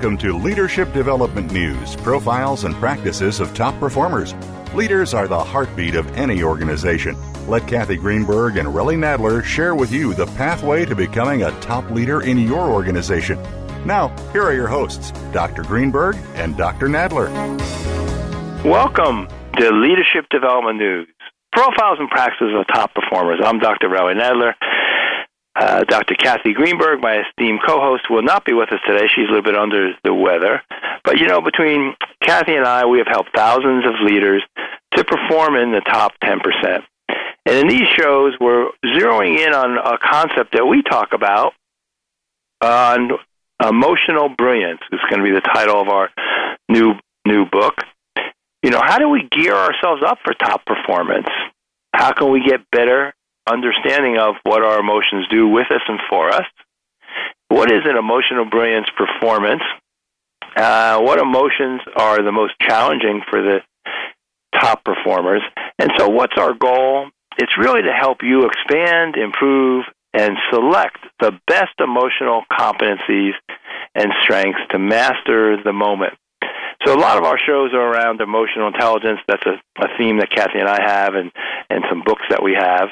Welcome 0.00 0.16
to 0.20 0.32
Leadership 0.32 0.94
Development 0.94 1.52
News 1.52 1.94
profiles 1.96 2.64
and 2.64 2.74
practices 2.76 3.38
of 3.38 3.52
top 3.52 3.78
performers. 3.78 4.32
Leaders 4.72 5.12
are 5.12 5.28
the 5.28 5.44
heartbeat 5.44 5.94
of 5.94 6.10
any 6.16 6.42
organization. 6.42 7.18
Let 7.46 7.68
Kathy 7.68 7.96
Greenberg 7.96 8.56
and 8.56 8.66
Relly 8.68 8.96
Nadler 8.96 9.44
share 9.44 9.74
with 9.74 9.92
you 9.92 10.14
the 10.14 10.24
pathway 10.24 10.86
to 10.86 10.96
becoming 10.96 11.42
a 11.42 11.50
top 11.60 11.90
leader 11.90 12.22
in 12.22 12.38
your 12.38 12.70
organization. 12.70 13.38
Now, 13.84 14.08
here 14.32 14.42
are 14.42 14.54
your 14.54 14.68
hosts, 14.68 15.10
Dr. 15.34 15.64
Greenberg 15.64 16.16
and 16.32 16.56
Dr. 16.56 16.88
Nadler. 16.88 17.28
Welcome 18.64 19.28
to 19.58 19.70
Leadership 19.70 20.26
Development 20.30 20.78
News 20.78 21.08
profiles 21.52 21.98
and 21.98 22.08
practices 22.08 22.54
of 22.58 22.66
top 22.68 22.94
performers. 22.94 23.38
I'm 23.44 23.58
Dr. 23.58 23.90
Relly 23.90 24.14
Nadler. 24.14 24.54
Uh, 25.60 25.84
Dr. 25.84 26.14
Kathy 26.14 26.54
Greenberg, 26.54 27.02
my 27.02 27.20
esteemed 27.20 27.60
co-host, 27.66 28.08
will 28.08 28.22
not 28.22 28.46
be 28.46 28.54
with 28.54 28.72
us 28.72 28.80
today. 28.86 29.06
She's 29.14 29.26
a 29.26 29.28
little 29.28 29.42
bit 29.42 29.54
under 29.54 29.92
the 30.02 30.14
weather. 30.14 30.62
But 31.04 31.18
you 31.18 31.26
know, 31.26 31.42
between 31.42 31.94
Kathy 32.22 32.54
and 32.54 32.66
I, 32.66 32.86
we 32.86 32.96
have 32.96 33.06
helped 33.06 33.36
thousands 33.36 33.84
of 33.84 33.92
leaders 34.02 34.42
to 34.94 35.04
perform 35.04 35.56
in 35.56 35.70
the 35.70 35.82
top 35.82 36.12
10%. 36.24 36.82
And 37.44 37.56
in 37.58 37.68
these 37.68 37.86
shows, 37.98 38.32
we're 38.40 38.70
zeroing 38.86 39.38
in 39.38 39.52
on 39.52 39.76
a 39.76 39.98
concept 39.98 40.54
that 40.54 40.64
we 40.64 40.80
talk 40.82 41.12
about 41.12 41.52
on 42.62 43.10
emotional 43.62 44.30
brilliance. 44.30 44.80
It's 44.90 45.04
going 45.10 45.22
to 45.22 45.24
be 45.24 45.34
the 45.34 45.42
title 45.42 45.78
of 45.78 45.88
our 45.88 46.08
new 46.70 46.94
new 47.26 47.44
book. 47.44 47.74
You 48.62 48.70
know, 48.70 48.80
how 48.82 48.98
do 48.98 49.10
we 49.10 49.28
gear 49.30 49.54
ourselves 49.54 50.02
up 50.06 50.20
for 50.24 50.32
top 50.32 50.64
performance? 50.64 51.28
How 51.92 52.12
can 52.12 52.30
we 52.30 52.42
get 52.42 52.60
better 52.70 53.12
understanding 53.52 54.18
of 54.18 54.36
what 54.44 54.62
our 54.62 54.80
emotions 54.80 55.26
do 55.30 55.48
with 55.48 55.66
us 55.70 55.82
and 55.88 55.98
for 56.08 56.30
us. 56.30 56.44
What 57.48 57.70
is 57.70 57.82
an 57.84 57.96
emotional 57.96 58.44
brilliance 58.44 58.86
performance? 58.96 59.62
Uh, 60.56 61.00
what 61.00 61.18
emotions 61.18 61.80
are 61.96 62.22
the 62.22 62.32
most 62.32 62.54
challenging 62.60 63.22
for 63.28 63.42
the 63.42 63.58
top 64.58 64.84
performers? 64.84 65.42
And 65.78 65.90
so, 65.98 66.08
what's 66.08 66.36
our 66.38 66.54
goal? 66.54 67.08
It's 67.38 67.56
really 67.58 67.82
to 67.82 67.92
help 67.92 68.18
you 68.22 68.46
expand, 68.46 69.16
improve, 69.16 69.84
and 70.12 70.36
select 70.52 70.98
the 71.20 71.32
best 71.46 71.74
emotional 71.78 72.42
competencies 72.52 73.32
and 73.94 74.12
strengths 74.24 74.60
to 74.70 74.78
master 74.78 75.56
the 75.62 75.72
moment. 75.72 76.14
So 76.84 76.94
a 76.94 76.98
lot 76.98 77.18
of 77.18 77.24
our 77.24 77.38
shows 77.38 77.74
are 77.74 77.92
around 77.92 78.20
emotional 78.20 78.68
intelligence. 78.68 79.20
That's 79.28 79.44
a, 79.44 79.60
a 79.84 79.88
theme 79.98 80.18
that 80.18 80.30
Kathy 80.30 80.58
and 80.58 80.68
I 80.68 80.80
have, 80.80 81.14
and 81.14 81.30
and 81.68 81.84
some 81.90 82.02
books 82.04 82.22
that 82.30 82.42
we 82.42 82.54
have. 82.54 82.88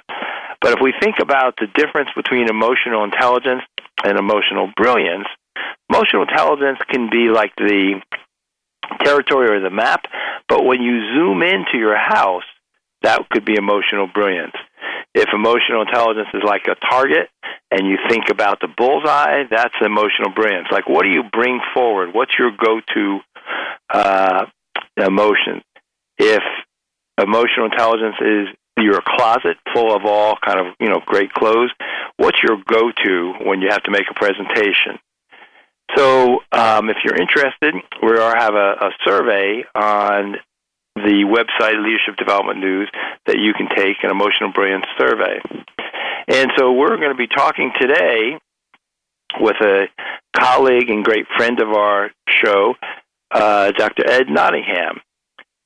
But 0.61 0.73
if 0.73 0.81
we 0.83 0.93
think 1.01 1.17
about 1.21 1.55
the 1.57 1.69
difference 1.75 2.11
between 2.17 2.49
emotional 2.49 3.05
intelligence 3.05 3.63
and 4.05 4.19
emotional 4.19 4.71
brilliance, 4.77 5.27
emotional 5.89 6.23
intelligence 6.23 6.79
can 6.91 7.09
be 7.11 7.29
like 7.29 7.55
the 7.57 8.01
territory 9.05 9.51
or 9.51 9.61
the 9.61 9.71
map, 9.71 10.07
but 10.49 10.65
when 10.65 10.83
you 10.83 11.15
zoom 11.15 11.43
into 11.43 11.79
your 11.79 11.97
house, 11.97 12.45
that 13.03 13.29
could 13.31 13.45
be 13.45 13.55
emotional 13.55 14.07
brilliance. 14.07 14.55
If 15.15 15.29
emotional 15.33 15.83
intelligence 15.83 16.29
is 16.35 16.43
like 16.45 16.67
a 16.69 16.75
target 16.75 17.29
and 17.71 17.87
you 17.87 17.97
think 18.09 18.25
about 18.31 18.61
the 18.61 18.69
bullseye, 18.69 19.45
that's 19.51 19.75
emotional 19.81 20.31
brilliance. 20.35 20.69
Like, 20.71 20.89
what 20.89 21.03
do 21.03 21.09
you 21.09 21.23
bring 21.33 21.61
forward? 21.75 22.11
What's 22.13 22.33
your 22.39 22.51
go 22.51 22.81
to 22.95 23.21
uh, 23.91 24.47
emotion? 24.97 25.63
If 26.19 26.43
emotional 27.19 27.67
intelligence 27.67 28.17
is 28.21 28.49
your 28.83 29.01
closet 29.05 29.57
full 29.75 29.95
of 29.95 30.05
all 30.05 30.37
kind 30.45 30.61
of 30.61 30.67
you 30.79 30.89
know 30.89 31.01
great 31.05 31.33
clothes 31.33 31.71
what's 32.17 32.39
your 32.43 32.57
go 32.67 32.93
to 33.05 33.33
when 33.45 33.61
you 33.61 33.69
have 33.71 33.83
to 33.83 33.91
make 33.91 34.05
a 34.11 34.15
presentation 34.15 34.99
so 35.97 36.39
um, 36.53 36.89
if 36.91 36.97
you're 37.05 37.21
interested 37.21 37.75
we 38.03 38.17
are 38.17 38.37
have 38.37 38.55
a, 38.55 38.87
a 38.87 38.91
survey 39.05 39.65
on 39.75 40.37
the 40.95 41.25
website 41.25 41.83
leadership 41.83 42.17
development 42.17 42.61
news 42.61 42.91
that 43.27 43.39
you 43.39 43.53
can 43.53 43.69
take 43.75 43.97
an 44.03 44.11
emotional 44.11 44.53
brilliance 44.53 44.87
survey 44.99 45.41
and 46.29 46.53
so 46.57 46.73
we're 46.73 46.97
going 46.97 47.11
to 47.11 47.17
be 47.17 47.27
talking 47.27 47.73
today 47.81 48.39
with 49.41 49.57
a 49.61 49.87
colleague 50.37 50.91
and 50.91 51.05
great 51.05 51.27
friend 51.37 51.61
of 51.61 51.69
our 51.71 52.11
show 52.29 52.75
uh, 53.31 53.71
dr 53.73 54.09
ed 54.09 54.29
nottingham 54.29 55.01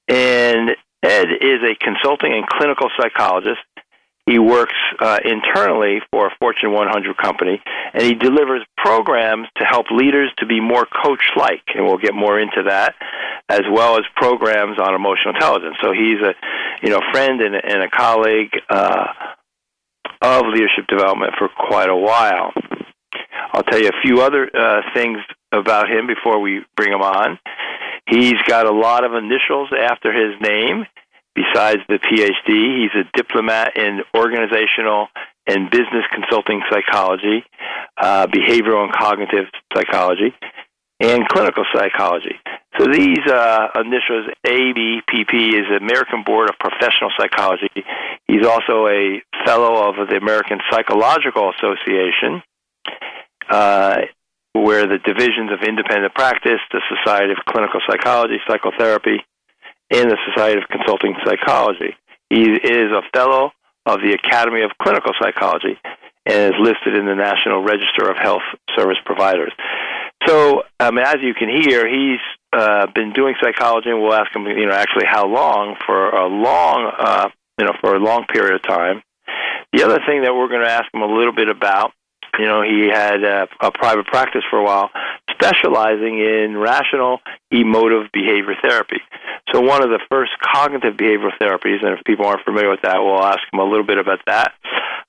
and 0.08 0.70
Ed 1.02 1.28
is 1.40 1.58
a 1.64 1.74
consulting 1.74 2.32
and 2.32 2.46
clinical 2.46 2.88
psychologist. 3.00 3.60
He 4.26 4.38
works 4.38 4.74
uh, 5.00 5.18
internally 5.24 5.98
for 6.12 6.28
a 6.28 6.30
Fortune 6.38 6.72
100 6.72 7.16
company, 7.16 7.60
and 7.92 8.02
he 8.02 8.14
delivers 8.14 8.64
programs 8.76 9.48
to 9.56 9.64
help 9.64 9.86
leaders 9.90 10.30
to 10.38 10.46
be 10.46 10.60
more 10.60 10.86
coach-like, 10.86 11.64
and 11.74 11.84
we'll 11.84 11.98
get 11.98 12.14
more 12.14 12.38
into 12.38 12.62
that, 12.68 12.94
as 13.48 13.62
well 13.70 13.96
as 13.96 14.02
programs 14.14 14.78
on 14.78 14.94
emotional 14.94 15.34
intelligence. 15.34 15.76
So 15.82 15.92
he's 15.92 16.20
a, 16.22 16.34
you 16.84 16.90
know, 16.90 17.00
friend 17.10 17.40
and, 17.40 17.56
and 17.56 17.82
a 17.82 17.90
colleague 17.90 18.52
uh, 18.70 19.06
of 20.20 20.46
leadership 20.46 20.86
development 20.88 21.32
for 21.36 21.48
quite 21.48 21.88
a 21.88 21.96
while. 21.96 22.52
I'll 23.52 23.64
tell 23.64 23.80
you 23.80 23.88
a 23.88 24.02
few 24.06 24.20
other 24.20 24.48
uh, 24.54 24.82
things 24.94 25.18
about 25.52 25.90
him 25.90 26.06
before 26.06 26.40
we 26.40 26.64
bring 26.76 26.92
him 26.92 27.02
on. 27.02 27.38
He's 28.08 28.40
got 28.46 28.66
a 28.66 28.72
lot 28.72 29.04
of 29.04 29.14
initials 29.14 29.68
after 29.78 30.12
his 30.12 30.40
name. 30.40 30.86
Besides 31.34 31.80
the 31.88 31.98
PhD, 31.98 32.82
he's 32.82 32.94
a 32.94 33.04
diplomat 33.16 33.76
in 33.76 34.02
organizational 34.14 35.08
and 35.46 35.70
business 35.70 36.04
consulting 36.12 36.60
psychology, 36.70 37.44
uh, 37.96 38.26
behavioral 38.26 38.84
and 38.84 38.92
cognitive 38.92 39.46
psychology, 39.74 40.34
and 41.00 41.26
clinical 41.28 41.64
psychology. 41.74 42.38
So 42.78 42.86
these 42.86 43.26
uh, 43.26 43.68
initials, 43.76 44.28
ABPP, 44.46 45.54
is 45.54 45.66
American 45.80 46.22
Board 46.24 46.48
of 46.48 46.56
Professional 46.58 47.10
Psychology. 47.18 47.70
He's 48.28 48.46
also 48.46 48.86
a 48.86 49.22
fellow 49.44 49.88
of 49.88 50.08
the 50.08 50.16
American 50.16 50.58
Psychological 50.70 51.52
Association. 51.58 52.42
Uh, 53.48 53.96
where 54.52 54.86
the 54.86 54.98
divisions 54.98 55.50
of 55.52 55.66
independent 55.66 56.14
practice, 56.14 56.60
the 56.72 56.82
Society 56.88 57.32
of 57.32 57.38
Clinical 57.48 57.80
Psychology, 57.88 58.36
Psychotherapy, 58.46 59.24
and 59.90 60.10
the 60.10 60.18
Society 60.28 60.60
of 60.60 60.68
Consulting 60.68 61.14
Psychology. 61.24 61.96
He 62.28 62.50
is 62.52 62.90
a 62.92 63.02
fellow 63.12 63.52
of 63.86 64.00
the 64.00 64.12
Academy 64.12 64.62
of 64.62 64.70
Clinical 64.80 65.12
Psychology 65.20 65.78
and 66.26 66.54
is 66.54 66.60
listed 66.60 66.94
in 66.94 67.06
the 67.06 67.14
National 67.14 67.62
Register 67.62 68.08
of 68.08 68.16
Health 68.16 68.46
Service 68.76 68.98
Providers. 69.04 69.52
So, 70.26 70.62
um, 70.78 70.98
as 70.98 71.16
you 71.20 71.34
can 71.34 71.48
hear, 71.48 71.88
he's 71.88 72.20
uh, 72.52 72.86
been 72.94 73.12
doing 73.12 73.34
psychology, 73.42 73.90
and 73.90 74.00
we'll 74.00 74.14
ask 74.14 74.34
him, 74.34 74.46
you 74.46 74.66
know, 74.66 74.74
actually 74.74 75.06
how 75.06 75.26
long 75.26 75.76
for 75.84 76.10
a 76.10 76.26
long, 76.26 76.92
uh, 76.96 77.28
you 77.58 77.66
know, 77.66 77.72
for 77.80 77.96
a 77.96 77.98
long 77.98 78.24
period 78.26 78.54
of 78.54 78.62
time. 78.62 79.02
The 79.72 79.82
other 79.82 79.98
thing 80.06 80.22
that 80.22 80.34
we're 80.34 80.48
going 80.48 80.62
to 80.62 80.70
ask 80.70 80.84
him 80.94 81.02
a 81.02 81.12
little 81.12 81.32
bit 81.32 81.48
about 81.48 81.92
you 82.38 82.46
know, 82.46 82.62
he 82.62 82.88
had 82.88 83.22
a, 83.22 83.46
a 83.60 83.70
private 83.70 84.06
practice 84.06 84.42
for 84.48 84.58
a 84.58 84.64
while, 84.64 84.90
specializing 85.30 86.18
in 86.18 86.56
rational 86.56 87.20
emotive 87.50 88.10
behavior 88.12 88.54
therapy. 88.62 89.00
So, 89.52 89.60
one 89.60 89.82
of 89.82 89.90
the 89.90 90.00
first 90.10 90.32
cognitive 90.42 90.94
behavioral 90.94 91.36
therapies, 91.40 91.84
and 91.84 91.98
if 91.98 92.04
people 92.04 92.26
aren't 92.26 92.44
familiar 92.44 92.70
with 92.70 92.82
that, 92.82 92.98
we'll 93.00 93.22
ask 93.22 93.40
him 93.52 93.60
a 93.60 93.64
little 93.64 93.84
bit 93.84 93.98
about 93.98 94.20
that, 94.26 94.52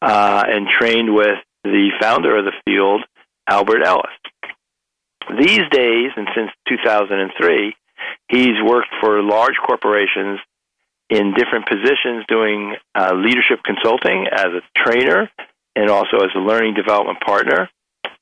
uh, 0.01 0.43
and 0.47 0.67
trained 0.67 1.13
with 1.13 1.37
the 1.63 1.91
founder 2.01 2.37
of 2.37 2.45
the 2.45 2.53
field, 2.65 3.03
Albert 3.47 3.83
Ellis. 3.83 4.11
These 5.39 5.63
days, 5.71 6.11
and 6.17 6.27
since 6.35 6.51
2003, 6.67 7.75
he's 8.27 8.61
worked 8.61 8.89
for 8.99 9.21
large 9.21 9.55
corporations 9.65 10.39
in 11.09 11.33
different 11.33 11.67
positions 11.67 12.25
doing 12.27 12.75
uh, 12.95 13.13
leadership 13.15 13.59
consulting 13.63 14.27
as 14.31 14.47
a 14.47 14.61
trainer 14.75 15.29
and 15.75 15.89
also 15.89 16.17
as 16.17 16.29
a 16.35 16.39
learning 16.39 16.73
development 16.73 17.19
partner, 17.21 17.69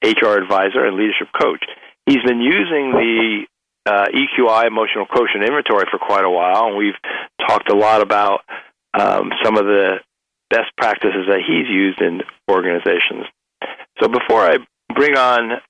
HR 0.03 0.37
advisor, 0.37 0.85
and 0.85 0.97
leadership 0.97 1.27
coach. 1.39 1.63
He's 2.05 2.23
been 2.25 2.41
using 2.41 2.91
the 2.91 3.45
uh, 3.85 4.07
EQI 4.13 4.67
emotional 4.67 5.05
quotient 5.05 5.43
inventory 5.43 5.85
for 5.89 5.99
quite 5.99 6.25
a 6.25 6.29
while, 6.29 6.67
and 6.67 6.77
we've 6.77 6.97
talked 7.47 7.69
a 7.69 7.75
lot 7.75 8.01
about 8.01 8.41
um, 8.93 9.31
some 9.43 9.57
of 9.57 9.65
the 9.65 9.99
best 10.49 10.75
practices 10.77 11.25
that 11.27 11.39
he's 11.47 11.67
used 11.69 12.01
in 12.01 12.21
organizations. 12.49 13.25
So 14.01 14.07
before 14.07 14.41
I 14.41 14.57
bring 14.93 15.17
on 15.17 15.61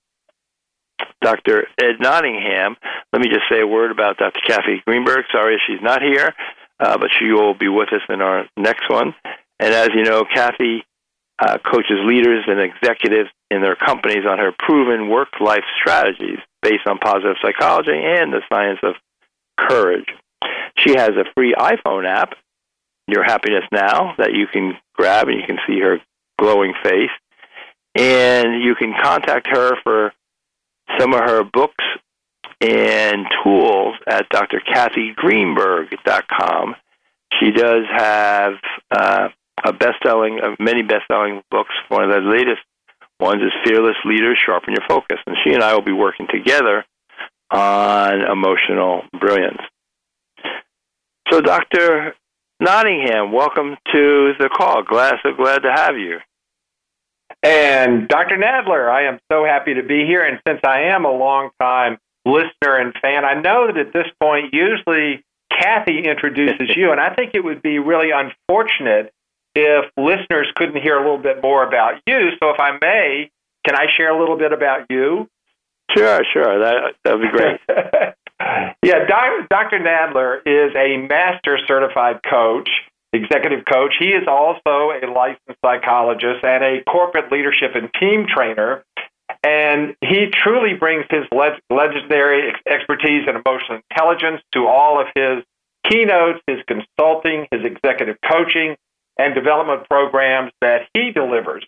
Dr. 1.21 1.67
Ed 1.79 2.00
Nottingham, 2.00 2.75
let 3.13 3.21
me 3.21 3.27
just 3.29 3.45
say 3.50 3.61
a 3.61 3.67
word 3.67 3.91
about 3.91 4.17
Dr. 4.17 4.39
Kathy 4.47 4.81
Greenberg. 4.85 5.25
Sorry 5.31 5.61
she's 5.67 5.81
not 5.81 6.01
here, 6.01 6.33
uh, 6.79 6.97
but 6.97 7.09
she 7.19 7.31
will 7.31 7.53
be 7.53 7.67
with 7.67 7.89
us 7.94 8.01
in 8.09 8.21
our 8.21 8.45
next 8.57 8.89
one. 8.89 9.13
And 9.59 9.73
as 9.73 9.89
you 9.94 10.03
know, 10.03 10.25
Kathy 10.25 10.83
uh, 11.41 11.57
coaches 11.65 11.97
leaders 12.05 12.45
and 12.47 12.59
executives 12.59 13.29
in 13.49 13.61
their 13.61 13.75
companies 13.75 14.25
on 14.29 14.38
her 14.38 14.53
proven 14.59 15.09
work 15.09 15.39
life 15.39 15.63
strategies 15.79 16.38
based 16.61 16.85
on 16.85 16.99
positive 16.99 17.38
psychology 17.41 17.89
and 17.91 18.31
the 18.31 18.41
science 18.47 18.79
of 18.83 18.93
courage. 19.57 20.05
She 20.77 20.91
has 20.91 21.09
a 21.09 21.25
free 21.35 21.53
iPhone 21.57 22.07
app, 22.07 22.35
Your 23.07 23.23
Happiness 23.23 23.65
Now, 23.71 24.13
that 24.17 24.33
you 24.33 24.45
can 24.47 24.77
grab 24.93 25.27
and 25.27 25.39
you 25.39 25.47
can 25.47 25.57
see 25.67 25.79
her 25.79 25.99
glowing 26.39 26.73
face. 26.83 27.09
And 27.95 28.63
you 28.63 28.75
can 28.75 28.93
contact 29.01 29.47
her 29.47 29.75
for 29.83 30.13
some 30.97 31.13
of 31.13 31.19
her 31.21 31.43
books 31.43 31.83
and 32.61 33.25
tools 33.43 33.95
at 34.07 34.29
drkathygreenberg.com. 34.29 36.75
She 37.39 37.51
does 37.51 37.85
have 37.91 38.53
uh, 38.91 39.29
a 39.63 39.73
best-selling, 39.73 40.39
uh, 40.43 40.55
many 40.59 40.81
best-selling 40.81 41.41
books. 41.51 41.73
One 41.89 42.03
of 42.03 42.09
the 42.09 42.29
latest 42.29 42.61
ones 43.19 43.41
is 43.41 43.51
Fearless 43.65 43.97
Leaders 44.05 44.37
Sharpen 44.43 44.73
Your 44.73 44.87
Focus, 44.87 45.17
and 45.25 45.35
she 45.43 45.53
and 45.53 45.63
I 45.63 45.73
will 45.73 45.83
be 45.83 45.91
working 45.91 46.27
together 46.31 46.85
on 47.51 48.21
emotional 48.21 49.03
brilliance. 49.19 49.61
So, 51.29 51.41
Dr. 51.41 52.15
Nottingham, 52.59 53.31
welcome 53.31 53.77
to 53.91 54.33
the 54.39 54.49
call. 54.49 54.83
Glad, 54.83 55.15
so 55.23 55.33
glad 55.33 55.63
to 55.63 55.71
have 55.71 55.97
you. 55.97 56.19
And 57.43 58.07
Dr. 58.07 58.37
Nadler, 58.37 58.89
I 58.89 59.07
am 59.07 59.19
so 59.31 59.45
happy 59.45 59.73
to 59.73 59.83
be 59.83 60.05
here. 60.05 60.23
And 60.23 60.39
since 60.47 60.59
I 60.63 60.93
am 60.93 61.05
a 61.05 61.11
long 61.11 61.49
time 61.59 61.97
listener 62.25 62.77
and 62.77 62.93
fan, 63.01 63.25
I 63.25 63.41
know 63.41 63.67
that 63.67 63.77
at 63.77 63.93
this 63.93 64.05
point, 64.21 64.53
usually 64.53 65.23
Kathy 65.49 66.03
introduces 66.05 66.75
you. 66.75 66.91
And 66.91 66.99
I 66.99 67.15
think 67.15 67.31
it 67.33 67.43
would 67.43 67.61
be 67.61 67.79
really 67.79 68.09
unfortunate 68.11 69.11
if 69.56 69.86
listeners 69.98 70.48
couldn't 70.56 70.81
hear 70.81 70.98
a 70.98 71.01
little 71.01 71.21
bit 71.21 71.42
more 71.42 71.65
about 71.65 72.01
you. 72.06 72.31
So 72.42 72.50
if 72.50 72.59
I 72.59 72.77
may, 72.81 73.30
can 73.65 73.75
I 73.75 73.88
share 73.95 74.15
a 74.15 74.19
little 74.19 74.38
bit 74.38 74.53
about 74.53 74.88
you? 74.89 75.27
Sure, 75.95 76.21
sure. 76.31 76.59
That 76.59 76.95
that 77.03 77.18
would 77.18 77.21
be 77.21 77.30
great. 77.30 77.59
yeah, 78.83 79.06
Dr. 79.50 79.80
Nadler 79.80 80.39
is 80.45 80.74
a 80.75 80.98
master 81.07 81.59
certified 81.68 82.21
coach, 82.27 82.69
executive 83.13 83.65
coach. 83.71 83.95
He 84.00 84.09
is 84.09 84.27
also 84.27 84.92
a 84.92 85.06
licensed 85.13 85.59
psychologist 85.63 86.44
and 86.44 86.63
a 86.63 86.83
corporate 86.89 87.31
leadership 87.31 87.75
and 87.75 87.89
team 88.00 88.25
trainer. 88.27 88.83
And 89.44 89.95
he 90.01 90.27
truly 90.31 90.75
brings 90.75 91.06
his 91.09 91.25
legendary 91.69 92.53
expertise 92.68 93.27
in 93.27 93.36
emotional 93.36 93.80
intelligence 93.89 94.42
to 94.53 94.68
all 94.68 95.01
of 95.01 95.07
his 95.15 95.44
keynotes, 95.89 96.39
his 96.48 96.59
consulting, 96.68 97.48
his 97.51 97.62
executive 97.63 98.18
coaching, 98.30 98.75
and 99.21 99.35
development 99.35 99.88
programs 99.88 100.51
that 100.62 100.88
he 100.94 101.12
delivers. 101.12 101.63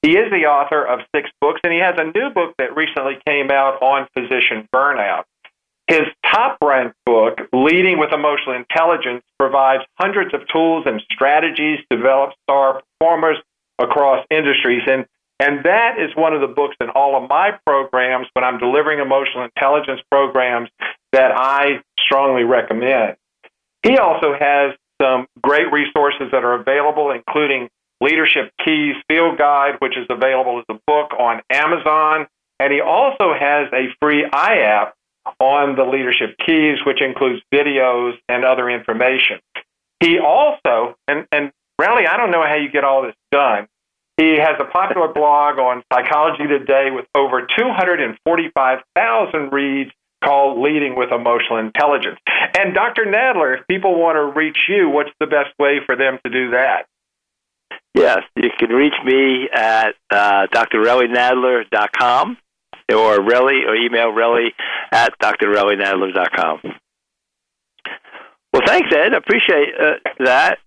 He 0.00 0.16
is 0.16 0.30
the 0.30 0.46
author 0.46 0.84
of 0.84 1.00
six 1.14 1.28
books, 1.40 1.60
and 1.64 1.72
he 1.72 1.78
has 1.80 1.94
a 1.98 2.04
new 2.04 2.30
book 2.30 2.54
that 2.58 2.76
recently 2.76 3.18
came 3.26 3.50
out 3.50 3.82
on 3.82 4.08
physician 4.16 4.68
burnout. 4.74 5.24
His 5.86 6.08
top 6.24 6.56
ranked 6.62 6.96
book, 7.04 7.40
Leading 7.52 7.98
with 7.98 8.12
Emotional 8.12 8.56
Intelligence, 8.56 9.22
provides 9.38 9.84
hundreds 10.00 10.32
of 10.32 10.40
tools 10.48 10.84
and 10.86 11.02
strategies 11.12 11.78
to 11.90 11.96
develop 11.96 12.30
star 12.44 12.80
performers 12.98 13.36
across 13.78 14.24
industries. 14.30 14.82
And, 14.86 15.04
and 15.40 15.64
that 15.64 15.98
is 15.98 16.10
one 16.16 16.32
of 16.32 16.40
the 16.40 16.48
books 16.48 16.76
in 16.80 16.88
all 16.90 17.22
of 17.22 17.28
my 17.28 17.50
programs 17.66 18.28
when 18.32 18.44
I'm 18.44 18.58
delivering 18.58 19.00
emotional 19.00 19.44
intelligence 19.44 20.00
programs 20.10 20.70
that 21.12 21.32
I 21.34 21.82
strongly 22.00 22.44
recommend. 22.44 23.16
He 23.82 23.98
also 23.98 24.32
has 24.32 24.72
some 25.00 25.26
great 25.42 25.72
resources 25.72 26.28
that 26.32 26.44
are 26.44 26.54
available, 26.54 27.10
including 27.10 27.68
Leadership 28.00 28.52
Keys 28.64 28.96
Field 29.08 29.38
Guide, 29.38 29.76
which 29.78 29.96
is 29.96 30.06
available 30.10 30.58
as 30.58 30.64
a 30.68 30.78
book 30.86 31.12
on 31.18 31.40
Amazon. 31.50 32.26
And 32.60 32.72
he 32.72 32.80
also 32.80 33.34
has 33.38 33.68
a 33.72 33.88
free 34.00 34.24
iApp 34.30 34.92
on 35.40 35.76
the 35.76 35.84
Leadership 35.84 36.36
Keys, 36.44 36.78
which 36.86 37.00
includes 37.00 37.42
videos 37.52 38.12
and 38.28 38.44
other 38.44 38.68
information. 38.68 39.40
He 40.00 40.18
also, 40.18 40.96
and, 41.08 41.26
and 41.32 41.50
Relly, 41.80 42.06
I 42.08 42.16
don't 42.16 42.30
know 42.30 42.44
how 42.46 42.56
you 42.56 42.70
get 42.70 42.84
all 42.84 43.02
this 43.02 43.14
done. 43.32 43.66
He 44.16 44.36
has 44.38 44.56
a 44.60 44.64
popular 44.64 45.08
blog 45.12 45.58
on 45.58 45.82
Psychology 45.92 46.46
Today 46.46 46.90
with 46.92 47.06
over 47.14 47.46
245,000 47.58 49.52
reads 49.52 49.90
called 50.24 50.58
Leading 50.58 50.96
with 50.96 51.10
Emotional 51.12 51.58
Intelligence. 51.58 52.18
And 52.56 52.74
Dr. 52.74 53.04
Nadler, 53.04 53.60
if 53.60 53.66
people 53.66 53.98
want 54.00 54.16
to 54.16 54.38
reach 54.38 54.58
you, 54.68 54.88
what's 54.88 55.10
the 55.20 55.26
best 55.26 55.50
way 55.58 55.80
for 55.84 55.96
them 55.96 56.18
to 56.24 56.30
do 56.30 56.50
that? 56.50 56.86
Yes, 57.94 58.20
you 58.34 58.50
can 58.58 58.70
reach 58.70 58.94
me 59.04 59.48
at 59.52 59.94
uh, 60.10 60.46
drrellynadler.com 60.52 62.38
or 62.92 63.18
Relly 63.18 63.66
or 63.66 63.76
email 63.76 64.08
Relly 64.08 64.48
at 64.92 65.12
drrellynadler.com. 65.20 66.60
Well, 68.52 68.62
thanks, 68.66 68.88
Ed. 68.92 69.14
I 69.14 69.16
appreciate 69.16 69.68
uh, 69.80 69.94
that. 70.24 70.58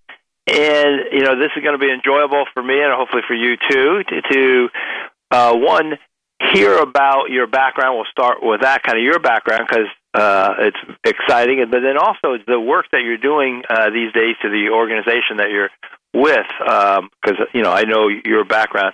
And, 0.47 1.01
you 1.11 1.23
know, 1.23 1.37
this 1.37 1.51
is 1.57 1.63
going 1.63 1.77
to 1.77 1.85
be 1.85 1.91
enjoyable 1.91 2.45
for 2.53 2.63
me 2.63 2.81
and 2.81 2.93
hopefully 2.93 3.23
for 3.27 3.33
you 3.33 3.57
too 3.69 4.03
to, 4.07 4.21
to 4.31 4.69
uh, 5.31 5.53
one, 5.55 5.97
hear 6.53 6.77
about 6.77 7.29
your 7.29 7.47
background. 7.47 7.95
We'll 7.95 8.11
start 8.11 8.37
with 8.41 8.61
that 8.61 8.83
kind 8.83 8.97
of 8.97 9.03
your 9.03 9.19
background 9.19 9.67
because 9.69 9.87
uh, 10.13 10.53
it's 10.59 10.77
exciting. 11.03 11.63
But 11.69 11.81
then 11.81 11.97
also 11.97 12.37
the 12.45 12.59
work 12.59 12.85
that 12.91 13.01
you're 13.03 13.17
doing 13.17 13.63
uh, 13.69 13.89
these 13.89 14.11
days 14.13 14.35
to 14.41 14.49
the 14.49 14.69
organization 14.73 15.37
that 15.37 15.49
you're 15.49 15.69
with, 16.13 16.47
because 16.59 17.39
um, 17.39 17.47
you 17.53 17.61
know 17.61 17.71
I 17.71 17.83
know 17.83 18.07
your 18.07 18.45
background 18.45 18.93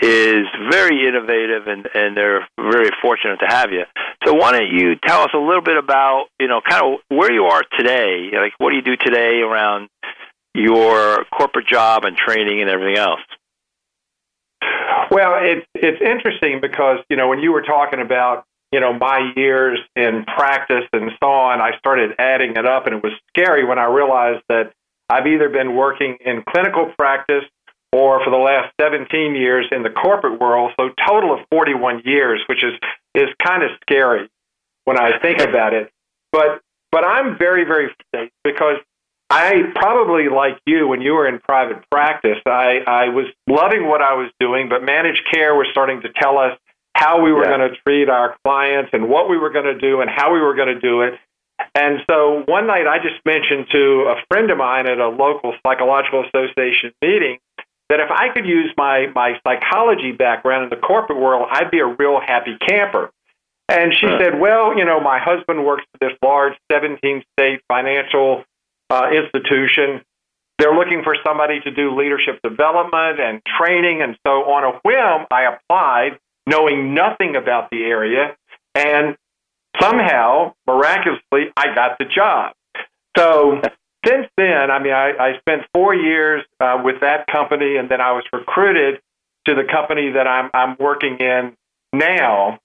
is 0.00 0.46
very 0.70 1.06
innovative, 1.06 1.66
and 1.66 1.88
and 1.94 2.16
they're 2.16 2.46
very 2.58 2.90
fortunate 3.00 3.40
to 3.40 3.46
have 3.46 3.72
you. 3.72 3.84
So 4.24 4.34
why 4.34 4.52
don't 4.52 4.70
you 4.70 4.96
tell 4.96 5.22
us 5.22 5.30
a 5.34 5.38
little 5.38 5.62
bit 5.62 5.76
about 5.76 6.26
you 6.38 6.48
know 6.48 6.60
kind 6.66 6.84
of 6.84 7.00
where 7.08 7.32
you 7.32 7.44
are 7.44 7.62
today? 7.78 8.30
Like 8.32 8.52
what 8.58 8.70
do 8.70 8.76
you 8.76 8.82
do 8.82 8.96
today 8.96 9.40
around 9.40 9.88
your 10.54 11.24
corporate 11.36 11.66
job 11.66 12.04
and 12.04 12.16
training 12.16 12.60
and 12.60 12.70
everything 12.70 12.98
else? 12.98 13.20
Well, 15.12 15.34
it's 15.42 15.66
it's 15.74 16.00
interesting 16.00 16.60
because 16.62 17.00
you 17.10 17.16
know 17.16 17.28
when 17.28 17.40
you 17.40 17.52
were 17.52 17.60
talking 17.60 18.00
about 18.00 18.44
you 18.72 18.80
know 18.80 18.94
my 18.94 19.30
years 19.36 19.78
in 19.94 20.24
practice 20.24 20.88
and 20.94 21.10
so 21.22 21.28
on, 21.28 21.60
I 21.60 21.76
started 21.76 22.12
adding 22.18 22.56
it 22.56 22.64
up, 22.64 22.86
and 22.86 22.96
it 22.96 23.02
was 23.02 23.12
scary 23.28 23.62
when 23.62 23.78
I 23.78 23.84
realized 23.84 24.42
that 24.48 24.72
I've 25.10 25.26
either 25.26 25.50
been 25.50 25.76
working 25.76 26.16
in 26.24 26.42
clinical 26.48 26.90
practice 26.96 27.44
or 27.92 28.24
for 28.24 28.30
the 28.30 28.38
last 28.38 28.72
17 28.80 29.34
years 29.34 29.66
in 29.70 29.82
the 29.82 29.90
corporate 29.90 30.40
world, 30.40 30.72
so 30.80 30.88
total 31.06 31.34
of 31.34 31.40
41 31.50 32.04
years, 32.06 32.40
which 32.48 32.64
is 32.64 32.72
is 33.14 33.28
kind 33.44 33.62
of 33.62 33.68
scary 33.82 34.30
when 34.86 34.98
I 34.98 35.18
think 35.18 35.40
about 35.42 35.74
it. 35.74 35.92
But 36.32 36.62
but 36.90 37.04
I'm 37.04 37.36
very 37.36 37.64
very 37.64 37.94
because 38.44 38.78
I 39.32 39.62
probably 39.74 40.28
like 40.28 40.60
you 40.66 40.86
when 40.88 41.00
you 41.00 41.14
were 41.14 41.26
in 41.26 41.38
private 41.38 41.88
practice. 41.90 42.36
I 42.44 42.80
I 42.86 43.08
was 43.08 43.26
loving 43.48 43.88
what 43.88 44.02
I 44.02 44.12
was 44.12 44.30
doing, 44.38 44.68
but 44.68 44.84
managed 44.84 45.22
care 45.32 45.54
was 45.54 45.66
starting 45.70 46.02
to 46.02 46.12
tell 46.12 46.36
us 46.36 46.58
how 46.94 47.22
we 47.22 47.32
were 47.32 47.44
yeah. 47.44 47.56
going 47.56 47.70
to 47.70 47.76
treat 47.76 48.10
our 48.10 48.36
clients 48.44 48.90
and 48.92 49.08
what 49.08 49.30
we 49.30 49.38
were 49.38 49.48
going 49.48 49.64
to 49.64 49.78
do 49.78 50.02
and 50.02 50.10
how 50.10 50.34
we 50.34 50.40
were 50.40 50.54
going 50.54 50.68
to 50.68 50.80
do 50.80 51.00
it. 51.00 51.14
And 51.74 52.00
so 52.10 52.42
one 52.46 52.66
night 52.66 52.86
I 52.86 52.98
just 52.98 53.24
mentioned 53.24 53.68
to 53.72 54.12
a 54.12 54.16
friend 54.28 54.50
of 54.50 54.58
mine 54.58 54.86
at 54.86 54.98
a 54.98 55.08
local 55.08 55.54
psychological 55.64 56.24
association 56.26 56.92
meeting 57.00 57.38
that 57.88 58.00
if 58.00 58.10
I 58.10 58.28
could 58.34 58.44
use 58.44 58.70
my, 58.76 59.06
my 59.14 59.40
psychology 59.46 60.12
background 60.12 60.64
in 60.64 60.70
the 60.70 60.76
corporate 60.76 61.18
world, 61.18 61.48
I'd 61.50 61.70
be 61.70 61.78
a 61.78 61.86
real 61.86 62.20
happy 62.20 62.58
camper. 62.68 63.10
And 63.68 63.94
she 63.94 64.06
said, 64.06 64.38
Well, 64.38 64.76
you 64.76 64.84
know, 64.84 65.00
my 65.00 65.18
husband 65.18 65.64
works 65.64 65.84
for 65.92 66.06
this 66.06 66.18
large 66.22 66.52
17 66.70 67.24
state 67.38 67.60
financial 67.68 68.44
institution. 69.12 70.02
They're 70.58 70.74
looking 70.74 71.02
for 71.02 71.16
somebody 71.24 71.60
to 71.60 71.70
do 71.70 71.96
leadership 71.96 72.40
development 72.42 73.20
and 73.20 73.42
training. 73.58 74.02
And 74.02 74.16
so 74.26 74.52
on 74.52 74.64
a 74.64 74.78
whim, 74.84 75.26
I 75.30 75.52
applied, 75.54 76.18
knowing 76.46 76.94
nothing 76.94 77.36
about 77.36 77.70
the 77.70 77.82
area. 77.84 78.36
And 78.74 79.16
somehow, 79.80 80.54
miraculously, 80.66 81.52
I 81.56 81.74
got 81.74 81.98
the 81.98 82.04
job. 82.04 82.52
So 83.16 83.60
since 84.06 84.26
then, 84.36 84.70
I 84.70 84.82
mean, 84.82 84.92
I, 84.92 85.12
I 85.18 85.38
spent 85.38 85.62
four 85.74 85.94
years 85.94 86.44
uh, 86.60 86.80
with 86.84 87.00
that 87.00 87.26
company, 87.26 87.76
and 87.76 87.88
then 87.88 88.00
I 88.00 88.12
was 88.12 88.24
recruited 88.32 89.00
to 89.46 89.54
the 89.54 89.64
company 89.64 90.12
that 90.12 90.26
I'm, 90.26 90.50
I'm 90.54 90.76
working 90.78 91.18
in 91.18 91.56
now. 91.92 92.58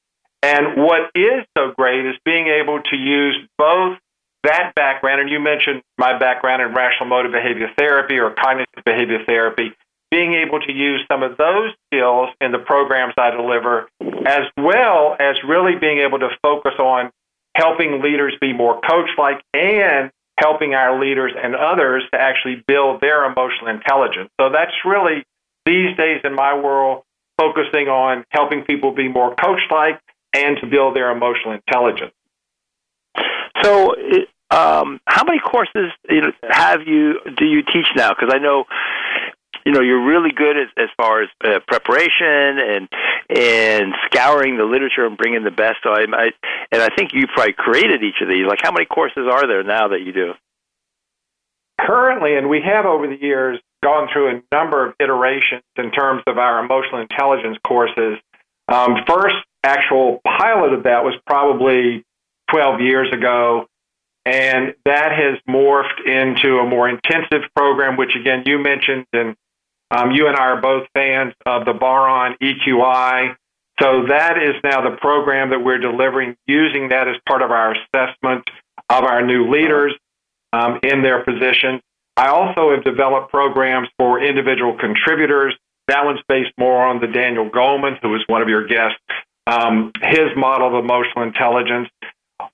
And 0.44 0.82
what 0.82 1.10
is 1.16 1.46
so 1.58 1.74
great 1.78 2.06
is 2.06 2.16
being 2.24 2.48
able 2.48 2.82
to 2.82 2.96
use 2.96 3.38
both 3.58 3.98
that 4.44 4.74
background, 4.76 5.22
and 5.22 5.30
you 5.30 5.40
mentioned 5.40 5.82
my 5.98 6.18
background 6.18 6.62
in 6.62 6.74
rational 6.74 7.08
emotive 7.08 7.32
behavior 7.32 7.70
therapy 7.78 8.20
or 8.20 8.32
cognitive 8.32 8.84
behavior 8.86 9.20
therapy, 9.26 9.74
being 10.12 10.34
able 10.34 10.60
to 10.60 10.72
use 10.72 11.02
some 11.12 11.24
of 11.24 11.38
those 11.38 11.72
skills 11.88 12.30
in 12.40 12.52
the 12.52 12.60
programs 12.60 13.14
I 13.18 13.32
deliver, 13.32 13.90
as 14.26 14.44
well 14.58 15.16
as 15.20 15.36
really 15.48 15.76
being 15.76 16.00
able 16.00 16.20
to 16.20 16.30
focus 16.42 16.74
on 16.80 17.12
helping 17.56 18.02
leaders 18.02 18.34
be 18.40 18.54
more 18.54 18.80
coach 18.82 19.10
like 19.18 19.42
and 19.54 20.12
helping 20.40 20.76
our 20.76 21.00
leaders 21.00 21.34
and 21.36 21.56
others 21.56 22.04
to 22.14 22.20
actually 22.20 22.64
build 22.68 23.02
their 23.02 23.26
emotional 23.26 23.68
intelligence. 23.68 24.30
So 24.40 24.50
that's 24.50 24.74
really 24.86 25.24
these 25.66 25.98
days 25.98 26.22
in 26.24 26.36
my 26.36 26.58
world 26.58 27.04
focusing 27.38 27.88
on 27.88 28.24
helping 28.30 28.64
people 28.64 28.92
be 28.92 29.08
more 29.08 29.36
coach 29.36 29.62
like 29.72 30.00
and 30.34 30.58
to 30.62 30.68
build 30.68 30.96
their 30.96 31.12
emotional 31.12 31.54
intelligence. 31.54 32.14
So, 33.64 33.96
um, 34.50 35.00
how 35.06 35.24
many 35.26 35.40
courses 35.40 35.92
have 36.50 36.82
you 36.88 37.20
do 37.38 37.46
you 37.46 37.64
teach 37.64 37.88
now? 37.96 38.10
Because 38.10 38.34
I 38.34 38.40
know 38.40 38.66
you 39.66 39.74
know 39.74 39.82
you're 39.82 40.06
really 40.06 40.32
good 40.32 40.58
as, 40.58 40.68
as 40.78 40.90
far 40.96 41.24
as 41.24 41.30
uh, 41.44 41.60
preparation 41.68 42.60
and 42.60 42.88
and 43.30 43.94
scouring 44.06 44.58
the 44.58 44.64
literature 44.64 45.06
and 45.06 45.18
bringing 45.18 45.44
the 45.44 45.52
best. 45.52 45.78
So 45.84 45.90
I, 45.90 46.06
I 46.14 46.30
and 46.72 46.82
I 46.82 46.90
think 46.96 47.12
you 47.14 47.28
probably 47.28 47.54
created 47.54 48.04
each 48.04 48.22
of 48.22 48.30
these. 48.30 48.46
Like 48.48 48.60
how 48.62 48.72
many 48.72 48.86
courses 48.86 49.28
are 49.30 49.48
there 49.48 49.64
now 49.64 49.90
that 49.90 50.02
you 50.02 50.14
do? 50.14 50.34
Currently, 51.82 52.36
and 52.36 52.50
we 52.50 52.62
have 52.62 52.86
over 52.86 53.08
the 53.08 53.22
years 53.22 53.60
gone 53.84 54.08
through 54.12 54.38
a 54.38 54.56
number 54.56 54.88
of 54.88 54.96
iterations 55.00 55.64
in 55.76 55.92
terms 55.92 56.24
of 56.26 56.38
our 56.38 56.64
emotional 56.64 57.02
intelligence 57.02 57.58
courses. 57.66 58.18
Um, 58.68 58.96
first 59.08 59.36
actual 59.64 60.22
pilot 60.26 60.74
of 60.74 60.84
that 60.84 61.04
was 61.04 61.14
probably 61.26 62.04
12 62.52 62.82
years 62.82 63.12
ago. 63.14 63.68
And 64.26 64.76
that 64.84 65.12
has 65.14 65.40
morphed 65.48 66.06
into 66.06 66.58
a 66.58 66.68
more 66.68 66.90
intensive 66.90 67.44
program, 67.56 67.96
which 67.96 68.16
again, 68.20 68.44
you 68.46 68.60
mentioned, 68.60 69.06
and 69.14 69.36
um, 69.90 70.12
you 70.12 70.28
and 70.28 70.36
I 70.36 70.48
are 70.48 70.62
both 70.62 70.88
fans 70.94 71.34
of 71.46 71.66
the 71.66 71.74
Bar-On 71.74 72.36
EQI. 72.42 73.36
So 73.80 74.08
that 74.08 74.38
is 74.42 74.56
now 74.64 74.82
the 74.82 74.98
program 74.98 75.52
that 75.52 75.64
we're 75.64 75.78
delivering, 75.78 76.36
using 76.46 76.90
that 76.90 77.08
as 77.08 77.16
part 77.28 77.42
of 77.42 77.52
our 77.52 77.74
assessment 77.74 78.50
of 78.90 79.04
our 79.04 79.26
new 79.26 79.50
leaders 79.50 79.94
um, 80.52 80.80
in 80.84 81.04
their 81.04 81.24
positions. 81.24 81.82
I 82.16 82.30
also 82.30 82.72
have 82.72 82.84
developed 82.84 83.30
programs 83.32 83.88
for 83.98 84.22
individual 84.22 84.78
contributors. 84.78 85.56
That 85.88 86.04
one's 86.04 86.20
based 86.28 86.52
more 86.58 86.86
on 86.86 87.00
the 87.00 87.08
Daniel 87.08 87.50
Goleman, 87.50 88.00
who 88.02 88.10
was 88.10 88.24
one 88.28 88.42
of 88.42 88.50
your 88.50 88.66
guests, 88.66 89.00
um, 89.46 89.92
his 90.02 90.36
model 90.36 90.68
of 90.68 90.84
emotional 90.84 91.24
intelligence. 91.24 91.90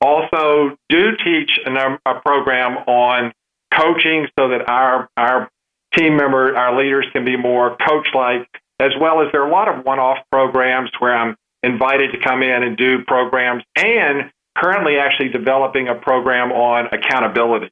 Also, 0.01 0.77
do 0.89 1.15
teach 1.23 1.59
a, 1.65 1.99
a 2.05 2.21
program 2.21 2.77
on 2.87 3.33
coaching 3.73 4.27
so 4.37 4.49
that 4.49 4.69
our 4.69 5.09
our 5.17 5.49
team 5.95 6.15
members, 6.17 6.55
our 6.57 6.77
leaders 6.77 7.05
can 7.11 7.25
be 7.25 7.37
more 7.37 7.75
coach 7.77 8.07
like, 8.13 8.47
as 8.79 8.91
well 8.99 9.21
as 9.21 9.31
there 9.31 9.43
are 9.43 9.47
a 9.47 9.51
lot 9.51 9.67
of 9.67 9.85
one 9.85 9.99
off 9.99 10.17
programs 10.31 10.89
where 10.99 11.15
I'm 11.15 11.35
invited 11.61 12.11
to 12.11 12.19
come 12.19 12.43
in 12.43 12.63
and 12.63 12.75
do 12.75 13.03
programs 13.05 13.63
and 13.75 14.31
currently 14.57 14.97
actually 14.97 15.29
developing 15.29 15.87
a 15.87 15.95
program 15.95 16.51
on 16.51 16.87
accountability. 16.91 17.71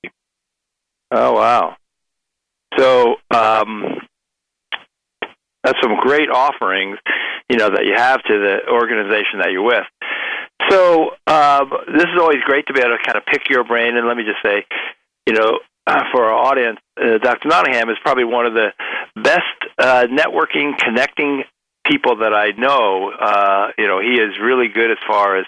Oh, 1.11 1.33
wow. 1.33 1.75
So, 2.77 3.15
um, 3.31 3.97
that's 5.63 5.77
some 5.81 5.97
great 5.99 6.29
offerings, 6.29 6.97
you 7.49 7.57
know, 7.57 7.69
that 7.69 7.85
you 7.85 7.93
have 7.95 8.23
to 8.23 8.39
the 8.39 8.71
organization 8.71 9.39
that 9.39 9.51
you're 9.51 9.61
with. 9.61 9.85
So 10.71 11.09
um, 11.27 11.69
this 11.93 12.03
is 12.03 12.17
always 12.19 12.39
great 12.45 12.65
to 12.67 12.73
be 12.73 12.79
able 12.79 12.97
to 12.97 13.03
kind 13.05 13.17
of 13.17 13.25
pick 13.25 13.49
your 13.49 13.65
brain. 13.65 13.97
And 13.97 14.07
let 14.07 14.15
me 14.15 14.23
just 14.23 14.41
say, 14.41 14.65
you 15.27 15.33
know, 15.33 15.59
uh, 15.85 16.03
for 16.13 16.23
our 16.23 16.33
audience, 16.33 16.79
uh, 16.97 17.17
Dr. 17.17 17.49
Nottingham 17.49 17.89
is 17.89 17.97
probably 18.01 18.23
one 18.23 18.45
of 18.45 18.53
the 18.53 18.69
best 19.15 19.41
uh, 19.77 20.07
networking, 20.07 20.77
connecting 20.77 21.43
people 21.85 22.17
that 22.17 22.33
I 22.33 22.51
know. 22.57 23.11
Uh, 23.11 23.71
you 23.77 23.87
know, 23.87 23.99
he 23.99 24.13
is 24.13 24.39
really 24.41 24.69
good 24.69 24.91
as 24.91 24.97
far 25.05 25.37
as 25.37 25.45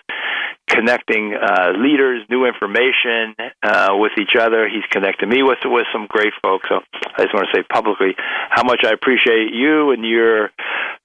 connecting 0.67 1.35
uh, 1.35 1.71
leaders, 1.77 2.25
new 2.29 2.45
information 2.45 3.35
uh, 3.61 3.89
with 3.91 4.13
each 4.19 4.35
other. 4.37 4.67
He's 4.67 4.83
connected 4.89 5.29
me 5.29 5.43
with 5.43 5.59
with 5.63 5.85
some 5.93 6.07
great 6.07 6.33
folks. 6.41 6.67
So 6.67 6.79
I 7.15 7.23
just 7.23 7.33
want 7.33 7.47
to 7.51 7.57
say 7.57 7.63
publicly 7.71 8.15
how 8.49 8.63
much 8.63 8.81
I 8.83 8.91
appreciate 8.91 9.53
you 9.53 9.91
and 9.91 10.03
your 10.03 10.49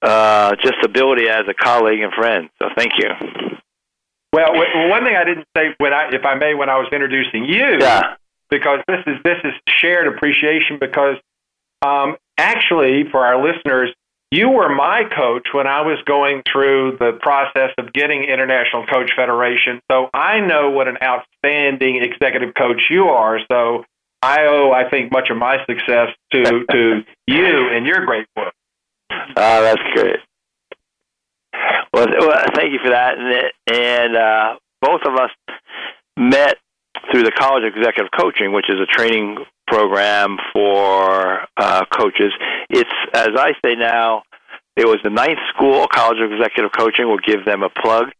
uh, 0.02 0.56
just 0.56 0.78
ability 0.84 1.28
as 1.28 1.42
a 1.48 1.54
colleague 1.54 2.00
and 2.00 2.12
friend. 2.12 2.48
So 2.60 2.68
thank 2.75 2.92
you. 2.98 3.58
Well, 4.32 4.52
one 4.90 5.04
thing 5.04 5.16
I 5.16 5.25
didn't 5.25 5.47
say 5.56 5.75
when 5.78 5.92
I, 5.92 6.11
if 6.12 6.25
I 6.25 6.35
may, 6.35 6.54
when 6.54 6.68
I 6.68 6.76
was 6.76 6.88
introducing 6.92 7.44
you, 7.44 7.78
yeah. 7.80 8.14
because 8.50 8.80
this 8.87 9.00
is 9.06 9.16
this 9.25 9.38
is 9.42 9.52
shared 9.68 10.06
appreciation. 10.06 10.78
Because 10.78 11.16
um, 11.82 12.16
actually, 12.37 13.04
for 13.11 13.25
our 13.25 13.42
listeners, 13.42 13.94
you 14.30 14.50
were 14.50 14.68
my 14.68 15.04
coach 15.04 15.49
when 15.52 15.66
I 15.66 15.80
was 15.80 15.99
going 16.04 16.42
through 16.50 16.99
the 17.00 17.18
process 17.23 17.70
of 17.78 17.92
getting 17.94 18.25
International 18.25 18.87
Coach 18.87 19.12
Federation. 19.16 19.80
So 19.90 20.11
I 20.12 20.40
know 20.40 20.70
what 20.70 20.88
an 20.88 20.99
outstanding 21.02 22.02
executive 22.02 22.54
coach 22.54 22.82
you 22.90 23.04
are. 23.04 23.40
So 23.50 23.85
I 24.20 24.44
owe, 24.44 24.73
I 24.73 24.88
think, 24.90 25.11
much 25.11 25.30
of 25.30 25.38
my 25.38 25.64
success 25.64 26.08
to 26.32 26.66
to 26.70 27.04
you 27.26 27.68
and 27.70 27.87
your 27.87 28.04
great 28.04 28.26
work. 28.37 28.52
Oh, 29.11 29.62
that's 29.62 29.82
great. 29.94 30.18
Well, 31.98 32.44
thank 32.54 32.72
you 32.72 32.78
for 32.82 32.90
that. 32.90 33.18
And, 33.18 33.52
and 33.66 34.16
uh, 34.16 34.56
both 34.80 35.00
of 35.04 35.16
us 35.16 35.30
met 36.16 36.56
through 37.10 37.24
the 37.24 37.32
College 37.32 37.64
of 37.64 37.76
Executive 37.76 38.10
Coaching, 38.16 38.52
which 38.52 38.66
is 38.68 38.76
a 38.80 38.86
training 38.86 39.38
program 39.66 40.36
for 40.52 41.40
uh, 41.56 41.84
coaches. 41.86 42.32
It's, 42.70 42.90
as 43.12 43.30
I 43.36 43.52
say 43.64 43.74
now, 43.74 44.22
it 44.76 44.86
was 44.86 44.98
the 45.02 45.10
ninth 45.10 45.40
school, 45.54 45.88
College 45.92 46.18
of 46.20 46.30
Executive 46.32 46.70
Coaching. 46.76 47.08
We'll 47.08 47.18
give 47.18 47.44
them 47.44 47.64
a 47.64 47.68
plug. 47.68 48.12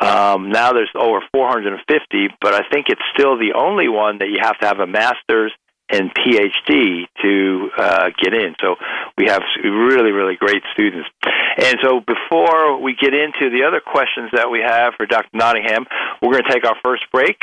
Um, 0.00 0.50
now 0.50 0.72
there's 0.72 0.90
over 0.94 1.20
450, 1.32 2.28
but 2.42 2.52
I 2.52 2.68
think 2.70 2.86
it's 2.90 3.00
still 3.14 3.38
the 3.38 3.54
only 3.56 3.88
one 3.88 4.18
that 4.18 4.28
you 4.28 4.38
have 4.42 4.58
to 4.58 4.66
have 4.66 4.80
a 4.80 4.86
master's 4.86 5.52
and 5.90 6.10
PhD 6.14 7.06
to 7.22 7.68
uh, 7.76 8.10
get 8.22 8.32
in. 8.32 8.54
So 8.60 8.76
we 9.18 9.26
have 9.26 9.42
really, 9.62 10.12
really 10.12 10.36
great 10.36 10.62
students. 10.72 11.08
And 11.58 11.76
so 11.82 12.00
before 12.00 12.80
we 12.80 12.96
get 13.00 13.14
into 13.14 13.50
the 13.50 13.64
other 13.66 13.80
questions 13.80 14.30
that 14.32 14.50
we 14.50 14.60
have 14.60 14.94
for 14.96 15.06
Dr. 15.06 15.28
Nottingham, 15.32 15.84
we're 16.22 16.32
going 16.32 16.44
to 16.44 16.52
take 16.52 16.64
our 16.64 16.76
first 16.82 17.04
break, 17.12 17.36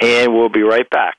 and 0.00 0.32
we'll 0.32 0.48
be 0.48 0.62
right 0.62 0.88
back. 0.88 1.16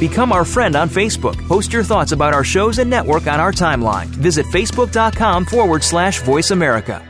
Become 0.00 0.32
our 0.32 0.44
friend 0.44 0.76
on 0.76 0.88
Facebook. 0.90 1.36
Post 1.48 1.72
your 1.72 1.84
thoughts 1.84 2.12
about 2.12 2.34
our 2.34 2.44
shows 2.44 2.78
and 2.78 2.90
network 2.90 3.26
on 3.26 3.40
our 3.40 3.52
timeline. 3.52 4.06
Visit 4.06 4.44
facebook.com 4.46 5.46
forward 5.46 5.82
slash 5.82 6.20
voice 6.20 6.50
America. 6.50 7.02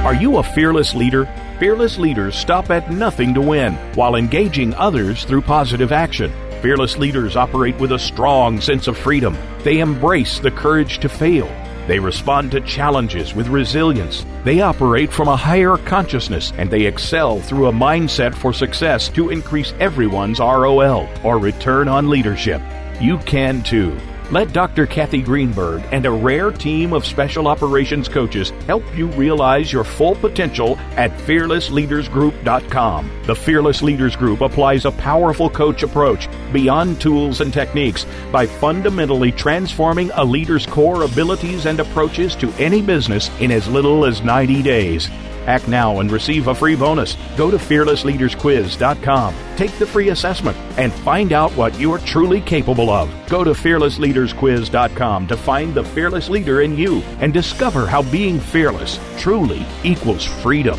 Are 0.00 0.14
you 0.14 0.38
a 0.38 0.42
fearless 0.42 0.94
leader? 0.94 1.26
Fearless 1.58 1.98
leaders 1.98 2.34
stop 2.34 2.70
at 2.70 2.90
nothing 2.90 3.34
to 3.34 3.42
win 3.42 3.74
while 3.94 4.16
engaging 4.16 4.72
others 4.74 5.24
through 5.24 5.42
positive 5.42 5.92
action. 5.92 6.32
Fearless 6.62 6.96
leaders 6.96 7.36
operate 7.36 7.78
with 7.78 7.92
a 7.92 7.98
strong 7.98 8.62
sense 8.62 8.88
of 8.88 8.96
freedom. 8.96 9.36
They 9.62 9.80
embrace 9.80 10.38
the 10.38 10.52
courage 10.52 11.00
to 11.00 11.10
fail. 11.10 11.46
They 11.86 11.98
respond 11.98 12.50
to 12.52 12.62
challenges 12.62 13.34
with 13.34 13.48
resilience. 13.48 14.24
They 14.42 14.62
operate 14.62 15.12
from 15.12 15.28
a 15.28 15.36
higher 15.36 15.76
consciousness 15.76 16.50
and 16.56 16.70
they 16.70 16.86
excel 16.86 17.38
through 17.38 17.66
a 17.66 17.72
mindset 17.72 18.34
for 18.34 18.54
success 18.54 19.10
to 19.10 19.28
increase 19.28 19.74
everyone's 19.80 20.40
ROL 20.40 21.06
or 21.22 21.38
return 21.38 21.88
on 21.88 22.08
leadership. 22.08 22.62
You 23.02 23.18
can 23.18 23.62
too. 23.62 23.98
Let 24.30 24.52
Dr. 24.52 24.86
Kathy 24.86 25.22
Greenberg 25.22 25.82
and 25.90 26.06
a 26.06 26.10
rare 26.10 26.52
team 26.52 26.92
of 26.92 27.04
special 27.04 27.48
operations 27.48 28.08
coaches 28.08 28.50
help 28.68 28.84
you 28.96 29.08
realize 29.08 29.72
your 29.72 29.82
full 29.82 30.14
potential 30.14 30.78
at 30.96 31.10
fearlessleadersgroup.com. 31.10 33.10
The 33.26 33.34
Fearless 33.34 33.82
Leaders 33.82 34.14
Group 34.14 34.42
applies 34.42 34.84
a 34.84 34.92
powerful 34.92 35.50
coach 35.50 35.82
approach 35.82 36.28
beyond 36.52 37.00
tools 37.00 37.40
and 37.40 37.52
techniques 37.52 38.06
by 38.30 38.46
fundamentally 38.46 39.32
transforming 39.32 40.12
a 40.12 40.24
leader's 40.24 40.64
core 40.64 41.02
abilities 41.02 41.66
and 41.66 41.80
approaches 41.80 42.36
to 42.36 42.52
any 42.52 42.82
business 42.82 43.36
in 43.40 43.50
as 43.50 43.66
little 43.66 44.04
as 44.04 44.22
90 44.22 44.62
days. 44.62 45.10
Act 45.46 45.68
now 45.68 46.00
and 46.00 46.10
receive 46.10 46.48
a 46.48 46.54
free 46.54 46.76
bonus. 46.76 47.16
Go 47.36 47.50
to 47.50 47.56
fearlessleadersquiz.com, 47.56 49.34
take 49.56 49.72
the 49.78 49.86
free 49.86 50.08
assessment, 50.10 50.56
and 50.76 50.92
find 50.92 51.32
out 51.32 51.52
what 51.52 51.78
you 51.78 51.92
are 51.92 51.98
truly 51.98 52.40
capable 52.40 52.90
of. 52.90 53.10
Go 53.28 53.44
to 53.44 53.50
fearlessleadersquiz.com 53.50 55.26
to 55.26 55.36
find 55.36 55.74
the 55.74 55.84
fearless 55.84 56.28
leader 56.28 56.60
in 56.62 56.76
you 56.76 57.00
and 57.20 57.32
discover 57.32 57.86
how 57.86 58.02
being 58.10 58.40
fearless 58.40 58.98
truly 59.18 59.64
equals 59.84 60.24
freedom. 60.24 60.78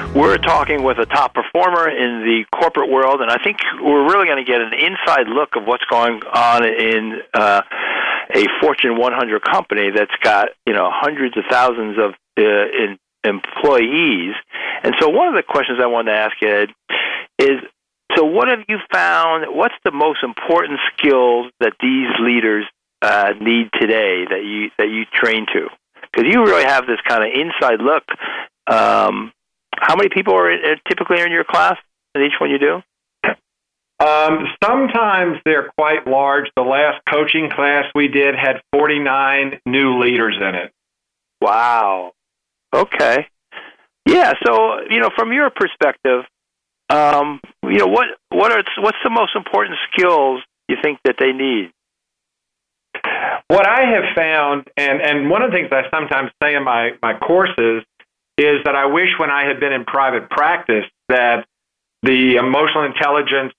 We're 0.13 0.37
talking 0.37 0.83
with 0.83 0.97
a 0.97 1.05
top 1.05 1.33
performer 1.33 1.87
in 1.87 2.19
the 2.25 2.43
corporate 2.53 2.89
world, 2.89 3.21
and 3.21 3.31
I 3.31 3.41
think 3.41 3.59
we're 3.81 4.11
really 4.11 4.25
going 4.25 4.43
to 4.43 4.51
get 4.51 4.59
an 4.59 4.73
inside 4.73 5.27
look 5.29 5.55
of 5.55 5.63
what's 5.63 5.85
going 5.85 6.21
on 6.33 6.65
in 6.65 7.21
uh, 7.33 7.61
a 8.35 8.45
Fortune 8.59 8.97
100 8.97 9.41
company 9.41 9.89
that's 9.95 10.11
got 10.21 10.49
you 10.65 10.73
know 10.73 10.89
hundreds 10.91 11.37
of 11.37 11.45
thousands 11.49 11.97
of 11.97 12.11
uh, 12.37 12.43
in, 12.43 12.99
employees. 13.23 14.33
And 14.83 14.95
so, 14.99 15.07
one 15.07 15.29
of 15.29 15.33
the 15.33 15.43
questions 15.43 15.79
I 15.81 15.87
wanted 15.87 16.11
to 16.11 16.17
ask 16.17 16.43
Ed 16.43 16.69
is: 17.39 17.61
so, 18.17 18.25
what 18.25 18.49
have 18.49 18.65
you 18.67 18.79
found? 18.91 19.45
What's 19.55 19.75
the 19.85 19.91
most 19.91 20.23
important 20.23 20.81
skills 20.97 21.51
that 21.61 21.71
these 21.81 22.09
leaders 22.19 22.65
uh, 23.01 23.31
need 23.39 23.69
today 23.79 24.25
that 24.29 24.43
you 24.43 24.71
that 24.77 24.89
you 24.89 25.05
train 25.13 25.45
to? 25.53 25.69
Because 26.11 26.29
you 26.29 26.43
really 26.43 26.65
have 26.65 26.85
this 26.85 26.99
kind 27.07 27.23
of 27.23 27.29
inside 27.33 27.79
look. 27.79 28.03
Um, 28.67 29.31
how 29.81 29.95
many 29.95 30.09
people 30.09 30.35
are 30.35 30.49
in, 30.49 30.77
typically 30.87 31.19
in 31.21 31.31
your 31.31 31.43
class 31.43 31.75
in 32.15 32.21
each 32.21 32.33
one 32.39 32.51
you 32.51 32.59
do? 32.59 32.81
Um, 33.99 34.47
sometimes 34.63 35.37
they're 35.45 35.71
quite 35.77 36.07
large. 36.07 36.45
The 36.55 36.63
last 36.63 37.01
coaching 37.09 37.49
class 37.49 37.85
we 37.93 38.07
did 38.07 38.35
had 38.35 38.61
49 38.73 39.59
new 39.65 39.99
leaders 39.99 40.35
in 40.37 40.55
it. 40.55 40.71
Wow. 41.41 42.13
Okay. 42.73 43.27
Yeah. 44.07 44.33
So 44.45 44.81
you 44.89 44.99
know, 44.99 45.09
from 45.15 45.33
your 45.33 45.49
perspective, 45.49 46.23
um, 46.89 47.39
you 47.63 47.77
know, 47.77 47.87
what 47.87 48.07
what 48.29 48.51
are 48.51 48.63
what's 48.79 48.97
the 49.03 49.09
most 49.09 49.35
important 49.35 49.77
skills 49.91 50.41
you 50.67 50.77
think 50.81 50.99
that 51.05 51.15
they 51.19 51.31
need? 51.31 51.71
What 53.47 53.67
I 53.67 53.81
have 53.81 54.15
found, 54.15 54.67
and 54.77 55.01
and 55.01 55.29
one 55.29 55.41
of 55.41 55.51
the 55.51 55.57
things 55.57 55.69
I 55.71 55.83
sometimes 55.91 56.31
say 56.41 56.55
in 56.55 56.63
my 56.63 56.91
my 57.01 57.17
courses 57.17 57.83
is 58.41 58.63
that 58.65 58.75
I 58.75 58.85
wish 58.85 59.09
when 59.17 59.29
I 59.29 59.45
had 59.45 59.59
been 59.59 59.73
in 59.73 59.85
private 59.85 60.29
practice 60.29 60.85
that 61.09 61.45
the 62.03 62.35
emotional 62.35 62.83
intelligence 62.83 63.53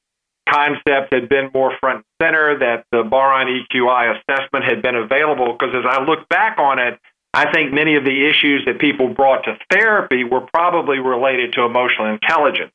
concept 0.48 1.12
had 1.12 1.28
been 1.28 1.50
more 1.54 1.72
front 1.80 1.98
and 1.98 2.04
center, 2.26 2.58
that 2.58 2.84
the 2.90 3.02
Bar-On 3.02 3.46
EQI 3.46 4.18
assessment 4.18 4.64
had 4.64 4.82
been 4.82 4.96
available. 4.96 5.52
Because 5.52 5.74
as 5.74 5.84
I 5.88 6.02
look 6.02 6.28
back 6.28 6.58
on 6.58 6.78
it, 6.78 6.98
I 7.34 7.50
think 7.52 7.72
many 7.72 7.96
of 7.96 8.04
the 8.04 8.28
issues 8.28 8.64
that 8.66 8.78
people 8.78 9.08
brought 9.08 9.44
to 9.44 9.56
therapy 9.70 10.24
were 10.24 10.42
probably 10.52 10.98
related 10.98 11.54
to 11.54 11.62
emotional 11.62 12.12
intelligence. 12.12 12.72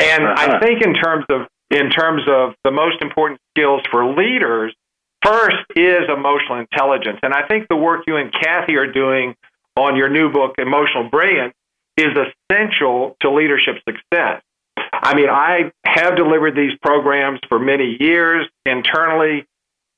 And 0.00 0.24
uh-huh. 0.24 0.56
I 0.56 0.60
think 0.60 0.82
in 0.82 0.94
terms 0.94 1.26
of 1.28 1.46
in 1.70 1.90
terms 1.90 2.22
of 2.28 2.54
the 2.64 2.70
most 2.70 3.02
important 3.02 3.40
skills 3.52 3.82
for 3.90 4.14
leaders, 4.14 4.74
first 5.22 5.56
is 5.76 6.08
emotional 6.08 6.60
intelligence. 6.60 7.18
And 7.22 7.34
I 7.34 7.46
think 7.46 7.68
the 7.68 7.76
work 7.76 8.04
you 8.06 8.16
and 8.16 8.32
Kathy 8.32 8.76
are 8.76 8.90
doing 8.90 9.34
on 9.78 9.96
your 9.96 10.08
new 10.08 10.30
book, 10.30 10.54
Emotional 10.58 11.08
Brilliance, 11.08 11.54
is 11.96 12.08
essential 12.50 13.16
to 13.20 13.30
leadership 13.30 13.76
success. 13.88 14.42
I 14.76 15.14
mean, 15.14 15.28
I 15.28 15.72
have 15.84 16.16
delivered 16.16 16.56
these 16.56 16.72
programs 16.82 17.40
for 17.48 17.58
many 17.58 17.96
years 18.00 18.46
internally, 18.66 19.46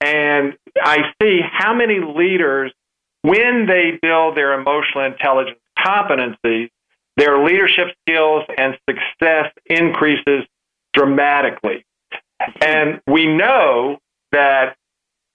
and 0.00 0.56
I 0.82 1.12
see 1.20 1.40
how 1.42 1.74
many 1.74 2.00
leaders, 2.00 2.72
when 3.22 3.66
they 3.66 3.98
build 4.00 4.36
their 4.36 4.58
emotional 4.58 5.04
intelligence 5.04 5.58
competencies, 5.78 6.70
their 7.16 7.42
leadership 7.44 7.88
skills 8.02 8.44
and 8.56 8.78
success 8.88 9.52
increases 9.66 10.44
dramatically. 10.94 11.84
And 12.60 13.00
we 13.06 13.26
know 13.26 13.98
that 14.32 14.76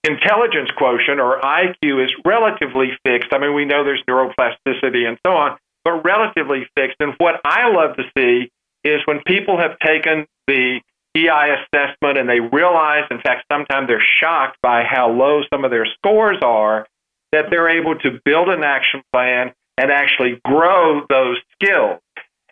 intelligence 0.06 0.70
quotient 0.76 1.20
or 1.20 1.40
IQ 1.40 2.04
is 2.04 2.12
relatively 2.24 2.90
fixed. 3.04 3.32
I 3.32 3.38
mean, 3.38 3.54
we 3.54 3.64
know 3.64 3.84
there's 3.84 4.02
neuroplasticity 4.08 5.06
and 5.06 5.18
so 5.26 5.32
on, 5.32 5.58
but 5.84 6.04
relatively 6.04 6.68
fixed. 6.76 6.96
And 7.00 7.14
what 7.18 7.40
I 7.44 7.68
love 7.68 7.96
to 7.96 8.04
see 8.16 8.50
is 8.84 9.00
when 9.06 9.20
people 9.26 9.58
have 9.58 9.78
taken 9.80 10.26
the 10.46 10.80
EI 11.16 11.56
assessment 11.56 12.18
and 12.18 12.28
they 12.28 12.40
realize, 12.40 13.04
in 13.10 13.20
fact, 13.20 13.44
sometimes 13.50 13.88
they're 13.88 14.04
shocked 14.20 14.58
by 14.62 14.84
how 14.84 15.10
low 15.10 15.42
some 15.52 15.64
of 15.64 15.70
their 15.70 15.86
scores 15.86 16.38
are, 16.42 16.86
that 17.32 17.46
they're 17.50 17.68
able 17.68 17.96
to 17.98 18.20
build 18.24 18.48
an 18.48 18.62
action 18.62 19.02
plan 19.12 19.52
and 19.78 19.90
actually 19.90 20.40
grow 20.44 21.04
those 21.08 21.38
skills. 21.54 22.00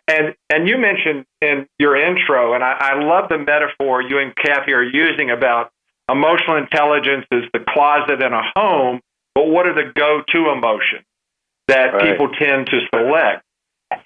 And 0.07 0.35
and 0.51 0.67
you 0.67 0.77
mentioned 0.77 1.25
in 1.41 1.67
your 1.79 1.95
intro, 1.95 2.53
and 2.53 2.63
I, 2.63 2.77
I 2.79 3.03
love 3.03 3.29
the 3.29 3.39
metaphor 3.39 4.01
you 4.01 4.19
and 4.19 4.35
Kathy 4.35 4.73
are 4.73 4.83
using 4.83 5.31
about 5.31 5.71
emotional 6.09 6.57
intelligence 6.57 7.25
is 7.31 7.43
the 7.53 7.59
closet 7.59 8.21
in 8.21 8.33
a 8.33 8.41
home, 8.55 9.01
but 9.33 9.47
what 9.47 9.67
are 9.67 9.73
the 9.73 9.91
go-to 9.93 10.49
emotions 10.49 11.05
that 11.67 11.93
right. 11.93 12.11
people 12.11 12.29
tend 12.29 12.67
to 12.67 12.79
select? 12.93 13.43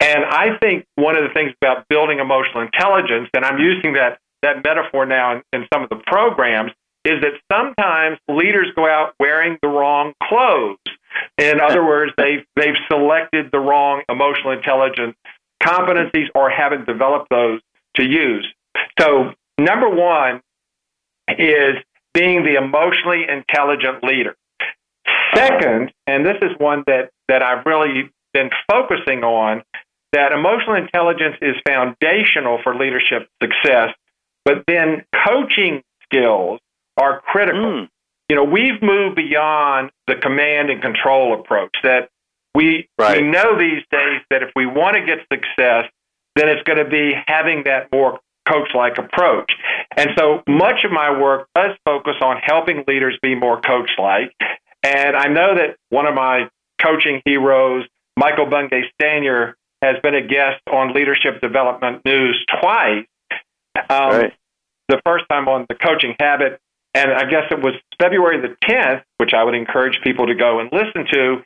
And 0.01 0.25
I 0.25 0.57
think 0.59 0.85
one 0.95 1.15
of 1.15 1.23
the 1.23 1.33
things 1.33 1.53
about 1.61 1.87
building 1.89 2.19
emotional 2.19 2.61
intelligence, 2.61 3.29
and 3.33 3.45
I'm 3.45 3.59
using 3.59 3.93
that, 3.93 4.19
that 4.41 4.63
metaphor 4.63 5.05
now 5.05 5.37
in, 5.37 5.43
in 5.53 5.67
some 5.73 5.83
of 5.83 5.89
the 5.89 6.01
programs, 6.07 6.71
is 7.05 7.21
that 7.21 7.33
sometimes 7.51 8.17
leaders 8.27 8.67
go 8.75 8.87
out 8.87 9.13
wearing 9.19 9.57
the 9.61 9.67
wrong 9.67 10.13
clothes. 10.23 10.77
In 11.37 11.59
other 11.59 11.85
words, 11.85 12.11
they've, 12.17 12.45
they've 12.55 12.75
selected 12.91 13.49
the 13.51 13.59
wrong 13.59 14.03
emotional 14.09 14.51
intelligence 14.51 15.15
competencies 15.63 16.27
or 16.35 16.49
haven't 16.49 16.85
developed 16.85 17.29
those 17.29 17.61
to 17.95 18.03
use. 18.03 18.47
So, 18.99 19.33
number 19.57 19.89
one 19.89 20.41
is 21.37 21.75
being 22.13 22.43
the 22.43 22.55
emotionally 22.55 23.25
intelligent 23.27 24.03
leader. 24.03 24.35
Second, 25.35 25.91
and 26.07 26.25
this 26.25 26.37
is 26.41 26.51
one 26.57 26.83
that, 26.87 27.11
that 27.27 27.43
I've 27.43 27.65
really 27.65 28.11
been 28.33 28.49
focusing 28.69 29.23
on, 29.23 29.63
that 30.11 30.31
emotional 30.31 30.75
intelligence 30.75 31.35
is 31.41 31.55
foundational 31.67 32.59
for 32.63 32.75
leadership 32.75 33.29
success, 33.41 33.89
but 34.43 34.63
then 34.67 35.05
coaching 35.27 35.83
skills 36.03 36.59
are 36.97 37.21
critical. 37.21 37.61
Mm. 37.61 37.89
You 38.27 38.35
know, 38.35 38.43
we've 38.43 38.81
moved 38.81 39.15
beyond 39.15 39.91
the 40.07 40.15
command 40.15 40.69
and 40.69 40.81
control 40.81 41.39
approach 41.39 41.75
that 41.83 42.09
we 42.55 42.89
right. 42.97 43.21
we 43.21 43.27
know 43.27 43.57
these 43.57 43.83
days 43.91 44.21
that 44.29 44.43
if 44.43 44.49
we 44.55 44.65
want 44.65 44.95
to 44.95 45.05
get 45.05 45.19
success, 45.31 45.85
then 46.35 46.49
it's 46.49 46.63
going 46.63 46.83
to 46.83 46.89
be 46.89 47.13
having 47.27 47.63
that 47.65 47.91
more 47.91 48.19
coach 48.49 48.69
like 48.73 48.97
approach. 48.97 49.51
And 49.95 50.09
so 50.17 50.41
much 50.47 50.83
of 50.83 50.91
my 50.91 51.17
work 51.19 51.47
does 51.55 51.71
focus 51.85 52.15
on 52.21 52.37
helping 52.43 52.83
leaders 52.87 53.17
be 53.21 53.35
more 53.35 53.61
coach 53.61 53.91
like. 53.97 54.33
And 54.83 55.15
I 55.15 55.27
know 55.27 55.55
that 55.55 55.75
one 55.89 56.05
of 56.05 56.15
my 56.15 56.49
coaching 56.81 57.21
heroes, 57.25 57.85
Michael 58.17 58.45
Bungay 58.45 58.83
Stanier, 58.99 59.53
has 59.81 59.95
been 60.01 60.15
a 60.15 60.21
guest 60.21 60.61
on 60.71 60.93
Leadership 60.93 61.41
Development 61.41 62.03
News 62.05 62.45
twice. 62.59 63.05
Um, 63.89 64.09
right. 64.09 64.33
The 64.87 65.01
first 65.05 65.25
time 65.29 65.47
on 65.47 65.65
the 65.69 65.75
Coaching 65.75 66.15
Habit, 66.19 66.59
and 66.93 67.11
I 67.11 67.29
guess 67.29 67.43
it 67.51 67.61
was 67.61 67.73
February 67.99 68.41
the 68.41 68.55
10th, 68.67 69.03
which 69.17 69.33
I 69.33 69.43
would 69.43 69.53
encourage 69.53 69.99
people 70.03 70.27
to 70.27 70.35
go 70.35 70.59
and 70.59 70.69
listen 70.71 71.05
to. 71.13 71.43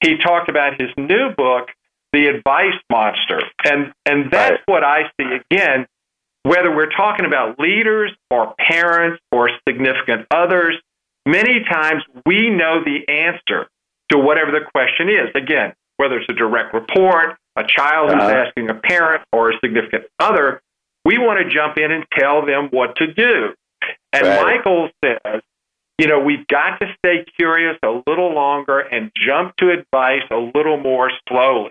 he 0.00 0.16
talked 0.16 0.48
about 0.48 0.80
his 0.80 0.90
new 0.96 1.30
book, 1.36 1.68
The 2.12 2.28
Advice 2.28 2.78
Monster. 2.90 3.42
And, 3.64 3.92
and 4.06 4.30
that's 4.30 4.52
right. 4.52 4.60
what 4.66 4.84
I 4.84 5.10
see 5.18 5.26
again, 5.50 5.86
whether 6.44 6.74
we're 6.74 6.90
talking 6.90 7.26
about 7.26 7.58
leaders 7.58 8.12
or 8.30 8.54
parents 8.58 9.20
or 9.32 9.50
significant 9.66 10.26
others, 10.30 10.76
many 11.26 11.64
times 11.64 12.02
we 12.26 12.50
know 12.50 12.84
the 12.84 13.08
answer 13.08 13.66
to 14.10 14.18
whatever 14.18 14.52
the 14.52 14.60
question 14.72 15.08
is. 15.08 15.30
Again, 15.34 15.72
whether 15.96 16.18
it's 16.18 16.28
a 16.28 16.34
direct 16.34 16.74
report, 16.74 17.36
a 17.56 17.64
child 17.66 18.10
who's 18.10 18.22
uh, 18.22 18.44
asking 18.46 18.68
a 18.68 18.74
parent 18.74 19.22
or 19.32 19.50
a 19.50 19.58
significant 19.64 20.04
other, 20.18 20.60
we 21.04 21.18
want 21.18 21.40
to 21.40 21.52
jump 21.52 21.78
in 21.78 21.90
and 21.90 22.04
tell 22.16 22.44
them 22.44 22.68
what 22.70 22.96
to 22.96 23.12
do. 23.12 23.54
And 24.12 24.26
right. 24.26 24.56
Michael 24.56 24.90
says, 25.02 25.42
you 25.98 26.08
know, 26.08 26.20
we've 26.20 26.46
got 26.48 26.78
to 26.80 26.94
stay 26.98 27.24
curious 27.36 27.78
a 27.82 28.02
little 28.06 28.34
longer 28.34 28.80
and 28.80 29.10
jump 29.16 29.56
to 29.56 29.70
advice 29.70 30.22
a 30.30 30.50
little 30.54 30.76
more 30.76 31.10
slowly. 31.28 31.70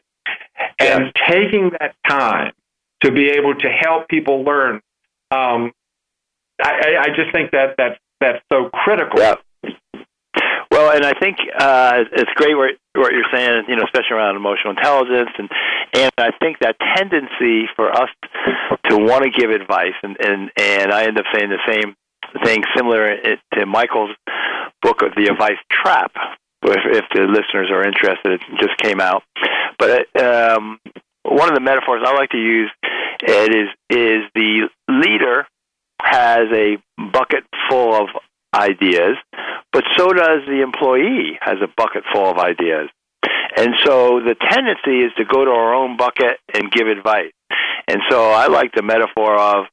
And 0.80 1.12
taking 1.30 1.72
that 1.80 1.96
time 2.08 2.54
to 3.04 3.12
be 3.12 3.30
able 3.30 3.56
to 3.56 3.68
help 3.70 4.08
people 4.08 4.44
learn, 4.44 4.82
um, 5.32 5.72
I, 6.62 6.96
I 7.00 7.08
just 7.16 7.32
think 7.32 7.52
that 7.52 7.76
that's, 7.78 8.00
that's 8.20 8.42
so 8.52 8.70
critical. 8.70 9.20
Yeah. 9.20 9.36
Well, 10.72 10.92
and 10.92 11.06
I 11.06 11.14
think 11.20 11.38
uh, 11.60 12.04
it's 12.14 12.32
great 12.34 12.56
what, 12.56 12.72
what 12.96 13.12
you're 13.14 13.30
saying, 13.32 13.66
you 13.68 13.76
know, 13.76 13.84
especially 13.84 14.18
around 14.18 14.36
emotional 14.36 14.72
intelligence, 14.72 15.30
and 15.38 15.48
and 15.94 16.12
I 16.18 16.32
think 16.42 16.58
that 16.62 16.76
tendency 16.98 17.70
for 17.76 17.92
us 17.92 18.10
to 18.90 18.98
want 18.98 19.24
to 19.24 19.30
give 19.30 19.52
advice, 19.52 19.94
and 20.02 20.18
and 20.20 20.50
and 20.58 20.92
I 20.92 21.06
end 21.06 21.20
up 21.20 21.26
saying 21.32 21.50
the 21.50 21.60
same 21.68 21.96
thing 22.44 22.64
similar 22.76 23.16
to 23.54 23.66
Michael's 23.68 24.16
book 24.82 25.04
of 25.04 25.14
the 25.16 25.28
advice 25.28 25.60
trap. 25.70 26.12
If, 26.64 26.80
if 26.86 27.06
the 27.14 27.22
listeners 27.22 27.70
are 27.70 27.86
interested, 27.86 28.32
it 28.32 28.42
just 28.60 28.76
came 28.78 29.00
out. 29.00 29.22
But 29.78 30.08
um, 30.20 30.80
one 31.24 31.50
of 31.50 31.56
the 31.56 31.62
metaphors 31.62 32.04
I 32.06 32.14
like 32.14 32.30
to 32.32 32.38
use 32.38 32.72
it 33.22 33.56
is 33.56 33.70
is 33.90 34.24
the 34.36 34.70
leader 34.90 35.48
has 36.02 36.48
a 36.52 36.78
bucket 37.12 37.44
full 37.70 37.96
of 37.96 38.10
ideas, 38.54 39.16
but 39.72 39.84
so 39.98 40.12
does 40.14 40.42
the 40.48 40.62
employee 40.62 41.40
has 41.42 41.58
a 41.62 41.68
bucket 41.76 42.04
full 42.14 42.30
of 42.30 42.38
ideas. 42.38 42.90
And 43.56 43.70
so 43.84 44.20
the 44.20 44.36
tendency 44.36 45.06
is 45.06 45.12
to 45.18 45.26
go 45.26 45.46
to 45.46 45.52
our 45.52 45.74
own 45.74 45.96
bucket 45.96 46.40
and 46.54 46.72
give 46.72 46.88
advice. 46.88 47.32
And 47.88 48.02
so 48.10 48.32
I 48.32 48.48
like 48.48 48.72
the 48.74 48.82
metaphor 48.82 49.38
of 49.38 49.66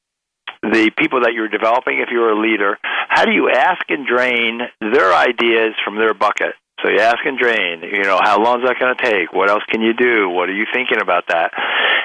the 0.62 0.90
people 0.96 1.20
that 1.22 1.32
you're 1.32 1.48
developing, 1.48 2.00
if 2.00 2.10
you're 2.10 2.30
a 2.30 2.40
leader, 2.40 2.78
how 3.08 3.24
do 3.24 3.32
you 3.32 3.50
ask 3.50 3.82
and 3.88 4.06
drain 4.06 4.60
their 4.80 5.14
ideas 5.14 5.74
from 5.84 5.96
their 5.96 6.12
bucket? 6.12 6.54
So 6.82 6.88
you 6.88 7.00
ask 7.00 7.18
and 7.24 7.38
drain, 7.38 7.82
you 7.82 8.04
know, 8.04 8.18
how 8.22 8.42
long 8.42 8.60
is 8.60 8.68
that 8.68 8.78
going 8.78 8.94
to 8.94 9.02
take? 9.02 9.32
What 9.32 9.50
else 9.50 9.62
can 9.68 9.82
you 9.82 9.92
do? 9.92 10.28
What 10.28 10.48
are 10.48 10.54
you 10.54 10.66
thinking 10.72 11.00
about 11.00 11.24
that? 11.28 11.52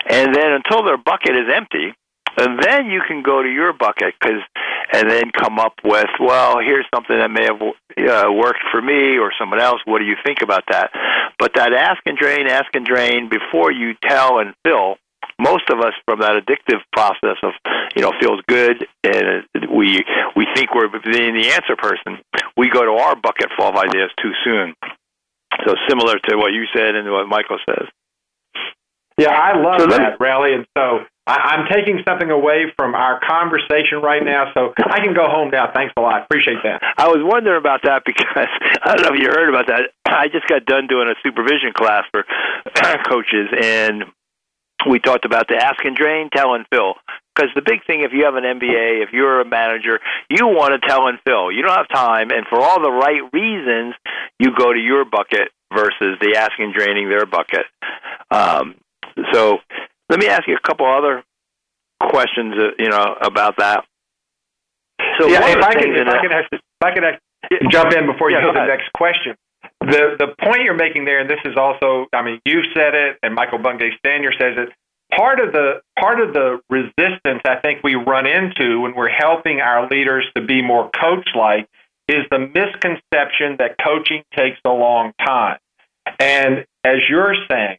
And 0.10 0.36
then 0.36 0.52
until 0.52 0.84
their 0.84 0.98
bucket 0.98 1.36
is 1.36 1.50
empty, 1.54 1.94
and 2.38 2.60
then 2.62 2.88
you 2.88 3.02
can 3.08 3.24
go 3.24 3.42
to 3.42 3.50
your 3.50 3.72
bucket 3.72 4.14
because, 4.20 4.42
and 4.92 5.10
then 5.10 5.32
come 5.32 5.58
up 5.58 5.76
with, 5.84 6.10
well, 6.20 6.60
here's 6.60 6.86
something 6.94 7.18
that 7.18 7.32
may 7.32 7.46
have 7.46 7.62
uh, 7.62 8.32
worked 8.32 8.60
for 8.72 8.82
me 8.82 9.18
or 9.18 9.32
someone 9.40 9.62
else. 9.62 9.80
What 9.86 10.00
do 10.00 10.06
you 10.06 10.18
think 10.26 10.42
about 10.42 10.64
that? 10.70 10.92
But 11.40 11.54
that 11.56 11.72
ask 11.74 12.02
and 12.06 12.18
drain, 12.18 12.48
ask 12.48 12.68
and 12.76 12.86
drain 12.86 13.30
before 13.30 13.72
you 13.72 13.94
tell 14.04 14.40
and 14.40 14.54
fill 14.66 14.98
most 15.40 15.70
of 15.70 15.80
us 15.80 15.94
from 16.06 16.20
that 16.20 16.42
addictive 16.42 16.82
process 16.92 17.38
of 17.44 17.52
you 17.96 18.02
know 18.02 18.12
feels 18.20 18.42
good 18.48 18.88
and 19.04 19.44
we 19.76 20.04
we 20.36 20.48
think 20.56 20.74
we're 20.74 20.88
being 20.88 21.36
the 21.36 21.52
answer 21.52 21.76
person 21.78 22.22
we 22.58 22.70
go 22.70 22.86
to 22.86 22.92
our 22.92 23.16
bucket 23.16 23.48
full 23.58 23.68
of 23.68 23.76
ideas 23.76 24.12
too 24.22 24.32
soon. 24.44 24.74
So 25.66 25.76
similar 25.90 26.20
to 26.20 26.36
what 26.38 26.54
you 26.54 26.66
said 26.76 26.96
and 26.96 27.10
what 27.12 27.28
michael 27.28 27.58
says. 27.68 27.88
Yeah 29.18 29.32
i 29.32 29.58
love 29.58 29.82
so 29.82 29.88
that 29.88 30.20
Relly. 30.20 30.56
And 30.56 30.66
so 30.78 31.00
I, 31.28 31.56
i'm 31.56 31.68
taking 31.72 32.00
something 32.08 32.30
away 32.30 32.72
from 32.76 32.96
our 32.96 33.20
conversation 33.20 34.02
right 34.02 34.24
now 34.24 34.52
so 34.54 34.74
i 34.86 35.00
can 35.00 35.14
go 35.14 35.28
home 35.28 35.50
now. 35.52 35.72
Thanks 35.74 35.94
a 35.98 36.02
lot. 36.02 36.24
Appreciate 36.24 36.58
that. 36.64 36.82
I 36.98 37.08
was 37.08 37.20
wondering 37.22 37.60
about 37.60 37.82
that 37.84 38.04
because 38.06 38.26
i 38.84 38.96
don't 38.96 39.02
know 39.04 39.16
if 39.16 39.22
you 39.22 39.30
heard 39.30 39.50
about 39.50 39.68
that. 39.68 39.92
I 40.06 40.28
just 40.28 40.48
got 40.48 40.66
done 40.66 40.88
doing 40.88 41.08
a 41.08 41.16
supervision 41.24 41.74
class 41.74 42.04
for 42.12 42.24
coaches 43.10 43.50
and 43.60 44.06
we 44.90 45.00
talked 45.00 45.26
about 45.26 45.48
the 45.48 45.56
ask 45.56 45.84
and 45.84 45.96
drain, 45.96 46.30
tell 46.32 46.54
and 46.54 46.66
fill. 46.72 46.96
Because 47.36 47.52
the 47.56 47.62
big 47.62 47.86
thing, 47.86 48.02
if 48.02 48.12
you 48.14 48.26
have 48.26 48.36
an 48.36 48.44
MBA, 48.44 49.04
if 49.04 49.10
you're 49.12 49.42
a 49.42 49.46
manager, 49.46 50.00
you 50.30 50.48
want 50.48 50.80
to 50.80 50.88
tell 50.88 51.08
and 51.08 51.20
fill. 51.26 51.52
You 51.52 51.64
don't 51.64 51.76
have 51.76 51.90
time, 51.90 52.32
and 52.32 52.46
for 52.48 52.62
all 52.62 52.82
the 52.82 52.92
right 52.92 53.22
reasons, 53.34 53.96
you 54.40 54.56
go 54.56 54.72
to 54.72 54.80
your 54.80 55.04
bucket 55.04 55.50
versus 55.74 56.18
the 56.22 56.36
ask 56.38 56.54
and 56.60 56.74
draining 56.74 57.10
their 57.10 57.26
bucket. 57.26 57.66
Um, 58.32 58.76
so, 59.34 59.60
let 60.10 60.20
me 60.20 60.28
ask 60.28 60.48
you 60.48 60.56
a 60.56 60.68
couple 60.68 60.86
other 60.86 61.24
questions, 62.10 62.54
uh, 62.58 62.72
you 62.78 62.90
know, 62.90 63.16
about 63.22 63.58
that. 63.58 63.84
So, 65.20 65.28
yeah, 65.28 65.48
if 65.48 65.64
I, 65.64 65.74
can, 65.74 65.96
if, 65.96 66.08
I 66.08 66.22
can, 66.22 66.32
if 66.52 66.62
I 66.82 66.92
can, 66.92 67.70
jump 67.70 67.94
in 67.94 68.06
before 68.06 68.30
you 68.30 68.38
yeah, 68.38 68.44
go 68.44 68.54
to 68.54 68.60
the 68.60 68.66
next 68.66 68.92
question 68.94 69.36
the 69.86 70.16
the 70.18 70.36
point 70.44 70.64
you're 70.64 70.74
making 70.74 71.06
there, 71.06 71.20
and 71.20 71.30
this 71.30 71.40
is 71.46 71.56
also, 71.58 72.08
I 72.14 72.22
mean, 72.22 72.40
you've 72.46 72.66
said 72.74 72.94
it, 72.94 73.18
and 73.24 73.34
Michael 73.34 73.60
Bungay 73.60 73.92
Stanier 74.00 74.32
says 74.40 74.56
it. 74.58 74.70
Part 75.16 75.40
of 75.40 75.54
the 75.54 75.82
part 76.00 76.20
of 76.20 76.34
the 76.34 76.60
resistance 76.70 77.42
I 77.46 77.58
think 77.62 77.84
we 77.84 77.96
run 77.96 78.26
into 78.26 78.82
when 78.82 78.96
we're 78.96 79.10
helping 79.10 79.62
our 79.62 79.88
leaders 79.88 80.26
to 80.36 80.42
be 80.42 80.62
more 80.62 80.90
coach-like 80.90 81.68
is 82.08 82.24
the 82.30 82.40
misconception 82.40 83.58
that 83.60 83.76
coaching 83.84 84.24
takes 84.36 84.60
a 84.66 84.70
long 84.70 85.14
time. 85.24 85.58
And 86.20 86.66
as 86.84 86.98
you're 87.10 87.36
saying, 87.50 87.78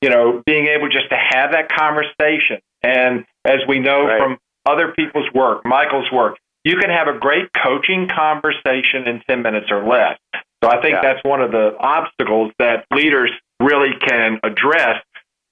you 0.00 0.10
know, 0.10 0.42
being 0.46 0.66
able 0.66 0.88
just 0.88 1.10
to 1.10 1.16
have 1.16 1.52
that 1.52 1.68
conversation, 1.70 2.58
and 2.82 3.24
as 3.44 3.60
we 3.68 3.78
know 3.80 4.06
right. 4.06 4.18
from 4.18 4.38
other 4.66 4.92
people's 4.92 5.32
work, 5.34 5.64
Michael's 5.64 6.10
work, 6.12 6.38
you 6.64 6.76
can 6.76 6.90
have 6.90 7.08
a 7.08 7.18
great 7.18 7.50
coaching 7.52 8.08
conversation 8.08 9.06
in 9.06 9.22
10 9.28 9.42
minutes 9.42 9.66
or 9.70 9.86
less. 9.86 10.18
So 10.64 10.70
I 10.70 10.80
think 10.80 10.94
yeah. 10.94 11.02
that's 11.02 11.24
one 11.24 11.42
of 11.42 11.50
the 11.52 11.76
obstacles 11.78 12.50
that 12.58 12.86
leaders 12.90 13.30
really 13.60 13.92
can 14.00 14.40
address 14.42 14.96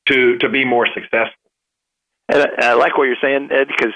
to 0.08 0.38
to 0.38 0.48
be 0.48 0.64
more 0.64 0.86
successful. 0.86 1.36
And 2.28 2.48
I 2.58 2.72
like 2.74 2.96
what 2.96 3.04
you're 3.04 3.20
saying, 3.20 3.50
Ed, 3.52 3.68
because 3.68 3.92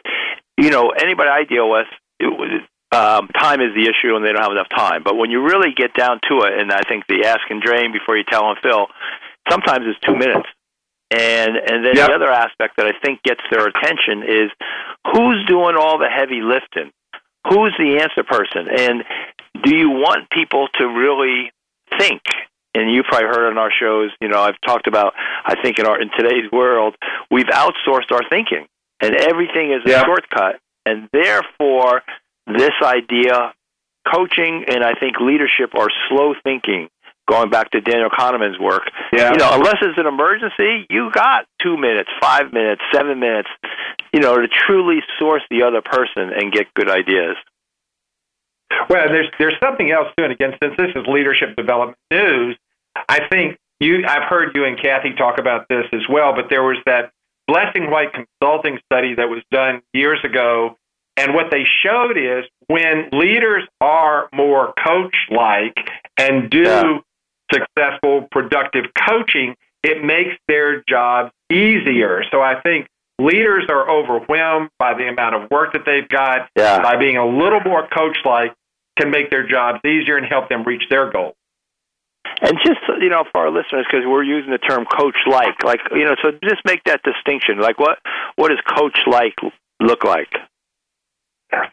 you 0.59 0.71
know 0.71 0.91
anybody 0.91 1.31
I 1.31 1.45
deal 1.45 1.71
with, 1.71 1.87
it, 2.21 2.63
um, 2.93 3.29
time 3.29 3.63
is 3.63 3.73
the 3.75 3.89
issue, 3.89 4.15
and 4.15 4.25
they 4.25 4.33
don't 4.33 4.43
have 4.43 4.53
enough 4.53 4.69
time. 4.69 5.03
But 5.03 5.17
when 5.17 5.31
you 5.31 5.43
really 5.43 5.73
get 5.75 5.95
down 5.95 6.21
to 6.29 6.45
it, 6.45 6.61
and 6.61 6.71
I 6.71 6.83
think 6.87 7.07
the 7.09 7.25
ask 7.25 7.41
and 7.49 7.63
drain 7.63 7.93
before 7.93 8.17
you 8.17 8.25
tell 8.25 8.51
and 8.51 8.59
fill, 8.63 8.89
sometimes 9.49 9.87
it's 9.87 9.99
two 10.01 10.17
minutes. 10.17 10.49
And 11.11 11.57
and 11.57 11.83
then 11.83 11.97
yep. 11.97 12.09
the 12.09 12.15
other 12.15 12.31
aspect 12.31 12.77
that 12.77 12.87
I 12.87 12.93
think 13.03 13.23
gets 13.23 13.41
their 13.51 13.67
attention 13.67 14.23
is 14.23 14.51
who's 15.15 15.47
doing 15.47 15.77
all 15.79 15.99
the 15.99 16.11
heavy 16.11 16.43
lifting 16.43 16.93
who's 17.49 17.75
the 17.79 18.03
answer 18.03 18.25
person 18.25 18.67
and 18.69 19.05
do 19.67 19.77
you 19.77 19.91
want 19.91 20.31
people 20.31 20.69
to 20.79 20.87
really 20.87 21.51
think 21.99 22.23
and 22.75 22.93
you've 22.93 23.07
probably 23.07 23.27
heard 23.27 23.51
on 23.51 23.59
our 23.59 23.71
shows 23.71 24.11
you 24.21 24.29
know 24.29 24.41
i've 24.41 24.61
talked 24.65 24.87
about 24.87 25.13
i 25.45 25.61
think 25.61 25.79
in 25.79 25.87
our 25.87 26.01
in 26.01 26.09
today's 26.17 26.51
world 26.53 26.95
we've 27.31 27.47
outsourced 27.47 28.11
our 28.13 28.23
thinking 28.31 28.67
and 29.01 29.15
everything 29.17 29.73
is 29.73 29.81
a 29.87 29.91
yeah. 29.91 30.05
shortcut 30.05 30.61
and 30.85 31.09
therefore 31.13 32.03
this 32.47 32.73
idea 32.83 33.53
coaching 34.13 34.65
and 34.69 34.85
i 34.85 34.95
think 34.95 35.17
leadership 35.21 35.75
are 35.75 35.89
slow 36.09 36.35
thinking 36.45 36.89
going 37.29 37.51
back 37.51 37.71
to 37.73 37.81
Daniel 37.81 38.09
Kahneman's 38.09 38.57
work. 38.59 38.85
Yeah. 39.13 39.33
You 39.33 39.39
know, 39.39 39.51
unless 39.55 39.79
it's 39.83 39.99
an 39.99 40.07
emergency, 40.07 40.87
you 40.89 41.11
got 41.13 41.47
two 41.61 41.77
minutes, 41.77 42.09
five 42.21 42.53
minutes, 42.53 42.83
seven 42.95 43.19
minutes, 43.19 43.49
you 44.13 44.21
know, 44.21 44.37
to 44.37 44.47
truly 44.47 45.01
source 45.19 45.43
the 45.51 45.63
other 45.63 45.83
person 45.83 46.31
and 46.33 46.53
get 46.53 46.73
good 46.75 46.89
ideas. 46.89 47.37
Well, 48.89 49.09
there's 49.09 49.29
there's 49.39 49.55
something 49.63 49.91
else 49.91 50.09
too, 50.17 50.25
and 50.25 50.33
again, 50.33 50.55
since 50.63 50.75
this 50.77 50.91
is 50.95 51.07
leadership 51.07 51.57
development 51.57 51.99
news, 52.11 52.57
I 53.09 53.27
think 53.29 53.59
you 53.81 54.05
I've 54.07 54.29
heard 54.29 54.55
you 54.55 54.65
and 54.65 54.81
Kathy 54.81 55.13
talk 55.15 55.39
about 55.39 55.67
this 55.69 55.87
as 55.93 56.03
well, 56.09 56.35
but 56.35 56.47
there 56.51 56.63
was 56.63 56.79
that 56.87 57.11
Blessing 57.47 57.91
White 57.91 58.13
consulting 58.13 58.79
study 58.91 59.15
that 59.15 59.29
was 59.29 59.43
done 59.51 59.83
years 59.93 60.19
ago 60.25 60.77
and 61.17 61.33
what 61.33 61.51
they 61.51 61.65
showed 61.83 62.19
is 62.19 62.45
when 62.67 63.09
leaders 63.13 63.63
are 63.81 64.29
more 64.35 64.75
coach 64.85 65.15
like 65.31 65.77
and 66.19 66.51
do 66.51 66.63
yeah 66.63 66.99
successful, 67.53 68.27
productive 68.31 68.87
coaching, 69.09 69.55
it 69.83 70.05
makes 70.05 70.37
their 70.49 70.83
jobs 70.89 71.33
easier. 71.51 72.25
So 72.31 72.41
I 72.41 72.61
think 72.61 72.89
leaders 73.19 73.65
are 73.69 73.89
overwhelmed 73.91 74.71
by 74.79 74.95
the 74.95 75.09
amount 75.09 75.35
of 75.35 75.51
work 75.51 75.73
that 75.73 75.83
they've 75.87 76.09
got. 76.09 76.49
Yeah. 76.57 76.83
By 76.83 76.97
being 76.97 77.17
a 77.17 77.27
little 77.27 77.61
more 77.61 77.87
coach 77.89 78.19
like, 78.25 78.55
can 78.99 79.11
make 79.11 79.31
their 79.31 79.47
jobs 79.47 79.81
easier 79.85 80.17
and 80.17 80.27
help 80.27 80.49
them 80.49 80.65
reach 80.65 80.85
their 80.89 81.11
goals. 81.11 81.35
And 82.41 82.59
just 82.65 82.81
you 83.01 83.09
know, 83.09 83.25
for 83.33 83.43
our 83.47 83.51
listeners, 83.51 83.87
because 83.91 84.05
we're 84.07 84.25
using 84.25 84.51
the 84.51 84.59
term 84.59 84.85
"coach 84.85 85.17
like," 85.27 85.63
like 85.65 85.81
you 85.93 86.05
know, 86.05 86.17
so 86.23 86.33
just 86.43 86.63
make 86.65 86.83
that 86.85 87.01
distinction. 87.03 87.59
Like, 87.61 87.79
what 87.79 87.99
what 88.35 88.49
does 88.49 88.59
coach 88.77 88.99
like 89.07 89.35
look 89.81 90.05
like? 90.05 90.29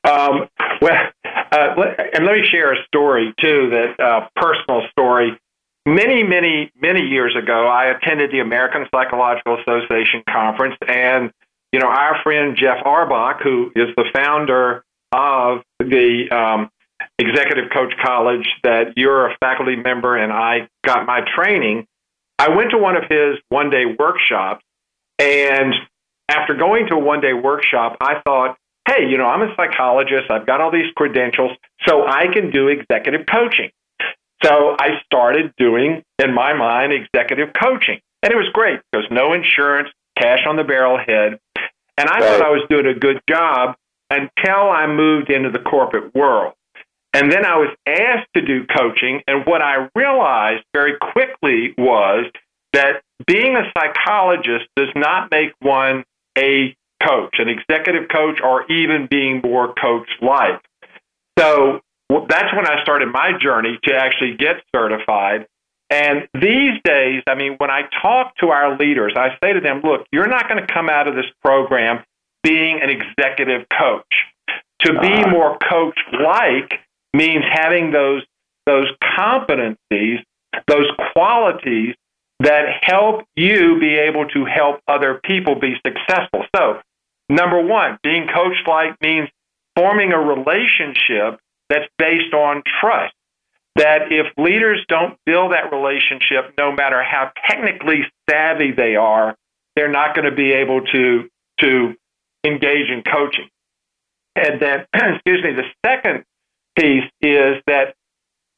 Um, 0.07 0.47
well, 0.81 1.11
uh, 1.25 1.75
and 2.13 2.25
let 2.25 2.35
me 2.35 2.43
share 2.49 2.73
a 2.73 2.83
story 2.87 3.33
too, 3.41 3.71
that 3.71 3.99
uh, 3.99 4.27
personal 4.35 4.83
story 4.91 5.37
many, 5.85 6.23
many, 6.23 6.71
many 6.75 7.01
years 7.01 7.35
ago, 7.35 7.67
I 7.67 7.85
attended 7.91 8.31
the 8.31 8.39
American 8.39 8.87
Psychological 8.93 9.57
Association 9.59 10.23
conference, 10.29 10.75
and 10.87 11.31
you 11.71 11.79
know, 11.79 11.87
our 11.87 12.21
friend 12.23 12.55
Jeff 12.55 12.85
Auerbach, 12.85 13.41
who 13.41 13.71
is 13.75 13.87
the 13.97 14.05
founder 14.13 14.83
of 15.11 15.63
the 15.79 16.29
um, 16.31 16.69
Executive 17.17 17.71
Coach 17.71 17.93
College, 18.03 18.47
that 18.63 18.93
you're 18.95 19.27
a 19.27 19.37
faculty 19.39 19.75
member, 19.75 20.15
and 20.15 20.31
I 20.31 20.69
got 20.85 21.05
my 21.05 21.21
training. 21.35 21.87
I 22.37 22.49
went 22.49 22.71
to 22.71 22.77
one 22.77 22.95
of 22.95 23.03
his 23.09 23.39
one 23.49 23.69
day 23.69 23.85
workshops, 23.85 24.63
and 25.17 25.73
after 26.29 26.53
going 26.53 26.87
to 26.87 26.95
a 26.95 26.99
one 26.99 27.21
day 27.21 27.33
workshop, 27.33 27.97
I 27.99 28.21
thought, 28.23 28.57
hey, 28.87 29.07
you 29.09 29.17
know, 29.17 29.25
I'm 29.25 29.41
a 29.41 29.55
psychologist, 29.55 30.29
I've 30.29 30.45
got 30.45 30.61
all 30.61 30.71
these 30.71 30.91
credentials, 30.95 31.51
so 31.87 32.05
I 32.07 32.27
can 32.31 32.51
do 32.51 32.67
executive 32.67 33.25
coaching. 33.25 33.71
So 34.43 34.75
I 34.77 35.01
started 35.05 35.53
doing, 35.57 36.03
in 36.19 36.33
my 36.33 36.53
mind, 36.53 36.91
executive 36.91 37.49
coaching. 37.61 37.99
And 38.21 38.31
it 38.31 38.35
was 38.35 38.47
great 38.53 38.79
because 38.91 39.07
no 39.11 39.33
insurance, 39.33 39.89
cash 40.17 40.39
on 40.47 40.55
the 40.55 40.63
barrelhead. 40.63 41.39
And 41.97 42.09
I 42.09 42.19
thought 42.19 42.41
I 42.41 42.49
was 42.49 42.65
doing 42.69 42.87
a 42.87 42.97
good 42.97 43.21
job 43.29 43.75
until 44.09 44.69
I 44.69 44.87
moved 44.87 45.29
into 45.29 45.49
the 45.49 45.59
corporate 45.59 46.13
world. 46.15 46.53
And 47.13 47.31
then 47.31 47.45
I 47.45 47.57
was 47.57 47.75
asked 47.87 48.27
to 48.35 48.41
do 48.41 48.65
coaching. 48.65 49.21
And 49.27 49.45
what 49.45 49.61
I 49.61 49.87
realized 49.95 50.63
very 50.73 50.97
quickly 50.97 51.73
was 51.77 52.25
that 52.73 53.01
being 53.27 53.55
a 53.55 53.71
psychologist 53.77 54.65
does 54.75 54.89
not 54.95 55.29
make 55.31 55.51
one 55.59 56.03
a 56.37 56.75
coach, 57.05 57.35
an 57.37 57.49
executive 57.49 58.09
coach, 58.09 58.39
or 58.43 58.65
even 58.71 59.07
being 59.09 59.41
more 59.43 59.73
coach 59.73 60.09
like. 60.21 60.61
So 61.37 61.81
that's 62.29 62.53
when 62.55 62.67
I 62.67 62.81
started 62.81 63.09
my 63.09 63.31
journey 63.39 63.79
to 63.83 63.95
actually 63.95 64.35
get 64.37 64.57
certified. 64.75 65.47
And 65.89 66.27
these 66.33 66.79
days, 66.83 67.23
I 67.27 67.35
mean, 67.35 67.55
when 67.57 67.69
I 67.69 67.83
talk 68.01 68.35
to 68.37 68.49
our 68.49 68.77
leaders, 68.77 69.13
I 69.15 69.37
say 69.43 69.53
to 69.53 69.59
them, 69.59 69.81
look, 69.83 70.07
you're 70.11 70.27
not 70.27 70.49
going 70.49 70.65
to 70.65 70.73
come 70.73 70.89
out 70.89 71.07
of 71.07 71.15
this 71.15 71.25
program 71.43 72.03
being 72.43 72.81
an 72.81 72.89
executive 72.89 73.67
coach. 73.69 74.05
To 74.81 74.99
be 74.99 75.13
uh-huh. 75.13 75.29
more 75.29 75.57
coach 75.69 75.97
like 76.11 76.79
means 77.13 77.43
having 77.49 77.91
those 77.91 78.23
those 78.65 78.87
competencies, 79.17 80.23
those 80.67 80.87
qualities 81.13 81.95
that 82.39 82.65
help 82.81 83.23
you 83.35 83.79
be 83.79 83.95
able 83.95 84.27
to 84.29 84.45
help 84.45 84.81
other 84.87 85.19
people 85.23 85.55
be 85.59 85.75
successful. 85.85 86.45
So, 86.55 86.81
number 87.29 87.61
one, 87.61 87.97
being 88.03 88.27
coach 88.27 88.57
like 88.67 88.99
means 89.01 89.29
forming 89.75 90.11
a 90.11 90.19
relationship 90.19 91.39
that's 91.73 91.89
based 91.97 92.33
on 92.33 92.61
trust. 92.79 93.13
That 93.75 94.11
if 94.11 94.27
leaders 94.37 94.85
don't 94.87 95.17
build 95.25 95.53
that 95.53 95.71
relationship, 95.71 96.53
no 96.59 96.71
matter 96.71 97.01
how 97.03 97.31
technically 97.49 98.01
savvy 98.29 98.71
they 98.71 98.95
are, 98.95 99.35
they're 99.75 99.91
not 99.91 100.15
going 100.15 100.29
to 100.29 100.35
be 100.35 100.51
able 100.51 100.81
to 100.81 101.27
to 101.61 101.95
engage 102.43 102.89
in 102.89 103.01
coaching. 103.01 103.49
And 104.35 104.61
then, 104.61 104.85
excuse 104.93 105.43
me, 105.43 105.53
the 105.53 105.65
second 105.83 106.23
piece 106.77 107.09
is 107.21 107.55
that 107.65 107.95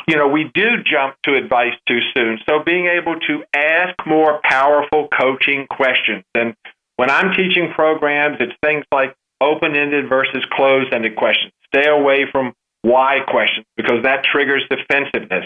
you 0.06 0.18
know 0.18 0.28
we 0.28 0.52
do 0.54 0.84
jump 0.84 1.16
to 1.24 1.36
advice 1.36 1.76
too 1.88 2.00
soon. 2.14 2.40
So 2.46 2.62
being 2.66 2.88
able 2.88 3.18
to 3.22 3.44
ask 3.54 3.96
more 4.06 4.42
powerful 4.44 5.08
coaching 5.18 5.66
questions. 5.70 6.26
And 6.34 6.56
when 6.98 7.10
I'm 7.10 7.34
teaching 7.34 7.72
programs, 7.74 8.38
it's 8.42 8.54
things 8.62 8.84
like 8.92 9.16
open-ended 9.40 10.10
versus 10.10 10.44
closed-ended 10.52 11.16
questions. 11.16 11.52
Stay 11.74 11.88
away 11.88 12.26
from 12.32 12.54
why 12.86 13.18
questions 13.28 13.66
because 13.76 14.04
that 14.04 14.24
triggers 14.24 14.64
defensiveness 14.70 15.46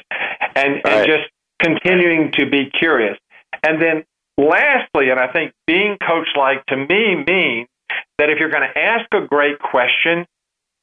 and, 0.56 0.82
right. 0.84 0.86
and 0.86 1.08
just 1.08 1.30
continuing 1.62 2.34
to 2.34 2.50
be 2.50 2.70
curious. 2.70 3.18
And 3.64 3.82
then 3.82 4.04
lastly, 4.38 5.10
and 5.10 5.20
I 5.20 5.32
think 5.32 5.54
being 5.66 5.98
coach 6.06 6.28
like 6.36 6.66
to 6.68 6.76
me 6.76 7.24
means 7.26 7.68
that 8.18 8.30
if 8.30 8.40
you're 8.40 8.50
going 8.50 8.68
to 8.68 8.78
ask 8.78 9.06
a 9.14 9.26
great 9.26 9.58
question, 9.60 10.26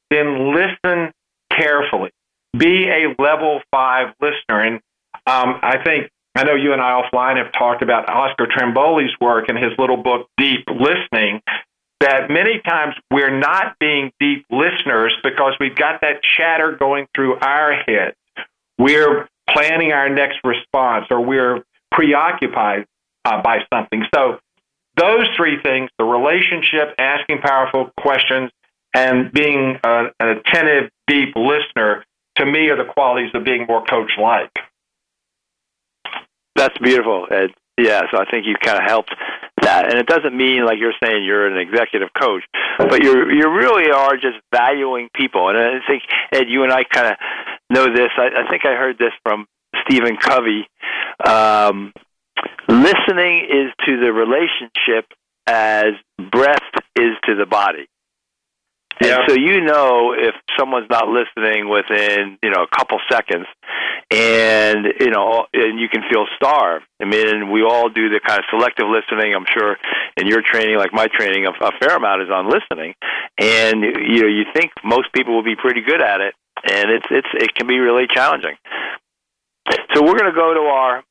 then 0.09 0.55
listen 0.55 1.11
carefully. 1.51 2.09
Be 2.57 2.89
a 2.89 3.21
level 3.21 3.61
five 3.71 4.13
listener. 4.19 4.61
And 4.61 4.75
um, 5.27 5.59
I 5.61 5.77
think, 5.83 6.09
I 6.35 6.43
know 6.43 6.55
you 6.55 6.73
and 6.73 6.81
I 6.81 7.01
offline 7.01 7.37
have 7.37 7.51
talked 7.53 7.83
about 7.83 8.09
Oscar 8.09 8.47
Trimboli's 8.47 9.13
work 9.21 9.45
and 9.49 9.57
his 9.57 9.73
little 9.77 9.97
book, 9.97 10.27
Deep 10.37 10.65
Listening, 10.67 11.41
that 11.99 12.29
many 12.29 12.59
times 12.61 12.95
we're 13.11 13.37
not 13.37 13.77
being 13.79 14.11
deep 14.19 14.45
listeners 14.51 15.13
because 15.23 15.53
we've 15.59 15.75
got 15.75 16.01
that 16.01 16.21
chatter 16.21 16.73
going 16.73 17.07
through 17.15 17.37
our 17.39 17.73
heads. 17.73 18.15
We're 18.77 19.27
planning 19.49 19.91
our 19.91 20.09
next 20.09 20.39
response 20.43 21.05
or 21.09 21.21
we're 21.21 21.63
preoccupied 21.91 22.85
uh, 23.25 23.41
by 23.41 23.59
something. 23.73 24.03
So, 24.13 24.39
those 24.95 25.27
three 25.35 25.61
things 25.61 25.91
the 25.99 26.05
relationship, 26.05 26.95
asking 26.97 27.39
powerful 27.39 27.91
questions, 27.99 28.49
and 28.95 29.31
being 29.31 29.77
a, 29.83 30.05
an 30.19 30.37
attentive, 30.37 30.89
deep 31.05 31.35
listener 31.35 32.03
to 32.37 32.45
me 32.45 32.69
are 32.69 32.77
the 32.77 32.91
qualities 32.91 33.29
of 33.35 33.43
being 33.43 33.65
more 33.67 33.83
coach 33.85 34.11
like. 34.19 34.51
That's 36.55 36.77
beautiful, 36.79 37.27
Ed. 37.29 37.51
Yeah, 37.79 38.01
so 38.11 38.19
I 38.19 38.25
think 38.29 38.47
you 38.47 38.55
kind 38.59 38.77
of 38.77 38.83
helped 38.85 39.13
that. 39.67 39.91
And 39.91 39.99
it 39.99 40.07
doesn't 40.07 40.35
mean 40.35 40.65
like 40.65 40.79
you're 40.79 40.95
saying 41.03 41.23
you're 41.23 41.47
an 41.47 41.57
executive 41.57 42.09
coach, 42.13 42.43
but 42.77 43.03
you 43.03 43.29
you 43.29 43.51
really 43.51 43.91
are 43.91 44.15
just 44.15 44.39
valuing 44.51 45.09
people. 45.13 45.49
And 45.49 45.57
I 45.57 45.79
think 45.85 46.03
Ed, 46.31 46.47
you 46.47 46.63
and 46.63 46.71
I 46.71 46.83
kind 46.83 47.07
of 47.11 47.15
know 47.69 47.85
this. 47.93 48.11
I, 48.17 48.43
I 48.43 48.49
think 48.49 48.65
I 48.65 48.75
heard 48.75 48.97
this 48.97 49.13
from 49.23 49.45
Stephen 49.83 50.17
Covey. 50.17 50.67
Um, 51.25 51.93
listening 52.67 53.45
is 53.49 53.71
to 53.85 53.99
the 53.99 54.11
relationship 54.13 55.05
as 55.47 55.93
breath 56.31 56.69
is 56.95 57.13
to 57.25 57.35
the 57.35 57.45
body. 57.45 57.87
Yeah. 59.01 59.19
And 59.19 59.23
so 59.29 59.35
you 59.35 59.61
know 59.61 60.13
if 60.17 60.33
someone's 60.57 60.89
not 60.89 61.07
listening 61.07 61.69
within, 61.69 62.37
you 62.41 62.49
know, 62.49 62.63
a 62.63 62.75
couple 62.75 62.99
seconds 63.11 63.45
and, 64.09 64.87
you 64.99 65.11
know, 65.11 65.45
and 65.53 65.79
you 65.79 65.87
can 65.89 66.01
feel 66.11 66.25
starved. 66.35 66.85
I 67.01 67.05
mean, 67.05 67.51
we 67.51 67.63
all 67.63 67.89
do 67.89 68.09
the 68.09 68.19
kind 68.25 68.39
of 68.39 68.45
selective 68.49 68.87
listening. 68.87 69.35
I'm 69.35 69.45
sure 69.53 69.77
in 70.17 70.27
your 70.27 70.41
training, 70.41 70.77
like 70.77 70.93
my 70.93 71.07
training, 71.07 71.45
a, 71.45 71.51
a 71.63 71.71
fair 71.79 71.95
amount 71.95 72.23
is 72.23 72.29
on 72.31 72.49
listening. 72.49 72.95
And, 73.37 73.81
you 73.81 74.21
know, 74.21 74.27
you 74.27 74.45
think 74.53 74.71
most 74.83 75.13
people 75.13 75.35
will 75.35 75.43
be 75.43 75.55
pretty 75.55 75.81
good 75.81 76.01
at 76.01 76.21
it. 76.21 76.33
And 76.69 76.89
it's, 76.89 77.05
it's, 77.11 77.27
it 77.33 77.53
can 77.53 77.67
be 77.67 77.77
really 77.77 78.07
challenging. 78.11 78.55
So 79.93 80.01
we're 80.01 80.17
going 80.17 80.31
to 80.31 80.37
go 80.37 80.53
to 80.53 80.61
our, 80.61 81.03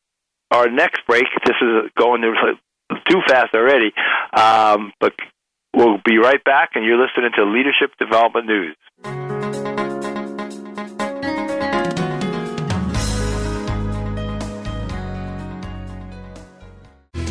our 0.51 0.69
next 0.71 1.07
break. 1.07 1.25
This 1.45 1.57
is 1.61 1.91
going 1.97 2.23
too 2.23 3.21
fast 3.29 3.55
already. 3.55 3.93
Um, 4.33 4.93
but 4.99 5.13
We'll 5.77 5.99
be 6.07 6.17
right 6.17 6.43
back, 6.43 6.71
and 6.75 6.87
you're 6.87 6.97
listening 6.97 7.33
to 7.37 7.45
Leadership 7.45 7.91
Development 7.99 8.47
News. 8.47 8.77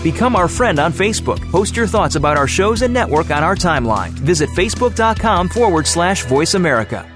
Become 0.04 0.36
our 0.36 0.48
friend 0.48 0.78
on 0.78 0.94
Facebook. 0.94 1.42
Post 1.50 1.76
your 1.76 1.88
thoughts 1.88 2.16
about 2.16 2.38
our 2.38 2.48
shows 2.48 2.84
and 2.84 2.94
network 2.94 3.32
on 3.32 3.44
our 3.44 3.56
timeline. 3.56 4.12
Visit 4.12 4.50
facebook.com 4.52 5.50
forward 5.50 5.88
slash 5.88 6.24
voice 6.26 6.54
America. 6.54 7.10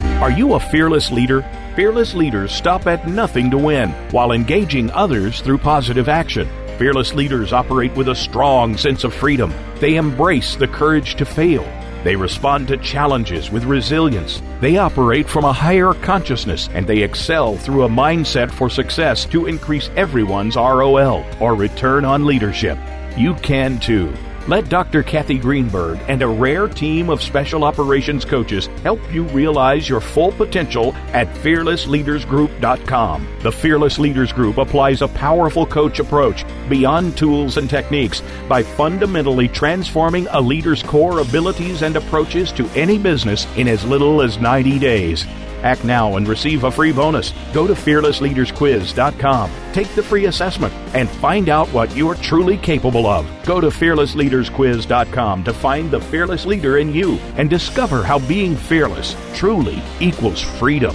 Are 0.00 0.32
you 0.32 0.54
a 0.54 0.60
fearless 0.60 1.12
leader? 1.12 1.42
Fearless 1.76 2.12
leaders 2.14 2.50
stop 2.50 2.88
at 2.88 3.06
nothing 3.06 3.52
to 3.52 3.58
win 3.58 3.90
while 4.10 4.32
engaging 4.32 4.90
others 4.90 5.40
through 5.40 5.58
positive 5.58 6.08
action. 6.08 6.48
Fearless 6.78 7.14
leaders 7.14 7.52
operate 7.52 7.94
with 7.94 8.08
a 8.08 8.16
strong 8.16 8.76
sense 8.76 9.04
of 9.04 9.14
freedom. 9.14 9.54
They 9.78 9.94
embrace 9.94 10.56
the 10.56 10.66
courage 10.66 11.14
to 11.16 11.24
fail. 11.24 11.62
They 12.02 12.16
respond 12.16 12.66
to 12.68 12.76
challenges 12.78 13.50
with 13.50 13.64
resilience. 13.64 14.42
They 14.60 14.76
operate 14.76 15.28
from 15.28 15.44
a 15.44 15.52
higher 15.52 15.94
consciousness 15.94 16.68
and 16.74 16.86
they 16.86 17.02
excel 17.02 17.56
through 17.56 17.84
a 17.84 17.88
mindset 17.88 18.50
for 18.50 18.68
success 18.68 19.24
to 19.26 19.46
increase 19.46 19.88
everyone's 19.96 20.56
ROL 20.56 21.24
or 21.40 21.54
return 21.54 22.04
on 22.04 22.26
leadership. 22.26 22.76
You 23.16 23.34
can 23.36 23.78
too. 23.78 24.12
Let 24.46 24.68
Dr. 24.68 25.02
Kathy 25.02 25.38
Greenberg 25.38 25.98
and 26.06 26.20
a 26.20 26.28
rare 26.28 26.68
team 26.68 27.08
of 27.08 27.22
special 27.22 27.64
operations 27.64 28.26
coaches 28.26 28.66
help 28.82 29.00
you 29.10 29.22
realize 29.28 29.88
your 29.88 30.02
full 30.02 30.32
potential 30.32 30.94
at 31.14 31.28
fearlessleadersgroup.com. 31.36 33.26
The 33.42 33.52
Fearless 33.52 33.98
Leaders 33.98 34.34
Group 34.34 34.58
applies 34.58 35.00
a 35.00 35.08
powerful 35.08 35.64
coach 35.64 35.98
approach 35.98 36.44
beyond 36.68 37.16
tools 37.16 37.56
and 37.56 37.70
techniques 37.70 38.22
by 38.46 38.62
fundamentally 38.62 39.48
transforming 39.48 40.26
a 40.30 40.42
leader's 40.42 40.82
core 40.82 41.20
abilities 41.20 41.80
and 41.80 41.96
approaches 41.96 42.52
to 42.52 42.68
any 42.74 42.98
business 42.98 43.46
in 43.56 43.66
as 43.66 43.82
little 43.86 44.20
as 44.20 44.36
90 44.38 44.78
days. 44.78 45.24
Act 45.64 45.82
now 45.84 46.16
and 46.16 46.28
receive 46.28 46.62
a 46.62 46.70
free 46.70 46.92
bonus. 46.92 47.32
Go 47.52 47.66
to 47.66 47.74
fearlessleadersquiz.com, 47.74 49.50
take 49.72 49.88
the 49.94 50.02
free 50.02 50.26
assessment, 50.26 50.72
and 50.94 51.08
find 51.08 51.48
out 51.48 51.68
what 51.70 51.96
you 51.96 52.08
are 52.08 52.14
truly 52.14 52.56
capable 52.58 53.06
of. 53.06 53.26
Go 53.44 53.60
to 53.60 53.68
fearlessleadersquiz.com 53.68 55.42
to 55.42 55.52
find 55.52 55.90
the 55.90 56.00
fearless 56.00 56.46
leader 56.46 56.78
in 56.78 56.94
you 56.94 57.14
and 57.36 57.50
discover 57.50 58.04
how 58.04 58.20
being 58.28 58.54
fearless 58.54 59.16
truly 59.34 59.82
equals 60.00 60.40
freedom. 60.40 60.94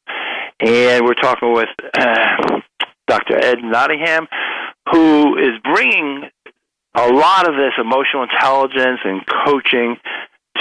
And 0.61 1.05
we're 1.05 1.15
talking 1.15 1.53
with 1.53 1.69
uh, 1.97 2.61
Dr. 3.07 3.37
Ed 3.43 3.59
Nottingham, 3.63 4.27
who 4.91 5.37
is 5.37 5.59
bringing 5.63 6.29
a 6.93 7.07
lot 7.07 7.47
of 7.49 7.55
this 7.55 7.73
emotional 7.79 8.23
intelligence 8.23 8.99
and 9.03 9.21
coaching 9.45 9.97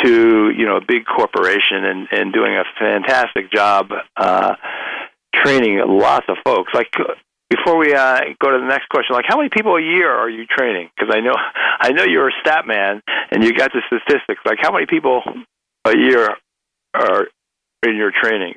to 0.02 0.50
you 0.56 0.64
know 0.64 0.76
a 0.76 0.80
big 0.80 1.04
corporation 1.04 1.84
and, 1.84 2.08
and 2.12 2.32
doing 2.32 2.54
a 2.54 2.64
fantastic 2.78 3.52
job 3.52 3.90
uh, 4.16 4.54
training 5.34 5.82
lots 5.86 6.26
of 6.28 6.36
folks. 6.44 6.72
Like 6.72 6.92
before 7.50 7.76
we 7.76 7.92
uh, 7.92 8.20
go 8.40 8.52
to 8.52 8.58
the 8.58 8.66
next 8.66 8.88
question, 8.88 9.14
like 9.14 9.26
how 9.28 9.36
many 9.36 9.50
people 9.50 9.76
a 9.76 9.82
year 9.82 10.10
are 10.10 10.30
you 10.30 10.46
training? 10.46 10.88
Because 10.96 11.14
I 11.14 11.20
know 11.20 11.34
I 11.80 11.92
know 11.92 12.04
you're 12.04 12.28
a 12.28 12.40
stat 12.40 12.66
man 12.66 13.02
and 13.30 13.44
you 13.44 13.52
got 13.52 13.72
the 13.72 13.82
statistics. 13.86 14.40
Like 14.46 14.58
how 14.62 14.72
many 14.72 14.86
people 14.86 15.22
a 15.84 15.96
year 15.96 16.36
are 16.94 17.26
in 17.86 17.96
your 17.96 18.12
training? 18.12 18.54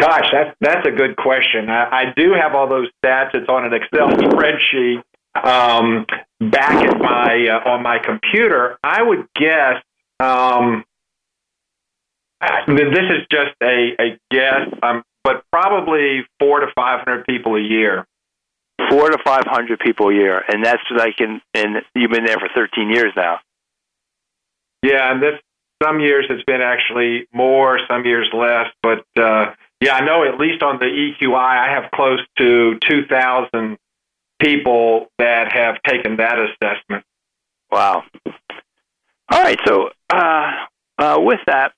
Gosh, 0.00 0.26
that's 0.32 0.56
that's 0.60 0.86
a 0.86 0.90
good 0.90 1.16
question. 1.16 1.68
I, 1.68 1.84
I 1.90 2.04
do 2.16 2.32
have 2.32 2.54
all 2.54 2.68
those 2.68 2.88
stats. 3.04 3.34
It's 3.34 3.48
on 3.48 3.66
an 3.66 3.74
Excel 3.74 4.08
spreadsheet 4.08 5.02
um, 5.34 6.06
back 6.40 6.84
at 6.86 6.98
my 6.98 7.48
uh, 7.48 7.68
on 7.68 7.82
my 7.82 7.98
computer. 7.98 8.78
I 8.82 9.02
would 9.02 9.28
guess. 9.34 9.82
Um, 10.18 10.84
this 12.66 13.04
is 13.10 13.26
just 13.30 13.54
a, 13.62 13.94
a 14.00 14.18
guess, 14.30 14.68
um, 14.82 15.02
but 15.22 15.44
probably 15.52 16.26
four 16.38 16.60
to 16.60 16.68
five 16.74 17.04
hundred 17.04 17.26
people 17.26 17.56
a 17.56 17.60
year. 17.62 18.06
Four 18.88 19.10
to 19.10 19.18
five 19.22 19.44
hundred 19.46 19.80
people 19.80 20.08
a 20.08 20.14
year, 20.14 20.42
and 20.48 20.64
that's 20.64 20.82
like 20.96 21.20
in. 21.20 21.42
And 21.52 21.82
you've 21.94 22.10
been 22.10 22.24
there 22.24 22.38
for 22.38 22.48
thirteen 22.54 22.88
years 22.88 23.12
now. 23.14 23.40
Yeah, 24.82 25.12
and 25.12 25.22
this 25.22 25.34
some 25.82 26.00
years 26.00 26.26
it's 26.30 26.44
been 26.44 26.62
actually 26.62 27.26
more, 27.32 27.78
some 27.88 28.04
years 28.04 28.28
less, 28.32 28.66
but 28.82 29.04
uh, 29.22 29.52
yeah, 29.80 29.94
I 29.94 30.04
know 30.04 30.24
at 30.24 30.38
least 30.38 30.62
on 30.62 30.78
the 30.78 30.86
EQI, 30.86 31.34
I 31.34 31.72
have 31.72 31.90
close 31.90 32.20
to 32.38 32.78
2,000 32.88 33.78
people 34.40 35.06
that 35.18 35.52
have 35.52 35.82
taken 35.82 36.16
that 36.16 36.38
assessment. 36.38 37.04
Wow. 37.70 38.02
All 39.32 39.42
right, 39.42 39.58
so 39.64 39.90
uh, 40.12 40.50
uh, 40.98 41.16
with 41.20 41.40
that, 41.46 41.72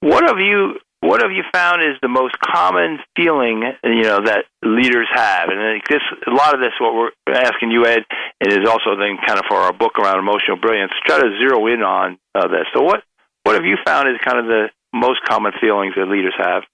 what 0.00 0.24
have 0.24 0.38
you 0.38 0.78
what 1.00 1.22
have 1.22 1.30
you 1.30 1.44
found 1.52 1.82
is 1.82 1.96
the 2.02 2.08
most 2.08 2.36
common 2.40 2.98
feeling 3.14 3.62
you 3.84 4.02
know 4.02 4.24
that 4.24 4.44
leaders 4.64 5.06
have? 5.12 5.48
And 5.50 5.80
this 5.88 6.02
a 6.26 6.30
lot 6.30 6.54
of 6.54 6.60
this 6.60 6.72
what 6.80 6.94
we're 6.94 7.32
asking 7.32 7.70
you, 7.70 7.86
Ed, 7.86 8.02
is 8.40 8.68
also 8.68 8.96
then 8.98 9.16
kind 9.24 9.38
of 9.38 9.44
for 9.48 9.56
our 9.56 9.72
book 9.72 9.98
around 9.98 10.18
emotional 10.18 10.56
brilliance. 10.56 10.92
Try 11.06 11.20
to 11.20 11.38
zero 11.38 11.66
in 11.68 11.82
on 11.82 12.18
uh, 12.34 12.48
this. 12.48 12.66
So 12.74 12.82
what 12.82 13.04
what 13.44 13.54
have 13.54 13.64
you 13.64 13.76
found 13.86 14.08
is 14.08 14.16
kind 14.24 14.38
of 14.38 14.46
the 14.46 14.68
most 14.92 15.20
common 15.28 15.52
feelings 15.60 15.94
that 15.96 16.08
leaders 16.08 16.34
have? 16.38 16.64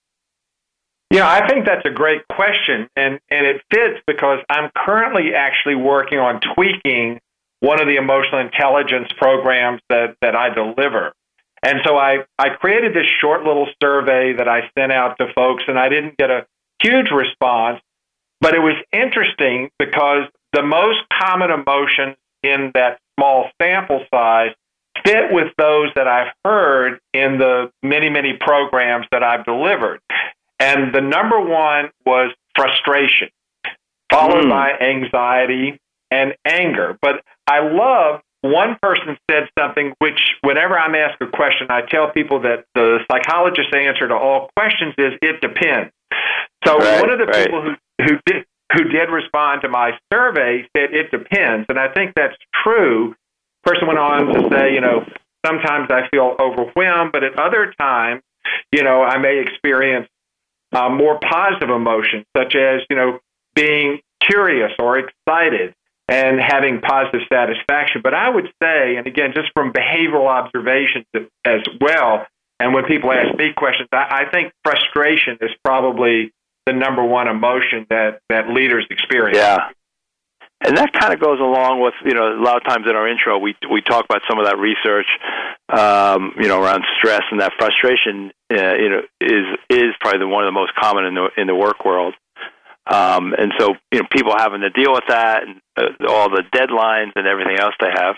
Yeah, 1.13 1.29
I 1.29 1.47
think 1.47 1.67
that's 1.67 1.85
a 1.85 1.91
great 1.91 2.27
question, 2.29 2.89
and 2.97 3.21
and 3.31 3.47
it 3.47 3.61
fits 3.71 4.01
because 4.07 4.39
I'm 4.49 4.71
currently 4.75 5.35
actually 5.35 5.75
working 5.75 6.19
on 6.19 6.41
tweaking 6.55 7.21
one 7.61 7.83
of 7.83 7.87
the 7.87 7.97
emotional 7.97 8.41
intelligence 8.41 9.09
programs 9.19 9.83
that 9.91 10.17
that 10.23 10.35
I 10.35 10.49
deliver. 10.49 11.13
And 11.63 11.81
so 11.85 11.99
I 11.99 12.25
I 12.39 12.49
created 12.49 12.95
this 12.95 13.05
short 13.21 13.45
little 13.45 13.69
survey 13.83 14.33
that 14.33 14.49
I 14.49 14.71
sent 14.75 14.91
out 14.91 15.19
to 15.19 15.31
folks, 15.35 15.65
and 15.69 15.79
I 15.79 15.91
didn't 15.91 16.17
get 16.17 16.31
a 16.31 16.47
huge 16.83 17.11
response, 17.11 17.83
but 18.41 18.55
it 18.55 18.61
was 18.61 18.77
interesting 18.91 19.69
because 19.79 20.23
the 20.55 20.63
most 20.63 21.01
common 21.13 21.51
emotions 21.51 22.17
in 22.43 22.71
that 22.73 22.99
small 23.21 23.51
sample 23.61 24.03
size 24.11 24.55
fit 25.05 25.31
with 25.31 25.53
those 25.59 25.91
that 25.95 26.09
I've 26.09 26.33
heard 26.43 27.01
in 27.13 27.37
the 27.37 27.71
many, 27.83 28.09
many 28.09 28.39
programs 28.41 29.07
that 29.13 29.23
I've 29.23 29.45
delivered. 29.45 30.01
And 30.63 30.95
the 30.95 31.01
number 31.01 31.41
one 31.41 31.91
was 32.07 32.33
frustration, 32.55 33.29
followed 34.13 34.45
mm. 34.45 34.51
by 34.51 34.71
anxiety 34.79 35.81
and 36.13 36.35
anger. 36.45 36.97
But 37.03 37.25
I 37.49 37.59
love 37.61 38.21
one 38.43 38.77
person 38.81 39.17
said 39.29 39.49
something 39.59 39.93
which, 39.99 40.21
whenever 40.43 40.79
I'm 40.79 40.95
asked 40.95 41.21
a 41.21 41.27
question, 41.27 41.67
I 41.69 41.83
tell 41.83 42.13
people 42.13 42.43
that 42.43 42.65
the 42.77 43.01
psychologist's 43.11 43.75
answer 43.75 44.07
to 44.07 44.15
all 44.15 44.51
questions 44.57 44.95
is 44.99 45.15
it 45.21 45.41
depends. 45.41 45.93
So 46.65 46.79
right, 46.79 47.01
one 47.01 47.11
of 47.11 47.19
the 47.19 47.27
right. 47.27 47.47
people 47.47 47.63
who, 47.63 47.75
who 48.05 48.19
did 48.25 48.45
who 48.73 48.85
did 48.85 49.11
respond 49.11 49.63
to 49.63 49.69
my 49.69 49.99
survey 50.13 50.67
said 50.75 50.95
it 50.95 51.11
depends, 51.11 51.67
and 51.69 51.79
I 51.79 51.89
think 51.93 52.15
that's 52.15 52.37
true. 52.63 53.15
Person 53.65 53.87
went 53.87 53.99
on 53.99 54.27
to 54.27 54.49
say, 54.51 54.73
you 54.73 54.81
know, 54.81 55.05
sometimes 55.45 55.91
I 55.91 56.09
feel 56.11 56.37
overwhelmed, 56.41 57.13
but 57.13 57.23
at 57.23 57.39
other 57.39 57.75
times, 57.79 58.23
you 58.73 58.83
know, 58.83 59.03
I 59.03 59.19
may 59.19 59.41
experience 59.41 60.09
uh, 60.73 60.89
more 60.89 61.19
positive 61.19 61.71
emotions, 61.71 62.25
such 62.37 62.55
as 62.55 62.83
you 62.89 62.97
know 62.97 63.19
being 63.55 64.01
curious 64.21 64.73
or 64.79 64.99
excited 64.99 65.75
and 66.09 66.41
having 66.41 66.81
positive 66.81 67.23
satisfaction. 67.33 68.01
But 68.03 68.15
I 68.15 68.29
would 68.29 68.49
say, 68.63 68.97
and 68.97 69.07
again, 69.07 69.33
just 69.35 69.49
from 69.55 69.73
behavioral 69.73 70.27
observations 70.27 71.07
as 71.45 71.61
well, 71.81 72.27
and 72.59 72.75
when 72.75 72.85
people 72.85 73.13
ask 73.13 73.37
me 73.37 73.53
questions, 73.57 73.89
I, 73.93 74.27
I 74.27 74.31
think 74.31 74.53
frustration 74.65 75.39
is 75.41 75.51
probably 75.65 76.33
the 76.67 76.73
number 76.73 77.05
one 77.05 77.29
emotion 77.29 77.87
that 77.91 78.21
that 78.29 78.49
leaders 78.49 78.87
experience. 78.91 79.37
Yeah. 79.37 79.71
and 80.65 80.77
that 80.77 80.93
kind 80.93 81.13
of 81.13 81.21
goes 81.21 81.41
along 81.41 81.81
with 81.81 81.95
you 82.05 82.15
know 82.15 82.33
a 82.33 82.41
lot 82.41 82.57
of 82.57 82.65
times 82.65 82.87
in 82.89 82.95
our 82.95 83.09
intro 83.09 83.39
we 83.39 83.57
we 83.71 83.81
talk 83.83 84.05
about 84.05 84.23
some 84.29 84.39
of 84.39 84.47
that 84.47 84.59
research 84.59 85.07
um, 85.73 86.35
you 86.39 86.49
know 86.49 86.61
around 86.63 86.85
stress 86.99 87.23
and 87.31 87.41
that 87.41 87.53
frustration 87.59 88.31
uh, 88.53 88.75
you 88.75 88.89
know 88.91 89.03
is 89.21 89.47
is 89.71 89.95
probably 90.01 90.21
the, 90.21 90.29
one 90.29 90.45
of 90.45 90.49
the 90.49 90.53
most 90.53 90.75
common 90.75 91.05
in 91.05 91.15
the 91.15 91.29
in 91.37 91.47
the 91.47 91.55
work 91.55 91.85
world 91.85 92.15
um, 92.87 93.33
and 93.37 93.53
so 93.59 93.75
you 93.91 94.01
know 94.01 94.07
people 94.11 94.33
having 94.37 94.61
to 94.61 94.71
deal 94.71 94.93
with 94.93 95.05
that 95.09 95.43
and 95.45 95.61
uh, 95.77 96.07
all 96.09 96.29
the 96.29 96.43
deadlines 96.55 97.13
and 97.17 97.27
everything 97.27 97.59
else 97.59 97.75
they 97.81 97.91
have 97.91 98.17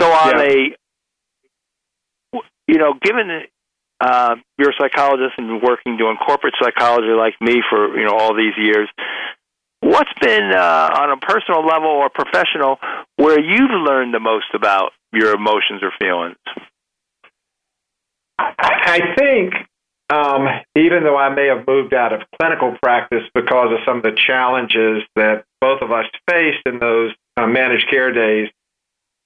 so 0.00 0.06
on 0.10 0.38
yeah. 0.38 0.42
a 0.42 2.40
you 2.66 2.78
know 2.78 2.94
given 3.02 3.42
uh, 4.00 4.36
you're 4.56 4.70
a 4.70 4.80
psychologist 4.80 5.34
and 5.38 5.60
working 5.62 5.96
doing 5.98 6.16
corporate 6.16 6.54
psychology 6.62 7.08
like 7.08 7.34
me 7.40 7.60
for 7.68 7.98
you 7.98 8.06
know 8.06 8.16
all 8.16 8.34
these 8.34 8.54
years 8.56 8.88
What's 9.80 10.12
been 10.20 10.50
uh, 10.52 10.90
on 10.92 11.10
a 11.12 11.16
personal 11.18 11.64
level 11.64 11.88
or 11.88 12.10
professional 12.10 12.78
where 13.16 13.38
you've 13.38 13.70
learned 13.70 14.12
the 14.12 14.18
most 14.18 14.46
about 14.52 14.92
your 15.12 15.34
emotions 15.34 15.82
or 15.82 15.92
feelings? 15.98 16.36
I 18.38 19.14
think 19.16 19.54
um, 20.10 20.46
even 20.74 21.04
though 21.04 21.16
I 21.16 21.28
may 21.34 21.46
have 21.46 21.66
moved 21.66 21.92
out 21.92 22.12
of 22.12 22.22
clinical 22.40 22.76
practice 22.82 23.24
because 23.34 23.72
of 23.72 23.78
some 23.84 23.98
of 23.98 24.02
the 24.02 24.16
challenges 24.26 25.02
that 25.16 25.44
both 25.60 25.82
of 25.82 25.92
us 25.92 26.06
faced 26.28 26.62
in 26.66 26.78
those 26.78 27.12
uh, 27.36 27.46
managed 27.46 27.88
care 27.90 28.12
days, 28.12 28.48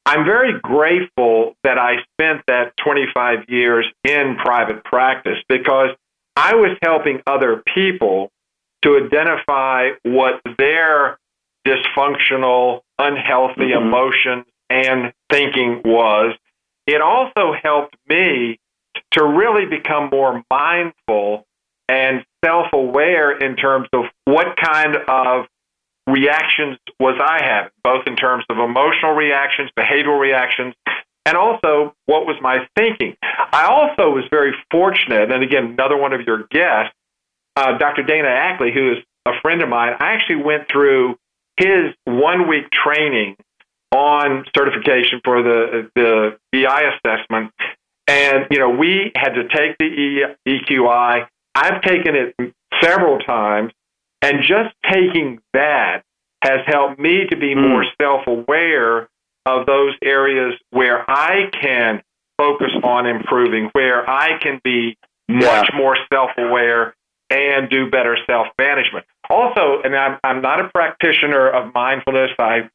I'm 0.05 0.25
very 0.25 0.59
grateful 0.61 1.55
that 1.63 1.79
I 1.79 1.99
spent 2.15 2.43
that 2.49 2.77
25 2.79 3.49
years 3.49 3.87
in 4.03 4.37
private 4.37 4.83
practice 4.85 5.39
because 5.49 5.91
I 6.35 6.55
was 6.55 6.77
helping 6.83 7.23
other 7.27 7.63
people 7.73 8.31
to 8.83 8.97
identify 8.97 9.91
what 10.03 10.41
their 10.59 11.19
dysfunctional, 11.65 12.81
unhealthy 12.99 13.71
mm-hmm. 13.71 13.87
emotions 13.87 14.47
and 14.73 15.13
thinking 15.31 15.83
was. 15.85 16.35
It 16.87 17.01
also 17.01 17.53
helped 17.63 17.97
me 18.09 18.59
to 19.13 19.25
really 19.25 19.67
become 19.67 20.09
more 20.11 20.43
mindful 20.51 21.47
and 21.89 22.25
self 22.45 22.67
aware 22.73 23.37
in 23.37 23.57
terms 23.57 23.89
of 23.93 24.05
what 24.25 24.57
kind 24.57 24.97
of 24.97 25.47
reactions 26.07 26.79
was 26.99 27.21
I 27.23 27.45
having, 27.45 27.71
both 27.85 28.07
in 28.07 28.17
terms 28.17 28.45
of 28.51 28.59
emotional 28.59 29.13
reactions, 29.13 29.71
behavioral 29.79 30.19
reactions, 30.19 30.75
and 31.25 31.37
also 31.37 31.95
what 32.07 32.27
was 32.27 32.37
my 32.41 32.67
thinking. 32.77 33.17
I 33.23 33.67
also 33.67 34.11
was 34.11 34.25
very 34.31 34.53
fortunate, 34.71 35.31
and 35.31 35.43
again, 35.45 35.77
another 35.79 35.97
one 35.97 36.13
of 36.13 36.23
your 36.23 36.45
guests 36.51 36.95
uh, 37.57 37.77
Dr. 37.79 38.03
Dana 38.03 38.29
Ackley, 38.29 38.73
who 38.73 38.93
is 38.93 38.99
a 39.27 39.33
friend 39.41 39.63
of 39.63 39.69
mine, 39.69 39.95
I 40.01 40.13
actually 40.13 40.43
went 40.43 40.69
through 40.71 41.17
his 41.57 41.95
one 42.05 42.49
week 42.49 42.71
training 42.71 43.37
on 43.93 44.45
certification 44.57 45.21
for 45.25 45.43
the 45.43 45.91
the 45.95 46.39
EI 46.55 46.91
assessment, 46.95 47.53
and 48.09 48.47
you 48.51 48.59
know 48.59 48.71
we 48.71 49.13
had 49.15 49.35
to 49.35 49.49
take 49.49 49.77
the 49.79 49.85
e, 49.85 50.25
EQI. 50.47 51.27
I've 51.55 51.83
taken 51.83 52.15
it 52.17 52.55
several 52.83 53.19
times, 53.19 53.73
and 54.23 54.43
just 54.43 54.75
taking 54.91 55.41
that 55.53 56.03
has 56.43 56.61
helped 56.67 56.99
me 56.99 57.27
to 57.31 57.37
be 57.37 57.55
mm. 57.55 57.69
more 57.69 57.85
self 58.01 58.27
aware 58.27 59.09
of 59.47 59.67
those 59.67 59.95
areas 60.03 60.55
where 60.71 61.09
I 61.11 61.51
can 61.61 62.03
focus 62.39 62.71
on 62.83 63.07
improving, 63.07 63.71
where 63.73 64.09
I 64.09 64.39
can 64.39 64.61
be 64.65 64.97
much 65.29 65.69
yeah. 65.73 65.77
more 65.77 65.97
self 66.13 66.31
aware 66.39 66.95
and 67.31 67.71
do 67.71 67.91
better 67.91 68.17
self 68.27 68.49
management. 68.59 69.07
Also, 69.31 69.81
and 69.85 69.97
I'm, 69.97 70.19
I'm 70.23 70.43
not 70.43 70.61
a 70.61 70.69
practitioner 70.69 71.49
of 71.49 71.73
mindfulness. 71.75 72.31
I 72.39 72.69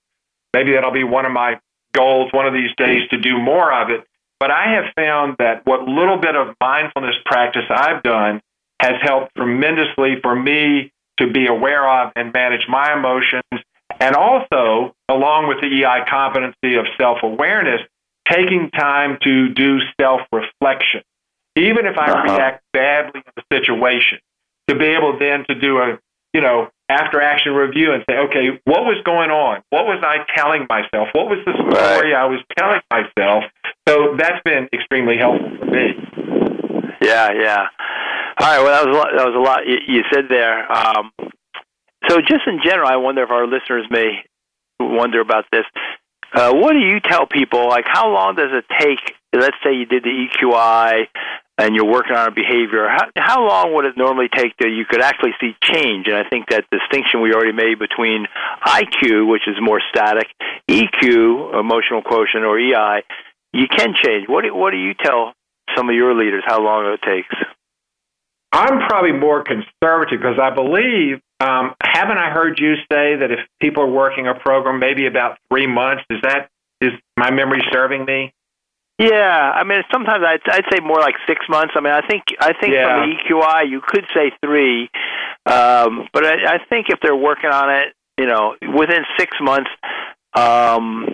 maybe 0.57 0.73
that'll 0.73 0.91
be 0.91 1.03
one 1.03 1.25
of 1.25 1.31
my 1.31 1.59
goals 1.93 2.31
one 2.33 2.47
of 2.47 2.53
these 2.53 2.73
days 2.77 3.07
to 3.09 3.17
do 3.19 3.37
more 3.37 3.71
of 3.71 3.91
it. 3.91 4.03
But 4.39 4.49
I 4.49 4.73
have 4.73 4.85
found 4.95 5.35
that 5.37 5.65
what 5.65 5.87
little 5.87 6.17
bit 6.17 6.35
of 6.35 6.55
mindfulness 6.59 7.15
practice 7.25 7.65
I've 7.69 8.01
done 8.01 8.41
has 8.79 8.93
helped 9.01 9.35
tremendously 9.35 10.15
for 10.21 10.35
me 10.35 10.91
to 11.17 11.31
be 11.31 11.47
aware 11.47 11.87
of 11.87 12.11
and 12.15 12.33
manage 12.33 12.65
my 12.67 12.93
emotions. 12.93 13.63
And 13.99 14.15
also, 14.15 14.95
along 15.09 15.47
with 15.47 15.61
the 15.61 15.67
EI 15.67 16.05
competency 16.07 16.75
of 16.75 16.85
self 16.99 17.19
awareness, 17.23 17.81
taking 18.29 18.69
time 18.71 19.17
to 19.23 19.49
do 19.49 19.79
self 19.99 20.21
reflection. 20.31 21.01
Even 21.55 21.85
if 21.85 21.97
I 21.97 22.11
uh-huh. 22.11 22.33
react 22.35 22.63
badly 22.73 23.21
in 23.25 23.33
the 23.35 23.43
situation, 23.51 24.19
to 24.67 24.75
be 24.75 24.85
able 24.85 25.17
then 25.17 25.45
to 25.49 25.55
do 25.55 25.79
a, 25.79 25.97
you 26.37 26.43
know, 26.43 26.69
after 26.87 27.19
action 27.19 27.53
review 27.53 27.93
and 27.93 28.05
say, 28.07 28.15
okay, 28.29 28.61
what 28.65 28.85
was 28.85 29.01
going 29.03 29.31
on? 29.31 29.63
What 29.71 29.85
was 29.85 30.03
I 30.05 30.17
telling 30.37 30.67
myself? 30.69 31.09
What 31.13 31.25
was 31.25 31.39
the 31.47 31.53
story 31.53 32.13
right. 32.13 32.13
I 32.13 32.25
was 32.25 32.39
telling 32.55 32.79
myself? 32.91 33.45
So 33.89 34.15
that's 34.19 34.37
been 34.45 34.69
extremely 34.71 35.17
helpful 35.17 35.49
for 35.57 35.65
me. 35.65 35.97
Yeah, 37.01 37.33
yeah. 37.33 37.65
All 38.39 38.45
right. 38.45 38.61
Well, 38.61 38.69
that 38.69 38.85
was 38.85 38.95
a 38.95 38.99
lot, 38.99 39.07
that 39.17 39.25
was 39.25 39.35
a 39.35 39.39
lot 39.39 39.65
you, 39.65 39.77
you 39.87 40.03
said 40.13 40.25
there. 40.29 40.71
Um, 40.71 41.11
so, 42.07 42.21
just 42.21 42.45
in 42.45 42.59
general, 42.63 42.87
I 42.87 42.97
wonder 42.97 43.23
if 43.23 43.31
our 43.31 43.47
listeners 43.47 43.87
may 43.89 44.23
wonder 44.79 45.19
about 45.19 45.45
this. 45.51 45.65
Uh, 46.33 46.53
what 46.53 46.73
do 46.73 46.79
you 46.79 46.99
tell 46.99 47.25
people? 47.25 47.67
Like, 47.67 47.85
how 47.87 48.13
long 48.13 48.35
does 48.35 48.51
it 48.53 48.65
take? 48.79 48.99
Let's 49.33 49.57
say 49.63 49.73
you 49.73 49.87
did 49.87 50.03
the 50.03 50.27
EQI 50.29 51.07
and 51.57 51.75
you're 51.75 51.89
working 51.89 52.15
on 52.15 52.27
a 52.27 52.31
behavior, 52.31 52.87
how, 52.87 53.09
how 53.17 53.47
long 53.47 53.73
would 53.73 53.85
it 53.85 53.97
normally 53.97 54.29
take 54.29 54.55
that 54.57 54.69
you 54.69 54.85
could 54.85 55.01
actually 55.01 55.33
see 55.41 55.55
change? 55.61 56.07
And 56.07 56.15
I 56.15 56.23
think 56.29 56.49
that 56.49 56.65
distinction 56.71 57.21
we 57.21 57.33
already 57.33 57.53
made 57.53 57.79
between 57.79 58.27
IQ, 58.65 59.29
which 59.29 59.47
is 59.47 59.55
more 59.59 59.81
static, 59.89 60.27
EQ, 60.69 61.59
emotional 61.59 62.03
quotient, 62.03 62.45
or 62.45 62.59
EI, 62.59 63.01
you 63.53 63.67
can 63.67 63.95
change. 63.95 64.27
What 64.27 64.43
do, 64.43 64.53
what 64.53 64.71
do 64.71 64.77
you 64.77 64.93
tell 64.93 65.33
some 65.75 65.89
of 65.89 65.95
your 65.95 66.13
leaders 66.13 66.43
how 66.45 66.61
long 66.61 66.85
it 66.93 67.01
takes? 67.01 67.33
I'm 68.51 68.87
probably 68.87 69.11
more 69.11 69.43
conservative 69.43 70.19
because 70.19 70.39
I 70.41 70.53
believe, 70.53 71.19
um, 71.39 71.75
haven't 71.81 72.17
I 72.17 72.29
heard 72.31 72.59
you 72.59 72.75
say 72.91 73.17
that 73.17 73.29
if 73.31 73.39
people 73.59 73.83
are 73.83 73.91
working 73.91 74.27
a 74.27 74.35
program, 74.35 74.79
maybe 74.79 75.05
about 75.07 75.37
three 75.49 75.67
months? 75.67 76.03
Is 76.09 76.19
that 76.21 76.49
is 76.79 76.91
my 77.17 77.31
memory 77.31 77.61
serving 77.71 78.05
me? 78.05 78.33
Yeah, 78.99 79.51
I 79.55 79.63
mean, 79.63 79.83
sometimes 79.91 80.23
I'd, 80.25 80.41
I'd 80.49 80.65
say 80.71 80.79
more 80.79 80.99
like 80.99 81.15
six 81.27 81.45
months. 81.47 81.73
I 81.77 81.81
mean, 81.81 81.93
I 81.93 82.01
think 82.07 82.23
I 82.39 82.53
think 82.59 82.73
yeah. 82.73 83.01
from 83.01 83.09
the 83.09 83.15
EQI 83.15 83.69
you 83.69 83.81
could 83.85 84.05
say 84.13 84.31
three, 84.43 84.89
um, 85.45 86.07
but 86.13 86.25
I, 86.25 86.55
I 86.55 86.57
think 86.67 86.87
if 86.89 86.99
they're 87.01 87.15
working 87.15 87.51
on 87.51 87.69
it, 87.69 87.93
you 88.17 88.25
know, 88.25 88.55
within 88.75 89.03
six 89.17 89.37
months. 89.39 89.69
Um, 90.33 91.05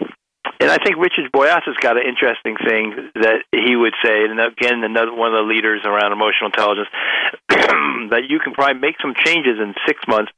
and 0.60 0.72
I 0.72 0.78
think 0.78 0.96
Richard 0.98 1.32
Boyatzis 1.32 1.68
has 1.68 1.76
got 1.82 1.98
an 1.98 2.04
interesting 2.08 2.56
thing 2.56 3.12
that 3.16 3.44
he 3.52 3.76
would 3.76 3.94
say, 4.04 4.24
and 4.24 4.40
again, 4.40 4.84
another 4.84 5.14
one 5.14 5.34
of 5.34 5.38
the 5.40 5.48
leaders 5.48 5.82
around 5.84 6.14
emotional 6.14 6.48
intelligence, 6.48 6.88
that 7.50 8.24
you 8.30 8.40
can 8.40 8.54
probably 8.54 8.80
make 8.80 8.96
some 9.02 9.14
changes 9.26 9.60
in 9.60 9.74
six 9.86 10.00
months, 10.08 10.32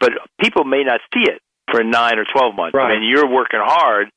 but 0.00 0.12
people 0.40 0.64
may 0.64 0.82
not 0.82 1.00
see 1.14 1.22
it 1.22 1.40
for 1.70 1.84
nine 1.84 2.18
or 2.18 2.24
twelve 2.24 2.54
months. 2.54 2.74
Right. 2.74 2.90
I 2.90 2.98
mean, 2.98 3.08
you're 3.08 3.28
working 3.28 3.60
hard, 3.62 4.10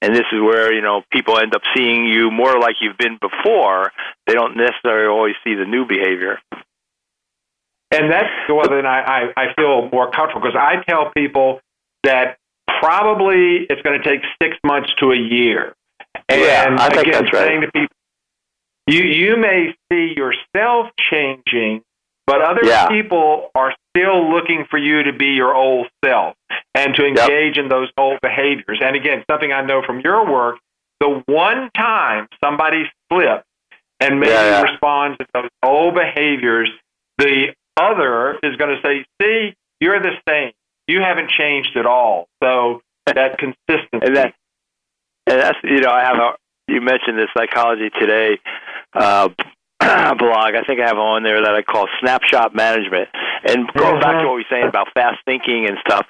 and 0.00 0.14
this 0.14 0.26
is 0.32 0.40
where 0.40 0.72
you 0.72 0.80
know 0.80 1.02
people 1.10 1.38
end 1.38 1.54
up 1.54 1.62
seeing 1.76 2.04
you 2.04 2.30
more 2.30 2.58
like 2.58 2.76
you've 2.80 2.98
been 2.98 3.18
before. 3.20 3.92
They 4.26 4.34
don't 4.34 4.56
necessarily 4.56 5.08
always 5.08 5.34
see 5.44 5.54
the 5.54 5.64
new 5.64 5.86
behavior. 5.86 6.38
And 7.90 8.12
that's 8.12 8.28
the 8.46 8.54
one 8.54 8.68
that 8.70 8.84
I, 8.84 9.00
I, 9.00 9.44
I 9.44 9.54
feel 9.54 9.88
more 9.90 10.10
comfortable 10.10 10.42
because 10.42 10.60
I 10.60 10.82
tell 10.86 11.10
people 11.10 11.60
that 12.04 12.36
probably 12.80 13.66
it's 13.68 13.80
going 13.82 14.00
to 14.00 14.04
take 14.04 14.20
six 14.42 14.56
months 14.62 14.90
to 15.00 15.12
a 15.12 15.16
year. 15.16 15.74
And 16.28 16.40
yeah, 16.40 16.76
I 16.78 16.90
think 16.90 17.08
again, 17.08 17.22
that's 17.24 17.32
right. 17.32 17.46
saying 17.46 17.60
to 17.62 17.72
people, 17.72 17.96
you 18.86 19.02
you 19.02 19.36
may 19.36 19.74
see 19.90 20.14
yourself 20.16 20.88
changing, 21.10 21.82
but 22.28 22.42
other 22.42 22.62
yeah. 22.62 22.88
people 22.88 23.48
are 23.54 23.74
still 23.88 24.30
looking 24.30 24.66
for 24.70 24.78
you 24.78 25.02
to 25.04 25.14
be 25.14 25.28
your 25.28 25.54
old 25.54 25.86
self 26.04 26.36
and 26.74 26.94
to 26.94 27.06
engage 27.06 27.56
yep. 27.56 27.64
in 27.64 27.70
those 27.70 27.88
old 27.96 28.18
behaviors. 28.20 28.80
And 28.82 28.94
again, 28.94 29.24
something 29.30 29.50
I 29.50 29.62
know 29.62 29.80
from 29.80 30.00
your 30.00 30.30
work, 30.30 30.58
the 31.00 31.22
one 31.24 31.70
time 31.74 32.28
somebody 32.44 32.84
slips 33.10 33.44
and 33.98 34.20
maybe 34.20 34.32
yeah, 34.32 34.60
yeah. 34.60 34.62
responds 34.62 35.16
to 35.16 35.26
those 35.32 35.48
old 35.64 35.94
behaviors, 35.94 36.68
the 37.16 37.54
other 37.78 38.38
is 38.42 38.56
going 38.56 38.76
to 38.76 38.82
say, 38.84 39.06
see, 39.22 39.54
you're 39.80 39.98
the 39.98 40.12
same. 40.28 40.52
You 40.86 41.00
haven't 41.00 41.30
changed 41.30 41.78
at 41.78 41.86
all. 41.86 42.28
So 42.42 42.82
that 43.06 43.38
consistency. 43.38 44.06
and, 44.06 44.16
that, 44.16 44.34
and 45.26 45.40
that's, 45.40 45.58
you 45.64 45.80
know, 45.80 45.90
I 45.90 46.02
have 46.02 46.16
a, 46.16 46.32
you 46.66 46.82
mentioned 46.82 47.16
the 47.16 47.28
psychology 47.34 47.88
today 47.98 48.38
uh, 48.92 49.30
blog. 50.18 50.54
I 50.54 50.62
think 50.66 50.80
I 50.80 50.86
have 50.86 50.98
on 50.98 51.22
there 51.22 51.42
that 51.42 51.54
I 51.54 51.62
call 51.62 51.86
snapshot 52.00 52.54
management. 52.54 53.08
And 53.44 53.70
going 53.72 54.00
back 54.00 54.20
to 54.20 54.26
what 54.26 54.36
we 54.36 54.42
were 54.42 54.50
saying 54.50 54.68
about 54.68 54.88
fast 54.94 55.18
thinking 55.24 55.66
and 55.66 55.78
stuff, 55.86 56.06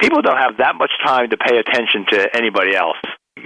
people 0.00 0.22
don't 0.22 0.38
have 0.38 0.58
that 0.58 0.74
much 0.76 0.90
time 1.04 1.30
to 1.30 1.36
pay 1.36 1.58
attention 1.58 2.06
to 2.10 2.36
anybody 2.36 2.74
else. 2.74 2.98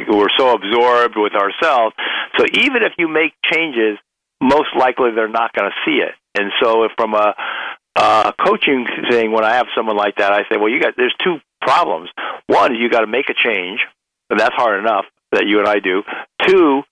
We're 0.09 0.33
so 0.37 0.53
absorbed 0.53 1.17
with 1.17 1.35
ourselves. 1.35 1.95
So 2.39 2.45
even 2.53 2.83
if 2.83 2.93
you 2.99 3.09
make 3.09 3.33
changes, 3.45 3.99
most 4.43 4.69
likely 4.79 5.11
they're 5.15 5.29
not 5.29 5.53
going 5.53 5.71
to 5.71 5.77
see 5.85 5.99
it. 5.99 6.13
And 6.35 6.53
so, 6.63 6.85
if 6.85 6.93
from 6.97 7.15
a 7.15 7.35
uh, 7.97 8.33
coaching 8.45 8.87
thing, 9.11 9.33
when 9.33 9.45
I 9.45 9.55
have 9.55 9.67
someone 9.75 9.97
like 9.97 10.17
that, 10.17 10.33
I 10.33 10.43
say, 10.51 10.59
well, 10.59 10.69
you 10.69 10.81
got 10.81 10.95
there's 10.97 11.15
two 11.25 11.39
problems. 11.63 12.11
One, 12.47 12.75
you 12.75 12.91
got 12.91 13.01
to 13.01 13.07
make 13.07 13.31
a 13.31 13.35
change, 13.35 13.81
and 14.29 14.39
that's 14.39 14.55
hard 14.55 14.79
enough 14.81 15.07
that 15.33 15.47
you 15.47 15.59
and 15.59 15.69
I 15.69 15.79
do. 15.79 16.03
Two, 16.47 16.83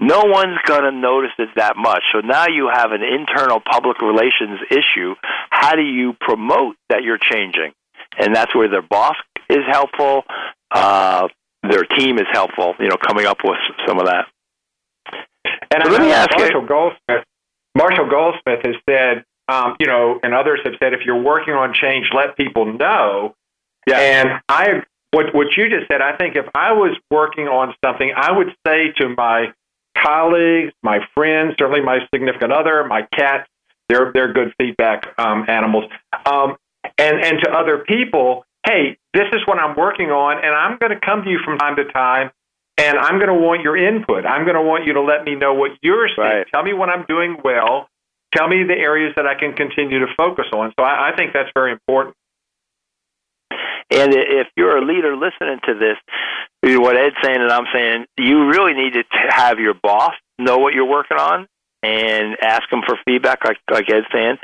no 0.00 0.24
one's 0.24 0.58
going 0.64 0.82
to 0.82 0.92
notice 0.92 1.32
it 1.38 1.50
that 1.56 1.76
much. 1.76 2.02
So 2.12 2.20
now 2.20 2.46
you 2.48 2.70
have 2.72 2.92
an 2.92 3.02
internal 3.02 3.60
public 3.60 4.00
relations 4.00 4.60
issue. 4.70 5.14
How 5.50 5.76
do 5.76 5.82
you 5.82 6.14
promote 6.20 6.76
that 6.88 7.02
you're 7.02 7.18
changing? 7.18 7.72
And 8.18 8.34
that's 8.34 8.54
where 8.54 8.68
their 8.68 8.82
boss 8.82 9.16
is 9.48 9.64
helpful. 9.70 10.24
Uh, 10.70 11.28
their 11.62 11.84
team 11.84 12.18
is 12.18 12.26
helpful. 12.32 12.74
You 12.80 12.88
know, 12.88 12.96
coming 12.96 13.26
up 13.26 13.38
with 13.44 13.58
some 13.86 13.98
of 13.98 14.06
that. 14.06 14.26
And 15.72 15.84
so 15.84 15.90
let 15.90 16.00
me 16.00 16.10
ask 16.10 16.30
Marshall 16.36 16.62
you. 16.62 16.68
Goldsmith. 16.68 17.24
Marshall 17.76 18.08
Goldsmith 18.08 18.60
has 18.64 18.74
said, 18.88 19.24
um, 19.48 19.76
you 19.78 19.86
know, 19.86 20.18
and 20.22 20.34
others 20.34 20.60
have 20.64 20.74
said, 20.82 20.92
if 20.94 21.00
you're 21.04 21.22
working 21.22 21.54
on 21.54 21.74
change, 21.74 22.08
let 22.14 22.36
people 22.36 22.72
know. 22.72 23.34
Yeah. 23.86 23.98
And 23.98 24.28
I, 24.48 24.82
what 25.12 25.34
what 25.34 25.56
you 25.56 25.68
just 25.68 25.88
said, 25.88 26.00
I 26.00 26.16
think 26.16 26.36
if 26.36 26.46
I 26.54 26.72
was 26.72 26.96
working 27.10 27.48
on 27.48 27.74
something, 27.84 28.12
I 28.16 28.32
would 28.32 28.54
say 28.66 28.92
to 28.98 29.08
my 29.16 29.52
colleagues, 30.02 30.72
my 30.82 30.98
friends, 31.14 31.54
certainly 31.58 31.82
my 31.82 31.98
significant 32.12 32.52
other, 32.52 32.84
my 32.84 33.02
cats. 33.14 33.48
They're 33.88 34.12
they're 34.12 34.32
good 34.32 34.54
feedback 34.56 35.14
um, 35.18 35.46
animals, 35.48 35.90
um, 36.24 36.56
and 36.96 37.20
and 37.20 37.40
to 37.42 37.50
other 37.50 37.78
people, 37.78 38.44
hey, 38.64 38.96
this 39.14 39.26
is 39.32 39.40
what 39.46 39.58
I'm 39.58 39.76
working 39.76 40.10
on, 40.10 40.36
and 40.36 40.54
I'm 40.54 40.78
going 40.78 40.92
to 40.92 41.00
come 41.04 41.24
to 41.24 41.30
you 41.30 41.40
from 41.44 41.58
time 41.58 41.76
to 41.76 41.84
time 41.92 42.30
and 42.80 42.98
I'm 42.98 43.18
going 43.18 43.28
to 43.28 43.34
want 43.34 43.62
your 43.62 43.76
input. 43.76 44.24
I'm 44.24 44.44
going 44.44 44.56
to 44.56 44.62
want 44.62 44.86
you 44.86 44.94
to 44.94 45.02
let 45.02 45.24
me 45.24 45.34
know 45.34 45.52
what 45.52 45.72
you're 45.82 46.08
seeing. 46.08 46.26
Right. 46.26 46.46
Tell 46.52 46.62
me 46.62 46.72
what 46.72 46.88
I'm 46.88 47.04
doing 47.06 47.36
well. 47.44 47.88
Tell 48.34 48.48
me 48.48 48.64
the 48.64 48.74
areas 48.74 49.12
that 49.16 49.26
I 49.26 49.34
can 49.34 49.52
continue 49.54 49.98
to 50.00 50.06
focus 50.16 50.46
on. 50.52 50.72
So 50.78 50.84
I, 50.84 51.10
I 51.10 51.16
think 51.16 51.32
that's 51.34 51.50
very 51.52 51.72
important. 51.72 52.16
And 53.90 54.14
if 54.14 54.48
you're 54.56 54.76
a 54.76 54.84
leader 54.84 55.16
listening 55.16 55.60
to 55.66 55.74
this, 55.74 55.96
what 56.78 56.96
Ed's 56.96 57.16
saying 57.22 57.40
and 57.40 57.50
I'm 57.50 57.66
saying, 57.72 58.06
you 58.18 58.48
really 58.48 58.74
need 58.74 58.92
to 58.94 59.02
have 59.28 59.58
your 59.58 59.74
boss 59.74 60.12
know 60.38 60.58
what 60.58 60.74
you're 60.74 60.88
working 60.88 61.18
on 61.18 61.46
and 61.82 62.36
ask 62.42 62.68
them 62.70 62.82
for 62.86 62.98
feedback, 63.04 63.44
like 63.44 63.58
like 63.70 63.90
Ed's 63.90 64.06
saying, 64.12 64.36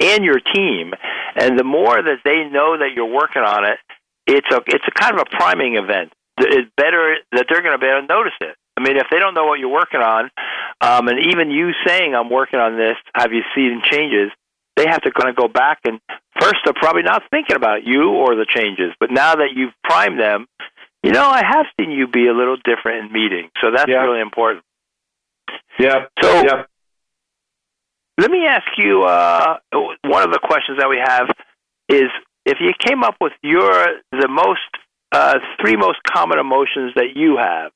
and 0.00 0.24
your 0.24 0.40
team. 0.40 0.92
And 1.36 1.58
the 1.58 1.64
more 1.64 2.00
that 2.00 2.18
they 2.24 2.44
know 2.44 2.78
that 2.78 2.90
you're 2.94 3.12
working 3.12 3.42
on 3.42 3.64
it, 3.64 3.78
it's 4.26 4.48
a 4.50 4.62
it's 4.66 4.84
a 4.86 4.90
kind 4.92 5.18
of 5.18 5.26
a 5.26 5.36
priming 5.36 5.76
event 5.76 6.12
it's 6.38 6.70
better 6.76 7.16
that 7.32 7.46
they're 7.48 7.62
going 7.62 7.78
to 7.78 7.78
be 7.78 7.86
able 7.86 8.02
to 8.02 8.06
notice 8.06 8.36
it. 8.40 8.56
I 8.76 8.82
mean, 8.82 8.96
if 8.96 9.06
they 9.10 9.18
don't 9.18 9.34
know 9.34 9.46
what 9.46 9.60
you're 9.60 9.72
working 9.72 10.00
on, 10.00 10.30
um, 10.80 11.08
and 11.08 11.18
even 11.26 11.50
you 11.50 11.70
saying 11.86 12.14
I'm 12.14 12.30
working 12.30 12.58
on 12.58 12.76
this, 12.76 12.96
have 13.14 13.32
you 13.32 13.42
seen 13.54 13.82
changes? 13.90 14.30
They 14.76 14.86
have 14.86 15.02
to 15.02 15.12
kind 15.12 15.30
of 15.30 15.36
go 15.36 15.48
back 15.48 15.80
and 15.84 16.00
first 16.40 16.56
they're 16.64 16.74
probably 16.74 17.02
not 17.02 17.22
thinking 17.30 17.56
about 17.56 17.84
you 17.84 18.10
or 18.10 18.34
the 18.34 18.46
changes, 18.48 18.92
but 18.98 19.10
now 19.10 19.36
that 19.36 19.50
you've 19.54 19.72
primed 19.84 20.18
them, 20.18 20.46
you 21.02 21.12
know, 21.12 21.28
I 21.28 21.42
have 21.44 21.66
seen 21.78 21.90
you 21.90 22.08
be 22.08 22.26
a 22.26 22.32
little 22.32 22.56
different 22.56 23.06
in 23.06 23.12
meetings, 23.12 23.50
so 23.60 23.70
that's 23.70 23.88
yeah. 23.88 24.02
really 24.02 24.20
important. 24.20 24.64
Yeah. 25.78 26.06
So, 26.22 26.42
yeah. 26.42 26.62
let 28.18 28.30
me 28.30 28.46
ask 28.46 28.66
you. 28.78 29.04
Uh, 29.04 29.58
one 30.04 30.22
of 30.22 30.32
the 30.32 30.40
questions 30.42 30.78
that 30.78 30.88
we 30.88 30.98
have 30.98 31.28
is 31.88 32.10
if 32.46 32.58
you 32.60 32.72
came 32.78 33.04
up 33.04 33.16
with 33.20 33.32
your 33.42 33.86
the 34.12 34.28
most 34.28 34.60
uh, 35.14 35.38
three 35.60 35.76
most 35.76 35.98
common 36.02 36.38
emotions 36.38 36.92
that 36.96 37.14
you 37.14 37.36
have. 37.36 37.70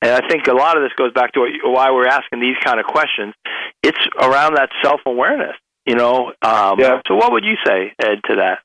And 0.00 0.12
I 0.12 0.26
think 0.28 0.46
a 0.46 0.52
lot 0.52 0.76
of 0.76 0.84
this 0.84 0.92
goes 0.96 1.12
back 1.12 1.32
to 1.32 1.44
why 1.64 1.90
we're 1.90 2.06
asking 2.06 2.40
these 2.40 2.56
kind 2.62 2.78
of 2.78 2.86
questions. 2.86 3.34
It's 3.82 3.98
around 4.20 4.54
that 4.54 4.70
self 4.82 5.00
awareness, 5.04 5.56
you 5.88 5.96
know. 5.96 6.32
Um, 6.42 6.78
yeah. 6.78 7.00
So, 7.06 7.16
what 7.16 7.32
would 7.32 7.44
you 7.44 7.56
say, 7.66 7.92
Ed, 7.98 8.20
to 8.26 8.36
that? 8.36 8.58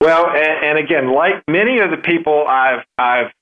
Well, 0.00 0.28
and, 0.28 0.64
and 0.64 0.78
again, 0.78 1.12
like 1.12 1.42
many 1.48 1.80
of 1.80 1.90
the 1.90 1.96
people 1.96 2.46
I've 2.46 2.84
I've 2.96 3.32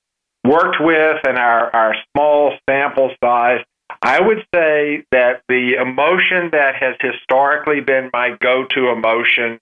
worked 0.44 0.76
with 0.80 1.16
and 1.26 1.38
our 1.38 1.74
our 1.74 1.96
small 2.12 2.52
sample 2.68 3.10
size, 3.22 3.64
I 4.02 4.20
would 4.20 4.44
say 4.54 5.04
that 5.10 5.42
the 5.48 5.74
emotion 5.80 6.50
that 6.52 6.76
has 6.76 6.94
historically 7.00 7.80
been 7.80 8.10
my 8.12 8.36
go-to 8.40 8.88
emotion 8.88 9.58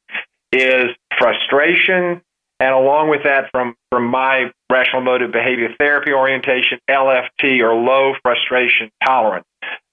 is 0.52 0.86
frustration 1.18 2.22
and 2.60 2.72
along 2.72 3.10
with 3.10 3.24
that, 3.24 3.50
from, 3.50 3.74
from 3.90 4.06
my 4.06 4.50
rational 4.70 5.02
emotive 5.02 5.32
behavior 5.32 5.68
therapy 5.78 6.12
orientation, 6.12 6.78
LFT 6.88 7.60
or 7.60 7.74
low 7.74 8.14
frustration 8.22 8.90
tolerance, 9.04 9.46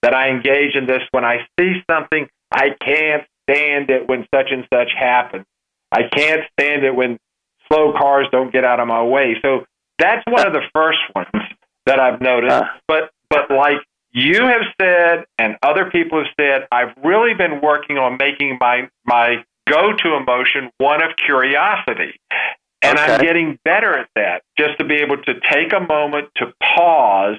that 0.04 0.14
I 0.14 0.30
engage 0.30 0.76
in 0.76 0.86
this 0.86 1.02
when 1.12 1.26
I 1.26 1.48
see 1.60 1.84
something, 1.90 2.30
I 2.52 2.70
can't 2.82 3.24
stand 3.50 3.90
it 3.90 4.08
when 4.08 4.28
such 4.34 4.48
and 4.52 4.68
such 4.74 4.90
happens. 4.98 5.46
I 5.92 6.04
can't 6.04 6.42
stand 6.54 6.84
it 6.84 6.96
when 6.96 7.18
slow 7.72 7.94
cars 7.94 8.28
don't 8.32 8.52
get 8.52 8.64
out 8.64 8.80
of 8.80 8.88
my 8.88 9.04
way. 9.04 9.36
So 9.42 9.66
that's 9.98 10.24
one 10.28 10.46
of 10.46 10.54
the 10.54 10.62
first 10.74 11.00
ones 11.16 11.46
that 11.86 12.00
I've 12.00 12.22
noticed. 12.22 12.64
But 12.88 13.12
but 13.30 13.50
like 13.50 13.78
you 14.12 14.42
have 14.42 14.64
said 14.80 15.26
and 15.38 15.58
other 15.64 15.90
people 15.90 16.20
have 16.20 16.34
said, 16.40 16.68
I've 16.72 16.94
really 17.04 17.34
been 17.34 17.62
working 17.62 17.98
on 17.98 18.18
making 18.18 18.58
my 18.60 18.90
my 19.06 19.44
go 19.70 19.94
to 19.94 20.16
emotion 20.16 20.70
one 20.78 21.02
of 21.02 21.12
curiosity. 21.16 22.20
And 22.84 22.98
okay. 22.98 23.14
I'm 23.14 23.22
getting 23.22 23.60
better 23.64 23.98
at 23.98 24.10
that, 24.16 24.42
just 24.58 24.80
to 24.80 24.86
be 24.86 24.96
able 24.96 25.18
to 25.18 25.40
take 25.52 25.72
a 25.72 25.80
moment 25.80 26.30
to 26.38 26.52
pause 26.76 27.38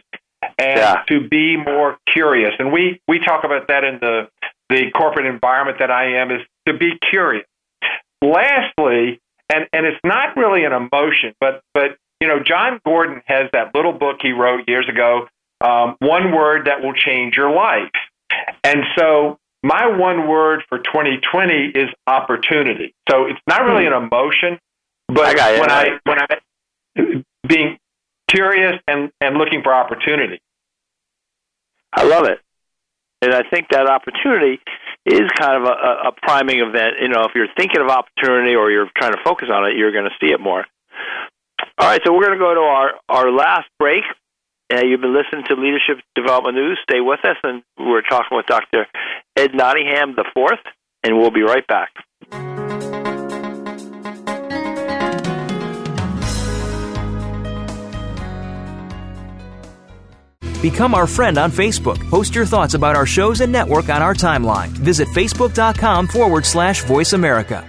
and 0.58 0.78
yeah. 0.78 1.02
to 1.08 1.28
be 1.28 1.56
more 1.56 1.98
curious. 2.12 2.52
And 2.58 2.72
we, 2.72 3.00
we 3.08 3.18
talk 3.18 3.42
about 3.44 3.66
that 3.68 3.82
in 3.82 3.98
the, 4.00 4.28
the 4.72 4.90
corporate 4.90 5.26
environment 5.26 5.78
that 5.80 5.90
I 5.90 6.20
am, 6.20 6.30
is 6.30 6.40
to 6.66 6.76
be 6.76 6.98
curious. 7.10 7.46
Lastly, 8.22 9.20
and, 9.52 9.66
and 9.72 9.86
it's 9.86 10.00
not 10.04 10.36
really 10.36 10.64
an 10.64 10.72
emotion, 10.72 11.34
but, 11.40 11.62
but 11.74 11.96
you 12.20 12.28
know, 12.28 12.38
Jon 12.42 12.80
Gordon 12.84 13.20
has 13.26 13.50
that 13.52 13.74
little 13.74 13.92
book 13.92 14.18
he 14.22 14.32
wrote 14.32 14.68
years 14.68 14.88
ago, 14.88 15.28
um, 15.60 15.96
One 15.98 16.32
Word 16.32 16.66
That 16.66 16.82
Will 16.82 16.94
Change 16.94 17.36
Your 17.36 17.52
Life. 17.52 17.90
And 18.64 18.84
so 18.96 19.38
my 19.62 19.86
one 19.86 20.28
word 20.28 20.62
for 20.68 20.78
2020 20.78 21.72
is 21.74 21.88
opportunity. 22.06 22.94
So 23.08 23.26
it's 23.26 23.40
not 23.46 23.62
really 23.62 23.86
an 23.86 23.92
emotion, 23.92 24.58
but 25.08 25.38
I 25.38 25.60
when 25.60 25.70
I 25.70 25.98
when 26.04 26.18
I 26.18 27.24
being 27.46 27.78
curious 28.28 28.80
and 28.88 29.10
and 29.20 29.36
looking 29.36 29.62
for 29.62 29.72
opportunity. 29.72 30.40
I 31.92 32.04
love 32.04 32.24
it, 32.24 32.40
and 33.22 33.32
I 33.32 33.42
think 33.48 33.68
that 33.70 33.88
opportunity 33.88 34.60
is 35.06 35.22
kind 35.38 35.56
of 35.56 35.64
a, 35.64 36.08
a 36.08 36.12
priming 36.22 36.58
event. 36.58 36.96
You 37.00 37.08
know, 37.08 37.22
if 37.22 37.32
you're 37.34 37.48
thinking 37.56 37.80
of 37.80 37.88
opportunity 37.88 38.54
or 38.54 38.70
you're 38.70 38.90
trying 38.98 39.12
to 39.12 39.22
focus 39.24 39.48
on 39.52 39.64
it, 39.70 39.76
you're 39.76 39.92
going 39.92 40.04
to 40.04 40.16
see 40.20 40.32
it 40.32 40.40
more. 40.40 40.66
All 41.78 41.88
right, 41.88 42.00
so 42.04 42.12
we're 42.12 42.26
going 42.26 42.38
to 42.38 42.44
go 42.44 42.54
to 42.54 42.60
our 42.60 42.90
our 43.08 43.30
last 43.30 43.68
break. 43.78 44.02
Uh, 44.72 44.82
you've 44.84 45.00
been 45.00 45.14
listening 45.14 45.44
to 45.48 45.54
Leadership 45.54 46.04
Development 46.14 46.56
News. 46.56 46.78
Stay 46.82 47.00
with 47.00 47.20
us, 47.24 47.36
and 47.42 47.62
we're 47.78 48.02
talking 48.02 48.36
with 48.36 48.46
Dr. 48.46 48.86
Ed 49.36 49.54
Nottingham 49.54 50.14
the 50.16 50.24
fourth, 50.34 50.60
and 51.02 51.18
we'll 51.18 51.30
be 51.30 51.42
right 51.42 51.66
back. 51.66 51.90
Become 60.62 60.94
our 60.94 61.08
friend 61.08 61.38
on 61.38 61.50
Facebook. 61.50 61.98
Post 62.08 62.36
your 62.36 62.46
thoughts 62.46 62.74
about 62.74 62.94
our 62.94 63.04
shows 63.04 63.40
and 63.40 63.50
network 63.50 63.88
on 63.88 64.00
our 64.00 64.14
timeline. 64.14 64.68
Visit 64.68 65.08
facebook.com 65.08 66.06
forward 66.06 66.46
slash 66.46 66.84
voice 66.84 67.14
America. 67.14 67.68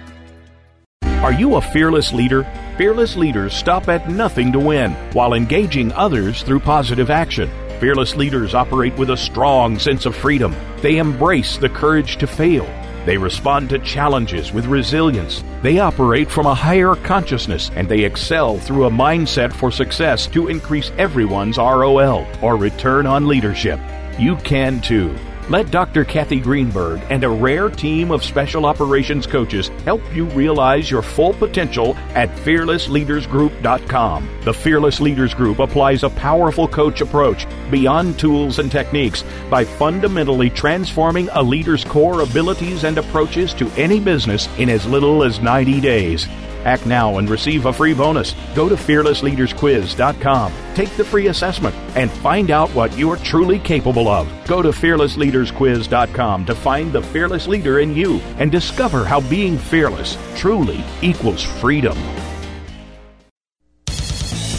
Are 1.02 1.32
you 1.32 1.56
a 1.56 1.60
fearless 1.60 2.12
leader? 2.12 2.44
Fearless 2.78 3.16
leaders 3.16 3.52
stop 3.52 3.88
at 3.88 4.08
nothing 4.08 4.52
to 4.52 4.60
win 4.60 4.92
while 5.12 5.34
engaging 5.34 5.90
others 5.92 6.42
through 6.42 6.60
positive 6.60 7.10
action. 7.10 7.50
Fearless 7.80 8.14
leaders 8.14 8.54
operate 8.54 8.96
with 8.96 9.10
a 9.10 9.16
strong 9.16 9.76
sense 9.76 10.06
of 10.06 10.14
freedom. 10.14 10.54
They 10.80 10.98
embrace 10.98 11.56
the 11.56 11.68
courage 11.68 12.16
to 12.18 12.28
fail 12.28 12.64
they 13.04 13.18
respond 13.18 13.70
to 13.70 13.78
challenges 13.78 14.52
with 14.52 14.66
resilience. 14.66 15.44
They 15.62 15.78
operate 15.78 16.30
from 16.30 16.46
a 16.46 16.54
higher 16.54 16.94
consciousness 16.94 17.70
and 17.74 17.88
they 17.88 18.04
excel 18.04 18.58
through 18.58 18.86
a 18.86 18.90
mindset 18.90 19.52
for 19.52 19.70
success 19.70 20.26
to 20.28 20.48
increase 20.48 20.90
everyone's 20.98 21.58
ROL 21.58 22.26
or 22.42 22.56
return 22.56 23.06
on 23.06 23.28
leadership. 23.28 23.80
You 24.18 24.36
can 24.36 24.80
too. 24.80 25.14
Let 25.50 25.70
Dr. 25.70 26.06
Kathy 26.06 26.40
Greenberg 26.40 27.02
and 27.10 27.22
a 27.22 27.28
rare 27.28 27.68
team 27.68 28.10
of 28.10 28.24
special 28.24 28.64
operations 28.64 29.26
coaches 29.26 29.68
help 29.84 30.00
you 30.14 30.24
realize 30.26 30.90
your 30.90 31.02
full 31.02 31.34
potential 31.34 31.94
at 32.14 32.30
fearlessleadersgroup.com. 32.30 34.28
The 34.44 34.54
Fearless 34.54 35.00
Leaders 35.00 35.34
Group 35.34 35.58
applies 35.58 36.02
a 36.02 36.08
powerful 36.08 36.66
coach 36.66 37.02
approach 37.02 37.46
beyond 37.70 38.18
tools 38.18 38.58
and 38.58 38.72
techniques 38.72 39.22
by 39.50 39.66
fundamentally 39.66 40.48
transforming 40.48 41.28
a 41.32 41.42
leader's 41.42 41.84
core 41.84 42.22
abilities 42.22 42.84
and 42.84 42.96
approaches 42.96 43.52
to 43.54 43.68
any 43.72 44.00
business 44.00 44.48
in 44.56 44.70
as 44.70 44.86
little 44.86 45.22
as 45.22 45.40
90 45.40 45.78
days. 45.82 46.26
Act 46.64 46.86
now 46.86 47.18
and 47.18 47.28
receive 47.28 47.66
a 47.66 47.72
free 47.72 47.94
bonus. 47.94 48.34
Go 48.54 48.68
to 48.68 48.74
fearlessleadersquiz.com. 48.74 50.52
Take 50.74 50.90
the 50.96 51.04
free 51.04 51.28
assessment 51.28 51.74
and 51.96 52.10
find 52.10 52.50
out 52.50 52.70
what 52.70 52.96
you 52.96 53.10
are 53.10 53.16
truly 53.18 53.58
capable 53.58 54.08
of. 54.08 54.28
Go 54.46 54.62
to 54.62 54.70
fearlessleadersquiz.com 54.70 56.46
to 56.46 56.54
find 56.54 56.92
the 56.92 57.02
fearless 57.02 57.46
leader 57.46 57.80
in 57.80 57.94
you 57.94 58.18
and 58.38 58.50
discover 58.50 59.04
how 59.04 59.20
being 59.28 59.58
fearless 59.58 60.16
truly 60.36 60.82
equals 61.02 61.42
freedom. 61.42 61.98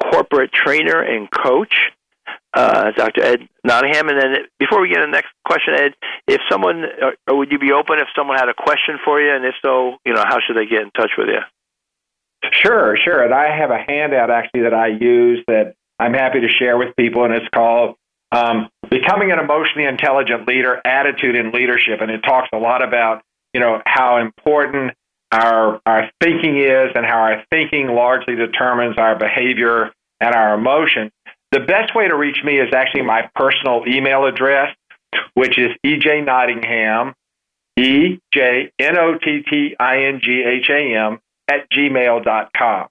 corporate 0.00 0.52
trainer 0.52 1.02
and 1.02 1.28
coach, 1.30 1.74
uh, 2.54 2.90
Dr. 2.96 3.22
Ed 3.22 3.48
Nottingham. 3.64 4.08
And 4.08 4.20
then 4.20 4.36
before 4.58 4.80
we 4.80 4.88
get 4.88 4.96
to 4.96 5.06
the 5.06 5.12
next 5.12 5.30
question, 5.46 5.74
Ed, 5.74 5.94
if 6.26 6.40
someone, 6.50 6.84
or, 7.26 7.36
would 7.36 7.52
you 7.52 7.58
be 7.58 7.72
open 7.72 7.98
if 7.98 8.08
someone 8.16 8.38
had 8.38 8.48
a 8.48 8.54
question 8.54 8.98
for 9.04 9.20
you? 9.20 9.34
And 9.34 9.44
if 9.44 9.54
so, 9.62 9.96
you 10.04 10.14
know, 10.14 10.24
how 10.26 10.38
should 10.40 10.56
they 10.56 10.66
get 10.66 10.82
in 10.82 10.90
touch 10.90 11.12
with 11.16 11.28
you? 11.28 11.40
Sure, 12.52 12.96
sure. 12.96 13.22
And 13.22 13.34
I 13.34 13.54
have 13.54 13.70
a 13.70 13.78
handout 13.78 14.30
actually 14.30 14.62
that 14.62 14.74
I 14.74 14.88
use 14.88 15.44
that 15.46 15.74
I'm 15.98 16.14
happy 16.14 16.40
to 16.40 16.48
share 16.48 16.78
with 16.78 16.96
people, 16.96 17.24
and 17.24 17.34
it's 17.34 17.48
called 17.54 17.96
um, 18.32 18.70
Becoming 18.88 19.32
an 19.32 19.38
Emotionally 19.38 19.86
Intelligent 19.86 20.48
Leader 20.48 20.80
Attitude 20.84 21.36
in 21.36 21.52
Leadership. 21.52 22.00
And 22.00 22.10
it 22.10 22.22
talks 22.22 22.48
a 22.54 22.56
lot 22.56 22.82
about, 22.82 23.22
you 23.52 23.60
know, 23.60 23.82
how 23.84 24.18
important 24.18 24.92
our 25.32 25.80
our 25.86 26.10
thinking 26.20 26.58
is 26.58 26.90
and 26.94 27.06
how 27.06 27.20
our 27.20 27.44
thinking 27.50 27.88
largely 27.88 28.34
determines 28.34 28.98
our 28.98 29.16
behavior 29.16 29.92
and 30.20 30.34
our 30.34 30.54
emotion. 30.54 31.10
The 31.52 31.60
best 31.60 31.94
way 31.94 32.08
to 32.08 32.16
reach 32.16 32.38
me 32.44 32.58
is 32.58 32.72
actually 32.74 33.02
my 33.02 33.28
personal 33.34 33.84
email 33.86 34.24
address, 34.26 34.74
which 35.34 35.58
is 35.58 35.70
EJ 35.84 36.24
Nottingham, 36.24 37.14
E 37.76 38.20
J 38.32 38.70
N 38.78 38.98
O 38.98 39.18
T 39.18 39.42
T 39.48 39.76
I 39.78 40.04
N 40.04 40.20
G 40.22 40.42
H 40.46 40.70
A 40.70 40.94
M 40.96 41.18
at 41.48 41.68
gmail.com. 41.70 42.88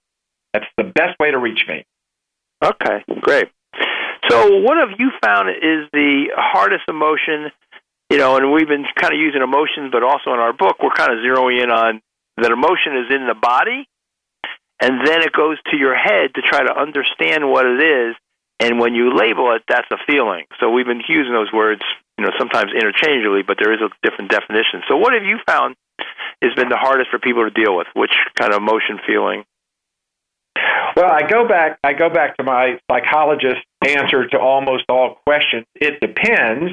That's 0.52 0.66
the 0.76 0.84
best 0.84 1.18
way 1.18 1.30
to 1.30 1.38
reach 1.38 1.64
me. 1.68 1.84
Okay, 2.62 3.04
great. 3.20 3.48
So, 4.28 4.60
what 4.60 4.76
have 4.76 4.98
you 4.98 5.10
found 5.22 5.48
is 5.48 5.88
the 5.92 6.26
hardest 6.36 6.84
emotion? 6.88 7.50
You 8.10 8.18
know, 8.18 8.36
and 8.36 8.52
we've 8.52 8.68
been 8.68 8.84
kind 8.96 9.14
of 9.14 9.20
using 9.20 9.40
emotions, 9.40 9.90
but 9.92 10.02
also 10.02 10.34
in 10.34 10.40
our 10.40 10.52
book, 10.52 10.76
we're 10.82 10.90
kind 10.90 11.12
of 11.12 11.18
zeroing 11.20 11.62
in 11.62 11.70
on 11.70 12.02
that 12.40 12.52
emotion 12.52 12.96
is 12.96 13.14
in 13.14 13.26
the 13.26 13.34
body, 13.34 13.88
and 14.80 15.06
then 15.06 15.22
it 15.22 15.32
goes 15.32 15.58
to 15.70 15.76
your 15.76 15.94
head 15.94 16.34
to 16.34 16.42
try 16.42 16.62
to 16.62 16.72
understand 16.72 17.48
what 17.48 17.66
it 17.66 17.82
is. 17.82 18.16
And 18.60 18.78
when 18.78 18.94
you 18.94 19.16
label 19.16 19.54
it, 19.54 19.62
that's 19.68 19.88
a 19.90 19.96
feeling. 20.06 20.44
So 20.60 20.70
we've 20.70 20.86
been 20.86 21.02
using 21.08 21.32
those 21.32 21.52
words, 21.52 21.80
you 22.18 22.24
know, 22.24 22.30
sometimes 22.38 22.72
interchangeably, 22.72 23.42
but 23.42 23.56
there 23.58 23.72
is 23.72 23.80
a 23.80 23.88
different 24.02 24.30
definition. 24.30 24.82
So 24.88 24.96
what 24.96 25.14
have 25.14 25.24
you 25.24 25.38
found 25.46 25.76
has 26.42 26.52
been 26.54 26.68
the 26.68 26.76
hardest 26.76 27.10
for 27.10 27.18
people 27.18 27.44
to 27.44 27.50
deal 27.50 27.76
with? 27.76 27.86
Which 27.94 28.12
kind 28.38 28.52
of 28.52 28.60
emotion, 28.60 29.00
feeling? 29.06 29.44
Well, 30.96 31.10
I 31.10 31.22
go 31.22 31.46
back. 31.46 31.78
I 31.84 31.92
go 31.92 32.10
back 32.10 32.36
to 32.36 32.44
my 32.44 32.78
psychologist 32.90 33.62
answer 33.86 34.26
to 34.26 34.38
almost 34.38 34.84
all 34.88 35.18
questions. 35.26 35.64
It 35.74 36.00
depends, 36.00 36.72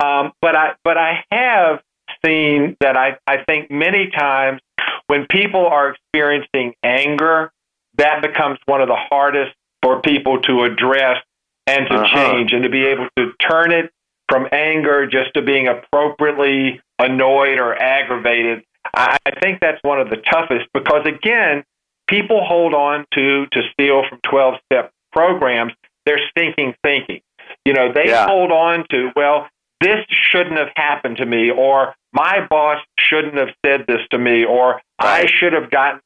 um, 0.00 0.32
but 0.42 0.56
I 0.56 0.72
but 0.84 0.98
I 0.98 1.24
have 1.30 1.80
seen 2.24 2.76
that 2.80 2.96
I 2.96 3.16
I 3.26 3.44
think 3.44 3.70
many 3.70 4.10
times 4.10 4.60
when 5.08 5.26
people 5.30 5.66
are 5.66 5.90
experiencing 5.90 6.74
anger, 6.82 7.50
that 7.96 8.22
becomes 8.22 8.58
one 8.66 8.80
of 8.80 8.88
the 8.88 8.96
hardest 8.96 9.54
for 9.82 10.00
people 10.00 10.40
to 10.42 10.64
address 10.64 11.18
and 11.66 11.86
to 11.88 11.94
uh-huh. 11.94 12.16
change 12.16 12.52
and 12.52 12.62
to 12.62 12.70
be 12.70 12.86
able 12.86 13.08
to 13.16 13.32
turn 13.40 13.72
it 13.72 13.90
from 14.28 14.46
anger 14.52 15.06
just 15.06 15.34
to 15.34 15.42
being 15.42 15.68
appropriately 15.68 16.80
annoyed 16.98 17.58
or 17.58 17.74
aggravated. 17.80 18.62
I, 18.94 19.18
I 19.26 19.40
think 19.40 19.60
that's 19.60 19.82
one 19.82 20.00
of 20.00 20.10
the 20.10 20.16
toughest 20.16 20.66
because 20.72 21.06
again, 21.06 21.64
people 22.08 22.44
hold 22.44 22.74
on 22.74 23.04
to 23.14 23.46
to 23.46 23.62
steal 23.72 24.02
from 24.08 24.20
12 24.28 24.54
step 24.70 24.92
programs 25.12 25.72
their 26.06 26.18
stinking 26.30 26.74
thinking. 26.82 27.20
You 27.64 27.74
know, 27.74 27.92
they 27.92 28.08
yeah. 28.08 28.26
hold 28.26 28.50
on 28.50 28.86
to, 28.90 29.10
well, 29.14 29.46
this 29.80 30.04
shouldn't 30.08 30.56
have 30.56 30.70
happened 30.74 31.18
to 31.18 31.26
me, 31.26 31.50
or 31.50 31.94
my 32.12 32.46
boss 32.48 32.78
shouldn't 32.98 33.36
have 33.36 33.50
said 33.64 33.84
this 33.86 34.00
to 34.10 34.18
me, 34.18 34.44
or 34.44 34.80
I 34.98 35.26
should 35.26 35.52
have 35.52 35.70
gotten 35.70 36.00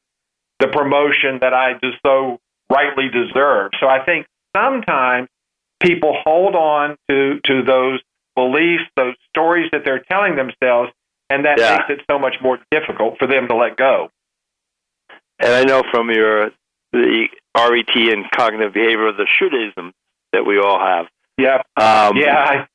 the 0.59 0.67
promotion 0.67 1.39
that 1.41 1.53
I 1.53 1.73
just 1.83 1.97
so 2.05 2.39
rightly 2.69 3.09
deserve. 3.09 3.71
So 3.79 3.87
I 3.87 4.03
think 4.03 4.25
sometimes 4.55 5.29
people 5.81 6.17
hold 6.23 6.55
on 6.55 6.97
to 7.09 7.39
to 7.45 7.63
those 7.63 7.99
beliefs, 8.35 8.83
those 8.95 9.15
stories 9.29 9.69
that 9.71 9.83
they're 9.85 10.03
telling 10.09 10.35
themselves, 10.35 10.91
and 11.29 11.45
that 11.45 11.59
yeah. 11.59 11.77
makes 11.77 12.01
it 12.01 12.05
so 12.09 12.19
much 12.19 12.35
more 12.41 12.59
difficult 12.71 13.17
for 13.19 13.27
them 13.27 13.47
to 13.47 13.55
let 13.55 13.77
go. 13.77 14.09
And 15.39 15.53
I 15.53 15.63
know 15.63 15.83
from 15.91 16.09
your 16.09 16.51
the 16.91 17.27
RET 17.55 17.95
and 17.95 18.29
cognitive 18.31 18.73
behavior, 18.73 19.11
the 19.11 19.27
shouldism 19.39 19.91
that 20.31 20.45
we 20.45 20.59
all 20.59 20.79
have. 20.79 21.07
Yeah, 21.37 21.61
um, 21.75 22.15
yeah, 22.17 22.65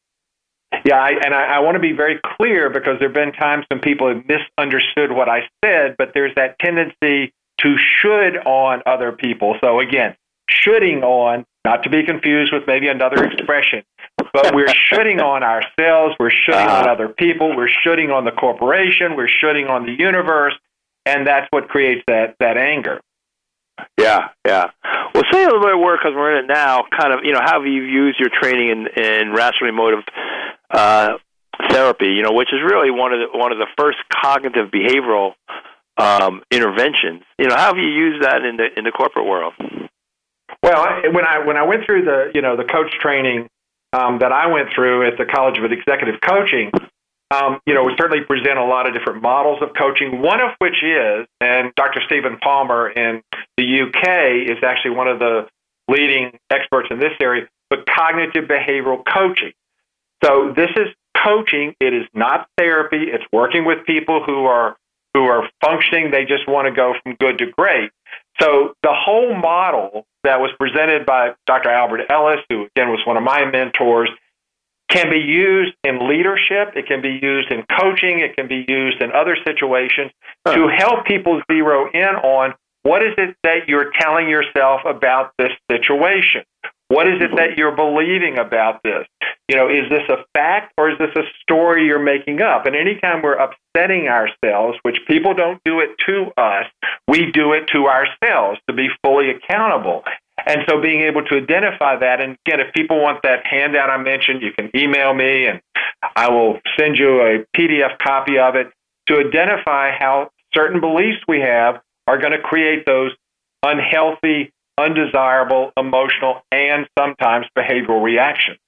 yeah, 0.84 0.96
I, 0.96 1.10
and 1.10 1.34
I, 1.34 1.56
I 1.56 1.58
want 1.60 1.76
to 1.76 1.80
be 1.80 1.92
very 1.92 2.20
clear 2.36 2.70
because 2.70 2.98
there 2.98 3.08
have 3.08 3.14
been 3.14 3.32
times 3.32 3.64
when 3.70 3.80
people 3.80 4.08
have 4.08 4.24
misunderstood 4.26 5.12
what 5.12 5.28
I 5.28 5.48
said, 5.64 5.96
but 5.96 6.12
there's 6.14 6.34
that 6.34 6.58
tendency 6.58 7.32
to 7.60 7.76
should 7.78 8.36
on 8.44 8.82
other 8.86 9.12
people. 9.12 9.56
So 9.60 9.80
again, 9.80 10.14
shoulding 10.48 11.02
on, 11.02 11.44
not 11.64 11.82
to 11.82 11.90
be 11.90 12.04
confused 12.04 12.52
with 12.52 12.64
maybe 12.66 12.88
another 12.88 13.24
expression, 13.24 13.82
but 14.32 14.54
we're 14.54 14.72
shoulding 14.88 15.20
on 15.20 15.42
ourselves, 15.42 16.14
we're 16.18 16.30
shoulding 16.30 16.66
uh-huh. 16.66 16.82
on 16.82 16.88
other 16.88 17.08
people, 17.08 17.56
we're 17.56 17.68
shoulding 17.68 18.10
on 18.10 18.24
the 18.24 18.32
corporation, 18.32 19.16
we're 19.16 19.28
shoulding 19.28 19.66
on 19.66 19.86
the 19.86 19.92
universe, 19.92 20.54
and 21.06 21.26
that's 21.26 21.46
what 21.50 21.68
creates 21.68 22.02
that 22.06 22.36
that 22.40 22.56
anger. 22.56 23.00
Yeah, 23.98 24.28
yeah. 24.46 24.66
Well, 25.14 25.24
say 25.32 25.42
a 25.42 25.46
little 25.46 25.62
bit 25.62 25.74
more 25.74 25.96
because 25.96 26.12
we're 26.14 26.38
in 26.38 26.44
it 26.44 26.48
now. 26.48 26.84
Kind 26.98 27.12
of, 27.12 27.20
you 27.24 27.32
know, 27.32 27.40
how 27.42 27.60
have 27.60 27.66
you 27.66 27.82
used 27.82 28.20
your 28.20 28.30
training 28.30 28.70
in, 28.70 29.02
in 29.02 29.32
rational 29.32 29.70
emotive 29.70 30.04
uh, 30.70 31.14
therapy? 31.70 32.06
You 32.06 32.22
know, 32.22 32.32
which 32.32 32.48
is 32.52 32.60
really 32.64 32.90
one 32.90 33.12
of 33.12 33.20
the 33.20 33.38
one 33.38 33.52
of 33.52 33.58
the 33.58 33.66
first 33.76 33.98
cognitive 34.08 34.70
behavioral 34.70 35.32
um, 35.96 36.42
interventions. 36.50 37.22
You 37.38 37.48
know, 37.48 37.56
how 37.56 37.74
have 37.74 37.76
you 37.76 37.88
used 37.88 38.22
that 38.24 38.44
in 38.44 38.56
the 38.56 38.66
in 38.76 38.84
the 38.84 38.92
corporate 38.92 39.26
world? 39.26 39.54
Well, 40.62 40.86
when 41.12 41.24
I 41.24 41.44
when 41.44 41.56
I 41.56 41.64
went 41.64 41.84
through 41.86 42.04
the 42.04 42.30
you 42.34 42.42
know 42.42 42.56
the 42.56 42.64
coach 42.64 42.92
training 43.00 43.48
um, 43.92 44.18
that 44.20 44.32
I 44.32 44.48
went 44.48 44.68
through 44.74 45.06
at 45.08 45.18
the 45.18 45.24
College 45.24 45.58
of 45.58 45.70
Executive 45.70 46.20
Coaching, 46.20 46.70
um, 47.30 47.60
you 47.66 47.74
know, 47.74 47.84
we 47.84 47.94
certainly 47.98 48.24
present 48.24 48.58
a 48.58 48.64
lot 48.64 48.86
of 48.86 48.94
different 48.94 49.22
models 49.22 49.58
of 49.60 49.70
coaching. 49.76 50.22
One 50.22 50.40
of 50.40 50.50
which 50.58 50.82
is, 50.82 51.26
and 51.40 51.74
Dr. 51.74 52.00
Stephen 52.06 52.38
Palmer 52.38 52.88
in 52.88 53.22
the 53.56 53.82
UK 53.82 54.50
is 54.50 54.62
actually 54.62 54.92
one 54.92 55.08
of 55.08 55.18
the 55.18 55.46
leading 55.88 56.38
experts 56.50 56.88
in 56.90 56.98
this 56.98 57.12
area, 57.20 57.46
but 57.68 57.86
cognitive 57.86 58.44
behavioral 58.44 59.02
coaching. 59.04 59.52
So 60.24 60.52
this 60.56 60.70
is 60.76 60.88
coaching. 61.22 61.74
It 61.80 61.92
is 61.92 62.06
not 62.14 62.48
therapy. 62.56 63.04
It's 63.04 63.24
working 63.32 63.64
with 63.64 63.84
people 63.86 64.22
who 64.24 64.46
are 64.46 64.76
who 65.14 65.24
are 65.24 65.48
functioning. 65.62 66.10
They 66.10 66.24
just 66.24 66.48
want 66.48 66.66
to 66.66 66.72
go 66.72 66.94
from 67.02 67.14
good 67.14 67.38
to 67.38 67.46
great. 67.46 67.90
So 68.40 68.74
the 68.82 68.92
whole 68.92 69.34
model 69.34 70.06
that 70.24 70.40
was 70.40 70.50
presented 70.58 71.06
by 71.06 71.34
Dr. 71.46 71.70
Albert 71.70 72.02
Ellis, 72.10 72.40
who 72.48 72.66
again 72.66 72.88
was 72.90 73.00
one 73.06 73.16
of 73.16 73.22
my 73.22 73.44
mentors, 73.44 74.10
can 74.88 75.10
be 75.10 75.18
used 75.18 75.74
in 75.84 76.08
leadership. 76.08 76.74
It 76.76 76.86
can 76.86 77.02
be 77.02 77.18
used 77.20 77.50
in 77.50 77.64
coaching. 77.78 78.20
It 78.20 78.36
can 78.36 78.48
be 78.48 78.64
used 78.66 79.02
in 79.02 79.12
other 79.12 79.36
situations 79.46 80.10
huh. 80.46 80.54
to 80.54 80.68
help 80.68 81.04
people 81.06 81.40
zero 81.50 81.90
in 81.92 82.14
on 82.22 82.54
what 82.82 83.02
is 83.02 83.12
it 83.18 83.36
that 83.42 83.68
you're 83.68 83.92
telling 84.00 84.28
yourself 84.28 84.80
about 84.86 85.32
this 85.38 85.52
situation? 85.70 86.42
What 86.88 87.06
is 87.06 87.20
it 87.20 87.36
that 87.36 87.58
you're 87.58 87.76
believing 87.76 88.38
about 88.38 88.82
this? 88.82 89.06
You 89.46 89.56
know, 89.56 89.68
is 89.68 89.90
this 89.90 90.08
a 90.08 90.24
fact 90.32 90.72
or 90.78 90.90
is 90.90 90.98
this 90.98 91.14
a 91.16 91.22
story 91.42 91.84
you're 91.84 91.98
making 91.98 92.40
up? 92.40 92.64
And 92.64 92.74
anytime 92.74 93.20
we're 93.20 93.36
upsetting 93.36 94.08
ourselves, 94.08 94.78
which 94.82 94.96
people 95.06 95.34
don't 95.34 95.60
do 95.64 95.80
it 95.80 95.90
to 96.06 96.32
us, 96.40 96.64
we 97.06 97.30
do 97.30 97.52
it 97.52 97.68
to 97.74 97.88
ourselves 97.88 98.58
to 98.68 98.74
be 98.74 98.88
fully 99.02 99.28
accountable. 99.30 100.02
And 100.46 100.62
so 100.68 100.80
being 100.80 101.02
able 101.02 101.24
to 101.24 101.36
identify 101.36 101.96
that, 101.98 102.20
and 102.20 102.36
again, 102.46 102.60
if 102.60 102.72
people 102.72 103.00
want 103.00 103.22
that 103.22 103.46
handout 103.46 103.90
I 103.90 103.96
mentioned, 103.98 104.42
you 104.42 104.52
can 104.52 104.70
email 104.74 105.14
me 105.14 105.46
and 105.46 105.60
I 106.16 106.30
will 106.30 106.60
send 106.78 106.96
you 106.96 107.20
a 107.20 107.44
PDF 107.56 107.98
copy 107.98 108.38
of 108.38 108.54
it 108.54 108.68
to 109.08 109.16
identify 109.16 109.90
how 109.98 110.30
certain 110.54 110.80
beliefs 110.80 111.18
we 111.26 111.40
have 111.40 111.80
are 112.06 112.18
going 112.18 112.32
to 112.32 112.40
create 112.40 112.86
those 112.86 113.12
unhealthy 113.62 114.52
undesirable 114.78 115.72
emotional 115.76 116.40
and 116.52 116.86
sometimes 116.96 117.46
behavioral 117.56 118.02
reactions. 118.02 118.58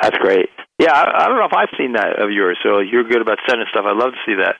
That's 0.00 0.16
great. 0.18 0.48
Yeah, 0.78 0.92
I, 0.92 1.24
I 1.24 1.28
don't 1.28 1.38
know 1.38 1.46
if 1.46 1.52
I've 1.52 1.72
seen 1.78 1.92
that 1.92 2.20
of 2.20 2.30
yours. 2.30 2.58
So 2.62 2.80
you're 2.80 3.04
good 3.04 3.22
about 3.22 3.38
sending 3.48 3.66
stuff. 3.70 3.84
I'd 3.86 3.96
love 3.96 4.12
to 4.12 4.18
see 4.26 4.34
that. 4.34 4.56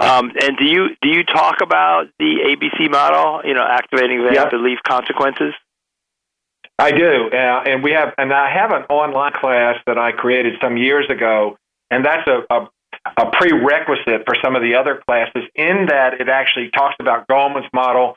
Um, 0.00 0.32
and 0.40 0.56
do 0.56 0.64
you 0.64 0.88
do 1.02 1.08
you 1.08 1.24
talk 1.24 1.56
about 1.62 2.06
the 2.18 2.56
ABC 2.56 2.90
model? 2.90 3.42
You 3.44 3.54
know, 3.54 3.66
activating 3.68 4.24
the 4.24 4.32
yep. 4.32 4.50
belief 4.50 4.78
consequences. 4.86 5.54
I 6.80 6.92
do, 6.92 7.28
uh, 7.32 7.64
and 7.66 7.82
we 7.82 7.90
have, 7.90 8.14
and 8.18 8.32
I 8.32 8.52
have 8.54 8.70
an 8.70 8.82
online 8.84 9.32
class 9.32 9.76
that 9.86 9.98
I 9.98 10.12
created 10.12 10.54
some 10.62 10.76
years 10.76 11.06
ago, 11.10 11.56
and 11.90 12.04
that's 12.04 12.26
a, 12.28 12.42
a 12.54 12.68
a 13.16 13.30
prerequisite 13.32 14.24
for 14.26 14.36
some 14.42 14.56
of 14.56 14.62
the 14.62 14.74
other 14.76 15.00
classes. 15.06 15.42
In 15.54 15.86
that, 15.88 16.20
it 16.20 16.28
actually 16.28 16.70
talks 16.70 16.96
about 17.00 17.26
Goleman's 17.28 17.68
model 17.72 18.16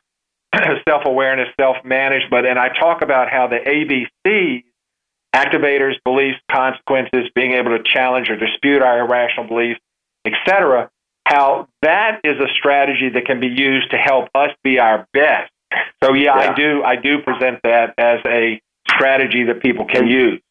self 0.88 1.04
awareness, 1.06 1.48
self 1.60 1.78
management, 1.84 2.46
and 2.46 2.60
I 2.60 2.70
talk 2.70 3.02
about 3.02 3.30
how 3.30 3.48
the 3.48 3.58
ABCs 3.58 4.64
activators, 5.36 5.94
beliefs, 6.04 6.40
consequences, 6.50 7.30
being 7.36 7.54
able 7.54 7.78
to 7.78 7.84
challenge 7.84 8.30
or 8.30 8.38
dispute 8.38 8.82
our 8.82 9.00
irrational 9.00 9.48
beliefs, 9.48 9.80
etc. 10.26 10.90
How 11.26 11.68
that 11.82 12.20
is 12.24 12.34
a 12.40 12.48
strategy 12.58 13.10
that 13.10 13.26
can 13.26 13.40
be 13.40 13.48
used 13.48 13.92
to 13.92 13.98
help 13.98 14.30
us 14.36 14.50
be 14.64 14.80
our 14.80 15.08
best. 15.14 15.52
So 16.04 16.14
yeah, 16.14 16.36
yeah. 16.36 16.52
I 16.52 16.56
do 16.56 16.84
I 16.84 16.96
do 16.96 17.22
present 17.22 17.60
that 17.64 17.94
as 17.98 18.20
a 18.26 18.62
strategy 18.90 19.46
that 19.46 19.62
people 19.62 19.86
can 19.86 20.08
use. 20.08 20.42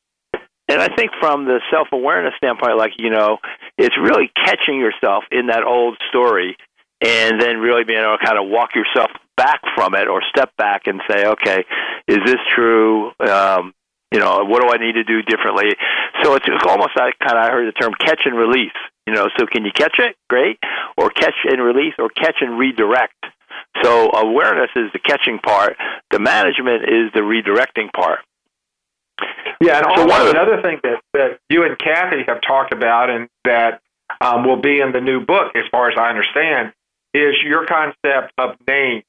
And 0.68 0.80
I 0.80 0.88
think 0.94 1.10
from 1.20 1.46
the 1.46 1.60
self 1.70 1.88
awareness 1.92 2.34
standpoint, 2.36 2.76
like, 2.76 2.92
you 2.96 3.10
know, 3.10 3.38
it's 3.76 3.96
really 3.98 4.30
catching 4.46 4.78
yourself 4.78 5.24
in 5.32 5.48
that 5.48 5.64
old 5.64 5.98
story 6.08 6.56
and 7.00 7.40
then 7.40 7.58
really 7.58 7.82
being 7.82 7.98
able 7.98 8.16
to 8.16 8.24
kind 8.24 8.38
of 8.38 8.48
walk 8.48 8.70
yourself 8.74 9.10
back 9.36 9.62
from 9.74 9.94
it 9.94 10.06
or 10.06 10.22
step 10.28 10.54
back 10.56 10.86
and 10.86 11.00
say, 11.10 11.26
okay, 11.26 11.64
is 12.06 12.18
this 12.24 12.38
true? 12.54 13.10
Um, 13.18 13.74
you 14.12 14.18
know, 14.18 14.44
what 14.44 14.62
do 14.62 14.68
I 14.68 14.78
need 14.78 14.94
to 14.94 15.04
do 15.04 15.22
differently? 15.22 15.76
So 16.22 16.34
it's, 16.34 16.46
it's 16.48 16.64
almost 16.66 16.96
like 16.96 17.18
kind 17.18 17.38
of 17.38 17.44
I 17.44 17.50
heard 17.50 17.68
the 17.68 17.72
term 17.72 17.92
catch 17.98 18.22
and 18.24 18.36
release. 18.36 18.74
You 19.06 19.14
know, 19.14 19.28
so 19.38 19.46
can 19.46 19.64
you 19.64 19.72
catch 19.72 19.98
it? 19.98 20.16
Great. 20.28 20.58
Or 20.96 21.10
catch 21.10 21.34
and 21.44 21.62
release, 21.62 21.94
or 21.98 22.08
catch 22.10 22.36
and 22.40 22.58
redirect. 22.58 23.24
So 23.82 24.10
awareness 24.12 24.70
is 24.76 24.92
the 24.92 24.98
catching 24.98 25.38
part. 25.38 25.76
The 26.10 26.18
management 26.18 26.84
is 26.84 27.12
the 27.14 27.20
redirecting 27.20 27.92
part. 27.92 28.20
Yeah, 29.60 29.78
and 29.78 29.86
so 29.96 30.10
also 30.10 30.30
another 30.30 30.62
thing 30.62 30.80
that, 30.82 31.02
that 31.12 31.38
you 31.48 31.64
and 31.64 31.78
Kathy 31.78 32.24
have 32.26 32.40
talked 32.40 32.72
about, 32.72 33.10
and 33.10 33.28
that 33.44 33.80
um, 34.20 34.46
will 34.46 34.60
be 34.60 34.80
in 34.80 34.92
the 34.92 35.00
new 35.00 35.24
book, 35.24 35.54
as 35.54 35.64
far 35.70 35.90
as 35.90 35.98
I 35.98 36.08
understand, 36.08 36.72
is 37.12 37.34
your 37.44 37.66
concept 37.66 38.32
of 38.38 38.56
name. 38.66 39.02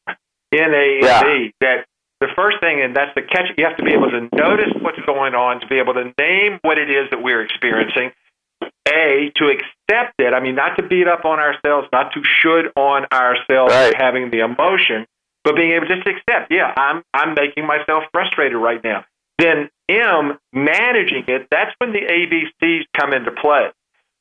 N 0.54 0.74
A 0.74 1.00
M 1.08 1.28
E. 1.28 1.54
That 1.62 1.86
the 2.22 2.30
first 2.36 2.62
thing, 2.62 2.82
and 2.82 2.96
that's 2.96 3.14
the 3.16 3.24
catch. 3.24 3.50
You 3.58 3.66
have 3.66 3.76
to 3.78 3.84
be 3.84 3.92
able 3.92 4.10
to 4.12 4.30
notice 4.34 4.72
what's 4.80 5.02
going 5.06 5.34
on, 5.34 5.60
to 5.60 5.68
be 5.68 5.80
able 5.80 5.96
to 5.96 6.14
name 6.18 6.60
what 6.62 6.78
it 6.78 6.90
is 6.90 7.10
that 7.10 7.22
we're 7.22 7.42
experiencing. 7.42 8.12
A 8.88 9.32
to 9.36 9.50
accept 9.50 10.14
it. 10.20 10.34
I 10.34 10.40
mean, 10.40 10.56
not 10.56 10.78
to 10.78 10.84
beat 10.84 11.08
up 11.08 11.26
on 11.26 11.40
ourselves, 11.40 11.88
not 11.92 12.14
to 12.14 12.22
should 12.24 12.72
on 12.76 13.06
ourselves 13.12 13.74
right. 13.74 13.94
having 13.98 14.30
the 14.30 14.40
emotion, 14.40 15.08
but 15.44 15.56
being 15.56 15.72
able 15.72 15.88
just 15.88 16.06
to 16.06 16.12
accept. 16.12 16.52
Yeah, 16.52 16.72
I'm 16.76 17.04
I'm 17.14 17.34
making 17.34 17.66
myself 17.66 18.04
frustrated 18.14 18.58
right 18.58 18.84
now. 18.84 19.04
Then 19.40 19.70
M 19.90 20.38
managing 20.54 21.26
it. 21.28 21.48
That's 21.50 21.74
when 21.80 21.92
the 21.92 22.02
ABCs 22.02 22.84
come 22.96 23.14
into 23.14 23.32
play. 23.32 23.70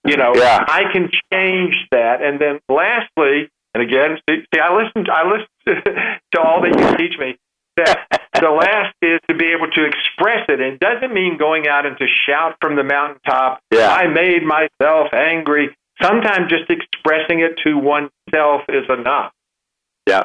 You 0.04 0.16
know, 0.16 0.32
yeah. 0.34 0.64
I 0.66 0.84
can 0.92 1.10
change 1.32 1.76
that. 1.90 2.22
And 2.22 2.40
then 2.40 2.60
lastly, 2.70 3.50
and 3.74 3.82
again, 3.82 4.18
see, 4.28 4.42
see 4.54 4.60
I 4.60 4.74
listen. 4.74 5.06
I 5.12 5.28
listen 5.28 5.82
to 6.32 6.40
all 6.40 6.62
that 6.62 6.78
you 6.78 6.96
teach 6.96 7.18
me. 7.18 7.36
That 7.84 8.20
the 8.40 8.50
last 8.50 8.94
is 9.02 9.20
to 9.28 9.34
be 9.34 9.52
able 9.56 9.70
to 9.70 9.84
express 9.84 10.46
it. 10.48 10.60
And 10.60 10.74
it 10.74 10.80
doesn't 10.80 11.12
mean 11.12 11.36
going 11.38 11.68
out 11.68 11.86
and 11.86 11.96
to 11.98 12.06
shout 12.26 12.56
from 12.60 12.76
the 12.76 12.84
mountaintop. 12.84 13.60
Yeah. 13.72 13.88
I 13.88 14.06
made 14.08 14.42
myself 14.44 15.12
angry. 15.12 15.76
Sometimes 16.02 16.50
just 16.50 16.70
expressing 16.70 17.40
it 17.40 17.58
to 17.64 17.76
oneself 17.76 18.62
is 18.68 18.88
enough. 18.88 19.32
Yeah. 20.06 20.24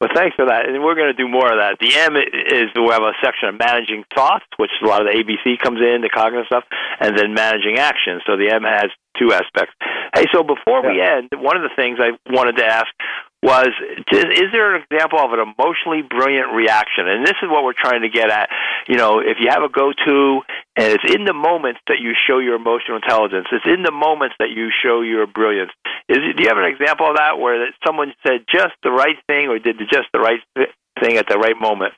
Well, 0.00 0.10
thanks 0.12 0.34
for 0.34 0.46
that. 0.46 0.68
And 0.68 0.82
we're 0.82 0.96
going 0.96 1.14
to 1.14 1.16
do 1.16 1.28
more 1.28 1.46
of 1.46 1.58
that. 1.62 1.78
The 1.78 1.94
M 1.94 2.16
is 2.16 2.68
we 2.74 2.90
have 2.90 3.06
a 3.06 3.14
section 3.22 3.48
of 3.48 3.58
managing 3.58 4.04
thoughts, 4.14 4.44
which 4.58 4.70
a 4.82 4.86
lot 4.86 5.00
of 5.00 5.06
the 5.06 5.14
ABC 5.14 5.56
comes 5.62 5.80
in, 5.80 6.02
the 6.02 6.10
cognitive 6.10 6.46
stuff, 6.46 6.64
and 7.00 7.16
then 7.16 7.32
managing 7.32 7.78
action. 7.78 8.20
So 8.26 8.36
the 8.36 8.50
M 8.50 8.64
has 8.64 8.90
two 9.16 9.32
aspects. 9.32 9.72
Hey, 10.12 10.26
so 10.34 10.42
before 10.42 10.82
yeah. 10.82 10.90
we 10.90 11.00
end, 11.00 11.28
one 11.38 11.56
of 11.56 11.62
the 11.62 11.70
things 11.76 11.98
I 12.02 12.18
wanted 12.28 12.56
to 12.58 12.66
ask 12.66 12.90
was 13.44 13.68
is 14.10 14.48
there 14.56 14.74
an 14.74 14.82
example 14.82 15.20
of 15.20 15.36
an 15.36 15.40
emotionally 15.44 16.00
brilliant 16.00 16.56
reaction? 16.56 17.06
And 17.06 17.26
this 17.26 17.36
is 17.44 17.48
what 17.52 17.62
we're 17.62 17.76
trying 17.76 18.00
to 18.00 18.08
get 18.08 18.30
at. 18.30 18.48
You 18.88 18.96
know, 18.96 19.20
if 19.20 19.36
you 19.38 19.50
have 19.50 19.62
a 19.62 19.68
go 19.68 19.92
to 19.92 20.40
and 20.76 20.96
it's 20.96 21.04
in 21.14 21.26
the 21.26 21.34
moments 21.34 21.80
that 21.86 22.00
you 22.00 22.16
show 22.26 22.38
your 22.38 22.56
emotional 22.56 22.96
intelligence, 22.96 23.46
it's 23.52 23.68
in 23.68 23.82
the 23.82 23.92
moments 23.92 24.34
that 24.38 24.48
you 24.48 24.72
show 24.82 25.02
your 25.02 25.26
brilliance. 25.26 25.70
Is 26.08 26.18
do 26.24 26.42
you 26.42 26.48
have 26.48 26.56
an 26.56 26.64
example 26.64 27.06
of 27.10 27.16
that 27.16 27.38
where 27.38 27.68
someone 27.86 28.14
said 28.26 28.48
just 28.50 28.72
the 28.82 28.90
right 28.90 29.16
thing 29.28 29.48
or 29.48 29.58
did 29.58 29.76
just 29.92 30.08
the 30.14 30.20
right 30.20 30.40
thing 30.98 31.18
at 31.18 31.28
the 31.28 31.36
right 31.36 31.60
moment? 31.60 31.92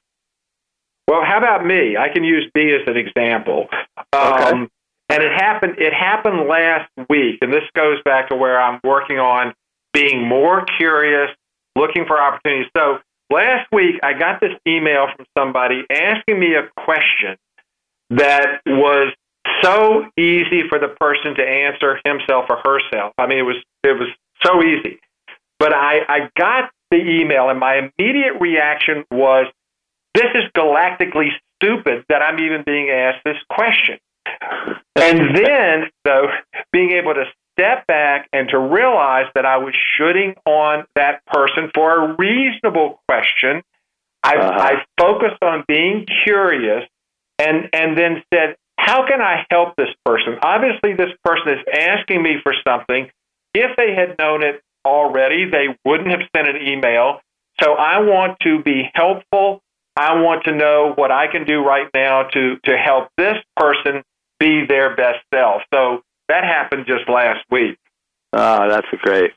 Well, 1.07 1.23
how 1.25 1.39
about 1.39 1.65
me? 1.65 1.97
I 1.97 2.09
can 2.09 2.25
use 2.25 2.51
me 2.57 2.75
as 2.75 2.83
an 2.89 2.97
example. 2.97 3.69
Okay. 4.13 4.51
Um, 4.51 4.69
and 5.09 5.23
it 5.23 5.31
happened. 5.31 5.79
It 5.79 5.93
happened 5.95 6.49
last 6.49 6.91
week, 7.09 7.39
and 7.41 7.53
this 7.53 7.63
goes 7.77 8.03
back 8.05 8.31
to 8.31 8.35
where 8.35 8.61
I'm 8.61 8.81
working 8.83 9.21
on 9.21 9.55
being 9.97 10.29
more 10.29 10.63
curious, 10.77 11.31
looking 11.75 12.05
for 12.07 12.21
opportunities. 12.21 12.71
So 12.77 12.99
last 13.31 13.67
week, 13.73 13.97
I 14.03 14.13
got 14.13 14.43
this 14.43 14.53
email 14.69 15.07
from 15.17 15.25
somebody 15.37 15.85
asking 15.91 16.39
me 16.39 16.55
a 16.55 16.69
question 16.85 17.39
that 18.11 18.61
was 18.67 19.15
so 19.63 20.05
easy 20.19 20.69
for 20.69 20.79
the 20.79 20.89
person 21.01 21.35
to 21.37 21.43
answer 21.43 21.99
himself 22.05 22.45
or 22.51 22.59
herself. 22.63 23.15
I 23.17 23.27
mean, 23.27 23.39
it 23.39 23.43
was 23.43 23.57
it 23.85 23.99
was 23.99 24.09
so 24.45 24.63
easy. 24.63 25.01
But 25.59 25.73
I, 25.73 26.01
I 26.07 26.31
got 26.37 26.71
the 26.91 26.99
email, 26.99 27.49
and 27.49 27.59
my 27.59 27.77
immediate 27.77 28.39
reaction 28.39 29.05
was, 29.11 29.47
"This 30.13 30.29
is 30.35 30.45
galactically 30.55 31.31
stupid 31.57 32.05
that 32.11 32.21
I'm 32.21 32.39
even 32.39 32.65
being 32.67 32.91
asked 32.91 33.25
this 33.25 33.39
question." 33.49 33.99
And 34.95 35.35
then, 35.37 35.91
though, 36.05 36.29
being 36.73 36.91
able 36.91 37.15
to 37.15 37.25
step 37.59 37.87
back 37.87 38.29
and 38.33 38.49
to 38.51 38.59
realize 38.59 39.27
that 39.35 39.47
I 39.47 39.59
was 39.59 39.75
shooting 39.97 40.35
on 40.45 40.85
that 40.95 41.25
person 41.27 41.71
for 41.75 41.93
a 41.93 42.17
reasonable 42.17 43.01
question. 43.09 43.63
I, 44.23 44.37
uh-huh. 44.37 44.59
I 44.59 44.73
focused 45.01 45.43
on 45.43 45.65
being 45.69 46.07
curious 46.25 46.85
and, 47.39 47.69
and 47.73 47.97
then 47.97 48.23
said, 48.33 48.57
how 48.79 49.07
can 49.07 49.21
I 49.21 49.47
help 49.51 49.77
this 49.77 49.89
person? 50.05 50.39
Obviously, 50.43 50.95
this 50.95 51.11
person 51.25 51.59
is 51.59 51.65
asking 51.73 52.23
me 52.23 52.37
for 52.43 52.55
something. 52.67 53.11
If 53.55 53.77
they 53.77 53.95
had 53.95 54.19
known 54.19 54.43
it 54.43 54.63
already, 54.85 55.49
they 55.49 55.77
wouldn't 55.85 56.11
have 56.11 56.29
sent 56.35 56.49
an 56.49 56.57
email. 56.57 57.21
So 57.63 57.73
I 57.73 58.01
want 58.01 58.39
to 58.41 58.63
be 58.63 58.91
helpful 58.95 59.63
I 59.97 60.21
want 60.21 60.45
to 60.45 60.55
know 60.55 60.93
what 60.95 61.11
I 61.11 61.27
can 61.27 61.45
do 61.45 61.65
right 61.65 61.89
now 61.95 62.25
to 62.25 62.57
to 62.65 62.77
help 62.77 63.09
this 63.17 63.37
person 63.57 64.03
be 64.39 64.67
their 64.67 64.95
best 64.95 65.21
self. 65.33 65.63
So 65.73 66.03
that 66.29 66.45
happened 66.45 66.87
just 66.87 67.09
last 67.09 67.45
week. 67.51 67.79
Oh, 68.33 68.69
that's 68.69 68.87
great. 69.03 69.33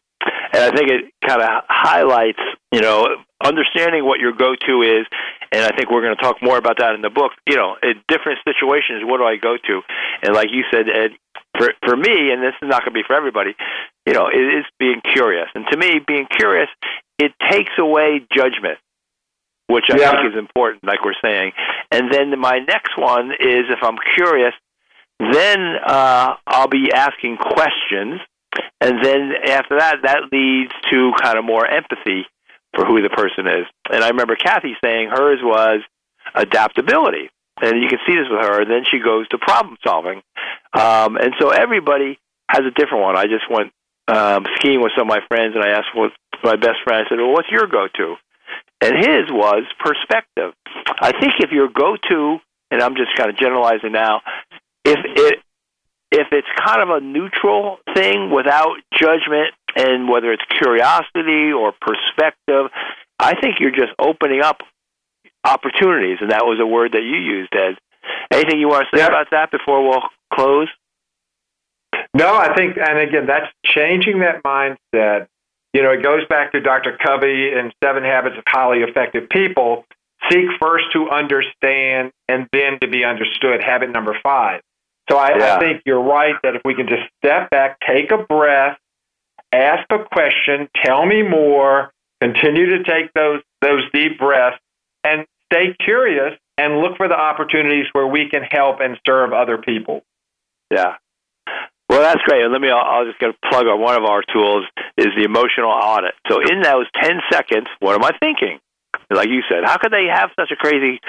And 0.52 0.64
I 0.64 0.76
think 0.76 0.90
it 0.90 1.14
kind 1.26 1.42
of 1.42 1.64
highlights, 1.70 2.40
you 2.72 2.82
know, 2.82 3.08
understanding 3.44 4.06
what 4.06 4.20
your 4.20 4.34
go-to 4.34 4.82
is, 4.82 5.06
and 5.52 5.64
I 5.64 5.76
think 5.76 5.90
we're 5.90 6.02
going 6.02 6.16
to 6.16 6.22
talk 6.22 6.42
more 6.42 6.58
about 6.58 6.78
that 6.80 6.96
in 6.96 7.02
the 7.02 7.10
book. 7.10 7.32
You 7.48 7.56
know, 7.56 7.76
in 7.82 8.02
different 8.08 8.40
situations, 8.44 9.04
what 9.04 9.18
do 9.18 9.24
I 9.24 9.38
go 9.38 9.58
to? 9.58 9.82
And 10.22 10.34
like 10.34 10.50
you 10.52 10.64
said, 10.72 10.90
Ed, 10.90 11.12
for 11.58 11.74
for 11.86 11.96
me, 11.96 12.32
and 12.32 12.44
this 12.44 12.54
is 12.62 12.68
not 12.68 12.82
going 12.82 12.94
to 12.94 13.00
be 13.00 13.04
for 13.08 13.16
everybody, 13.16 13.56
you 14.06 14.14
know, 14.14 14.28
it 14.28 14.60
is 14.60 14.66
being 14.78 15.02
curious. 15.02 15.48
And 15.56 15.66
to 15.72 15.78
me, 15.78 16.00
being 16.06 16.28
curious, 16.30 16.70
it 17.18 17.32
takes 17.50 17.72
away 17.78 18.26
judgment 18.36 18.80
which 19.70 19.86
I 19.92 19.98
yeah. 19.98 20.12
think 20.12 20.34
is 20.34 20.38
important, 20.38 20.84
like 20.84 21.06
we're 21.06 21.14
saying. 21.22 21.52
And 21.92 22.12
then 22.12 22.38
my 22.40 22.58
next 22.58 22.98
one 22.98 23.30
is 23.40 23.70
if 23.70 23.78
I'm 23.84 23.98
curious, 24.16 24.54
then 25.20 25.76
uh, 25.86 26.36
I'll 26.48 26.68
be 26.70 26.92
asking 26.94 27.38
questions, 27.38 28.22
and 28.82 29.04
then 29.04 29.32
after 29.48 29.78
that, 29.80 29.98
that 30.04 30.32
leads 30.32 30.72
to 30.92 31.12
kind 31.22 31.38
of 31.38 31.46
more 31.46 31.66
empathy 31.66 32.26
for 32.74 32.86
who 32.86 33.02
the 33.02 33.10
person 33.10 33.48
is. 33.48 33.66
And 33.92 34.04
I 34.04 34.10
remember 34.10 34.36
Kathy 34.36 34.76
saying 34.84 35.10
hers 35.10 35.40
was 35.44 35.82
adaptability, 36.34 37.30
and 37.62 37.82
you 37.82 37.90
can 37.90 38.00
see 38.08 38.16
this 38.16 38.28
with 38.30 38.42
her. 38.42 38.62
And 38.62 38.72
then 38.72 38.84
she 38.90 39.00
goes 39.00 39.28
to 39.30 39.38
problem 39.38 39.78
solving, 39.86 40.22
um, 40.74 41.18
and 41.18 41.34
so 41.40 41.50
everybody 41.50 42.18
has 42.50 42.62
a 42.66 42.72
different 42.72 43.04
one. 43.04 43.18
I 43.18 43.26
just 43.26 43.50
went 43.50 43.72
um, 44.08 44.46
skiing 44.56 44.82
with 44.82 44.94
some 44.98 45.10
of 45.10 45.16
my 45.16 45.20
friends, 45.28 45.56
and 45.56 45.64
I 45.64 45.70
asked 45.70 45.94
what 45.94 46.12
my 46.44 46.56
best 46.56 46.80
friend. 46.84 47.06
I 47.06 47.10
said, 47.10 47.20
"Well, 47.20 47.34
what's 47.34 47.52
your 47.52 47.68
go-to?" 47.68 48.16
And 48.82 48.96
his 48.96 49.30
was 49.30 49.66
perspective. 49.80 50.54
I 51.02 51.12
think 51.12 51.34
if 51.40 51.52
your 51.52 51.68
go-to, 51.68 52.38
and 52.72 52.82
I'm 52.82 52.96
just 52.96 53.16
kind 53.18 53.30
of 53.30 53.38
generalizing 53.38 53.92
now, 53.92 54.22
if 54.86 55.00
it 55.04 55.40
if 56.12 56.28
it's 56.32 56.48
kind 56.66 56.82
of 56.82 56.90
a 56.90 57.02
neutral 57.02 57.78
thing 57.94 58.32
without 58.32 58.78
judgment 58.92 59.54
and 59.76 60.10
whether 60.10 60.32
it's 60.32 60.44
curiosity 60.58 61.52
or 61.52 61.72
perspective, 61.80 62.72
I 63.20 63.40
think 63.40 63.60
you're 63.60 63.72
just 63.72 63.94
opening 64.00 64.42
up 64.42 64.62
opportunities, 65.44 66.18
and 66.20 66.32
that 66.32 66.46
was 66.46 66.60
a 66.60 66.66
word 66.66 66.94
that 66.94 67.04
you 67.04 67.16
used, 67.16 67.54
Ed. 67.54 67.78
Anything 68.32 68.60
you 68.60 68.68
want 68.68 68.88
to 68.90 68.98
say 68.98 69.04
yeah. 69.04 69.08
about 69.08 69.28
that 69.32 69.52
before 69.52 69.88
we'll 69.88 70.02
close? 70.34 70.68
No, 72.16 72.36
I 72.36 72.56
think, 72.56 72.78
and 72.78 72.98
again, 72.98 73.28
that's 73.28 73.48
changing 73.64 74.20
that 74.20 74.42
mindset 74.44 75.28
you 75.74 75.84
know, 75.84 75.92
it 75.92 76.02
goes 76.02 76.26
back 76.28 76.52
to 76.54 76.62
Dr. 76.62 76.98
Covey 76.98 77.52
and 77.54 77.74
Seven 77.84 78.04
Habits 78.04 78.38
of 78.38 78.44
Highly 78.48 78.80
Effective 78.80 79.30
People. 79.30 79.86
Seek 80.30 80.48
first 80.60 80.86
to 80.94 81.10
understand 81.10 82.12
and 82.28 82.48
then 82.52 82.80
to 82.82 82.88
be 82.88 83.06
understood. 83.06 83.64
Habit 83.64 83.92
number 83.92 84.18
five. 84.22 84.62
So 85.10 85.18
I, 85.18 85.38
yeah. 85.38 85.56
I 85.56 85.60
think 85.60 85.82
you're 85.86 86.02
right 86.02 86.36
that 86.44 86.56
if 86.56 86.62
we 86.64 86.76
can 86.76 86.88
just 86.88 87.04
step 87.18 87.50
back, 87.50 87.78
take 87.88 88.12
a 88.12 88.18
breath, 88.18 88.78
ask 89.52 89.84
a 89.90 90.04
question, 90.06 90.70
tell 90.84 91.06
me 91.06 91.24
more, 91.24 91.92
continue 92.22 92.78
to 92.78 92.84
take 92.84 93.14
those 93.14 93.42
those 93.62 93.82
deep 93.94 94.20
breaths, 94.20 94.58
and 95.04 95.26
stay 95.52 95.76
curious 95.84 96.38
and 96.58 96.80
look 96.80 96.98
for 96.98 97.08
the 97.08 97.16
opportunities 97.16 97.86
where 97.94 98.08
we 98.08 98.30
can 98.30 98.44
help 98.44 98.80
and 98.82 98.98
serve 99.06 99.34
other 99.34 99.58
people. 99.58 100.02
Yeah, 100.72 100.96
well, 101.90 102.02
that's 102.02 102.22
great. 102.22 102.44
And 102.44 102.54
let 102.54 102.62
me, 102.62 102.70
I'll, 102.70 102.86
I'll 102.86 103.06
just 103.06 103.20
get 103.20 103.32
a 103.32 103.50
plug 103.50 103.66
on 103.66 103.82
one 103.82 103.98
of 103.98 104.04
our 104.04 104.22
tools 104.32 104.66
is 104.96 105.08
the 105.18 105.24
emotional 105.24 105.72
audit. 105.72 106.14
So 106.30 106.40
in 106.40 106.62
those 106.62 106.86
10 107.02 107.20
seconds, 107.32 107.68
what 107.80 107.96
am 107.96 108.04
I 108.04 108.16
thinking? 108.20 108.60
Like 109.10 109.30
you 109.30 109.42
said, 109.50 109.66
how 109.66 109.78
could 109.78 109.92
they 109.92 110.06
have 110.06 110.30
such 110.40 110.52
a 110.52 110.56
crazy 110.56 111.00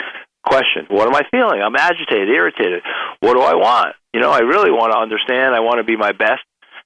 question? 0.45 0.87
What 0.89 1.09
am 1.09 1.15
I 1.15 1.23
feeling? 1.31 1.63
I'm 1.63 1.77
agitated, 1.77 2.29
irritated. 2.29 2.83
What 3.21 3.35
do 3.35 3.41
I 3.41 3.55
want? 3.55 3.95
You 4.13 4.21
know, 4.21 4.31
I 4.31 4.41
really 4.41 4.71
want 4.71 4.93
to 4.93 4.99
understand. 4.99 5.55
I 5.55 5.61
want 5.61 5.79
to 5.79 5.85
be 5.85 5.97
my 5.97 6.13
best. 6.13 6.43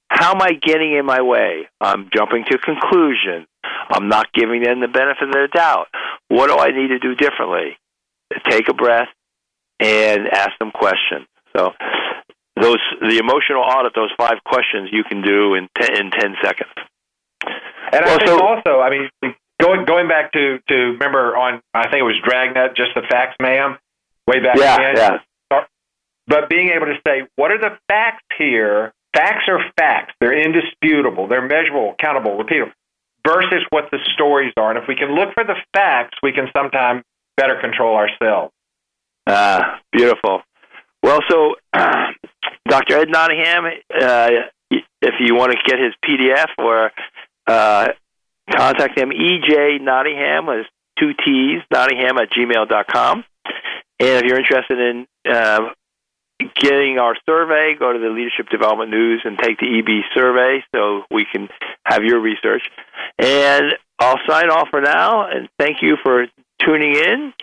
How 0.09 0.33
am 0.33 0.41
I 0.41 0.51
getting 0.53 0.93
in 0.93 1.05
my 1.05 1.21
way? 1.21 1.67
I'm 1.81 2.09
jumping 2.15 2.45
to 2.49 2.57
conclusions. 2.57 3.47
I'm 3.63 4.07
not 4.07 4.31
giving 4.33 4.61
them 4.61 4.79
the 4.79 4.87
benefit 4.87 5.23
of 5.23 5.33
the 5.33 5.49
doubt. 5.51 5.87
What 6.27 6.47
do 6.47 6.57
I 6.57 6.69
need 6.71 6.89
to 6.89 6.99
do 6.99 7.15
differently? 7.15 7.77
Take 8.49 8.69
a 8.69 8.73
breath 8.73 9.09
and 9.79 10.27
ask 10.27 10.51
them 10.59 10.71
questions. 10.71 11.27
So 11.55 11.73
those 12.59 12.79
the 13.01 13.17
emotional 13.17 13.63
audit, 13.63 13.93
those 13.95 14.11
five 14.17 14.43
questions 14.45 14.89
you 14.91 15.03
can 15.03 15.21
do 15.21 15.55
in 15.55 15.67
ten, 15.77 15.95
in 15.97 16.11
ten 16.11 16.35
seconds. 16.43 16.71
And 17.91 18.05
well, 18.05 18.15
I 18.15 18.17
think 18.17 18.27
so, 18.27 18.41
also, 18.41 18.79
I 18.81 18.89
mean, 18.89 19.35
going 19.61 19.85
going 19.85 20.07
back 20.07 20.31
to 20.33 20.59
to 20.67 20.75
remember 20.75 21.35
on 21.35 21.61
I 21.73 21.83
think 21.89 22.01
it 22.01 22.03
was 22.03 22.19
Dragnet, 22.23 22.75
just 22.75 22.91
the 22.95 23.01
facts, 23.09 23.35
ma'am, 23.41 23.77
way 24.27 24.39
back 24.39 24.57
yeah, 24.57 24.77
then. 24.77 24.95
Yeah. 24.95 25.17
But 26.27 26.49
being 26.49 26.69
able 26.69 26.87
to 26.87 26.95
say, 27.05 27.27
what 27.35 27.51
are 27.51 27.59
the 27.59 27.77
facts 27.87 28.23
here? 28.37 28.93
Facts 29.15 29.43
are 29.47 29.59
facts. 29.77 30.13
They're 30.19 30.37
indisputable. 30.37 31.27
They're 31.27 31.45
measurable, 31.45 31.95
countable, 31.99 32.37
repeatable. 32.37 32.73
Versus 33.25 33.63
what 33.69 33.85
the 33.91 33.99
stories 34.13 34.53
are, 34.57 34.69
and 34.69 34.77
if 34.77 34.87
we 34.87 34.95
can 34.95 35.15
look 35.15 35.33
for 35.33 35.43
the 35.43 35.55
facts, 35.73 36.17
we 36.21 36.31
can 36.31 36.47
sometimes 36.55 37.03
better 37.37 37.59
control 37.59 37.95
ourselves. 37.95 38.53
Ah, 39.27 39.79
beautiful. 39.91 40.41
Well, 41.01 41.19
so 41.27 41.55
Dr. 42.67 42.97
Ed 42.97 43.09
Nottingham, 43.09 43.65
uh, 43.99 44.29
if 44.69 45.15
you 45.19 45.33
want 45.35 45.53
to 45.53 45.57
get 45.65 45.79
his 45.79 45.93
PDF 46.03 46.49
or 46.59 46.91
uh, 47.47 47.89
contact 48.51 48.97
him, 48.97 49.09
EJ 49.09 49.81
Nottingham 49.81 50.49
is 50.49 50.65
two 50.99 51.13
T's, 51.13 51.61
Nottingham 51.71 52.17
at 52.17 52.29
gmail.com. 52.31 53.23
And 53.99 54.09
if 54.09 54.23
you're 54.23 54.39
interested 54.39 54.77
in 54.77 55.07
uh, 55.29 55.69
getting 56.55 56.99
our 56.99 57.15
survey, 57.25 57.75
go 57.79 57.93
to 57.93 57.99
the 57.99 58.09
Leadership 58.09 58.49
Development 58.49 58.91
News 58.91 59.21
and 59.23 59.37
take 59.37 59.59
the 59.59 59.79
EB 59.79 60.03
survey 60.13 60.63
so 60.75 61.03
we 61.09 61.25
can 61.31 61.47
have 61.85 62.03
your 62.03 62.19
research. 62.19 62.63
And 63.17 63.73
I'll 63.99 64.19
sign 64.27 64.49
off 64.49 64.67
for 64.69 64.81
now 64.81 65.29
and 65.29 65.47
thank 65.57 65.77
you 65.81 65.97
for 66.03 66.25
tuning 66.65 66.95
in 66.95 67.33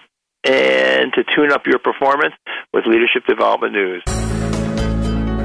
and 0.44 1.12
to 1.14 1.24
tune 1.34 1.52
up 1.52 1.66
your 1.66 1.78
performance 1.78 2.34
with 2.72 2.84
Leadership 2.86 3.24
Development 3.26 3.72
News. 3.72 4.21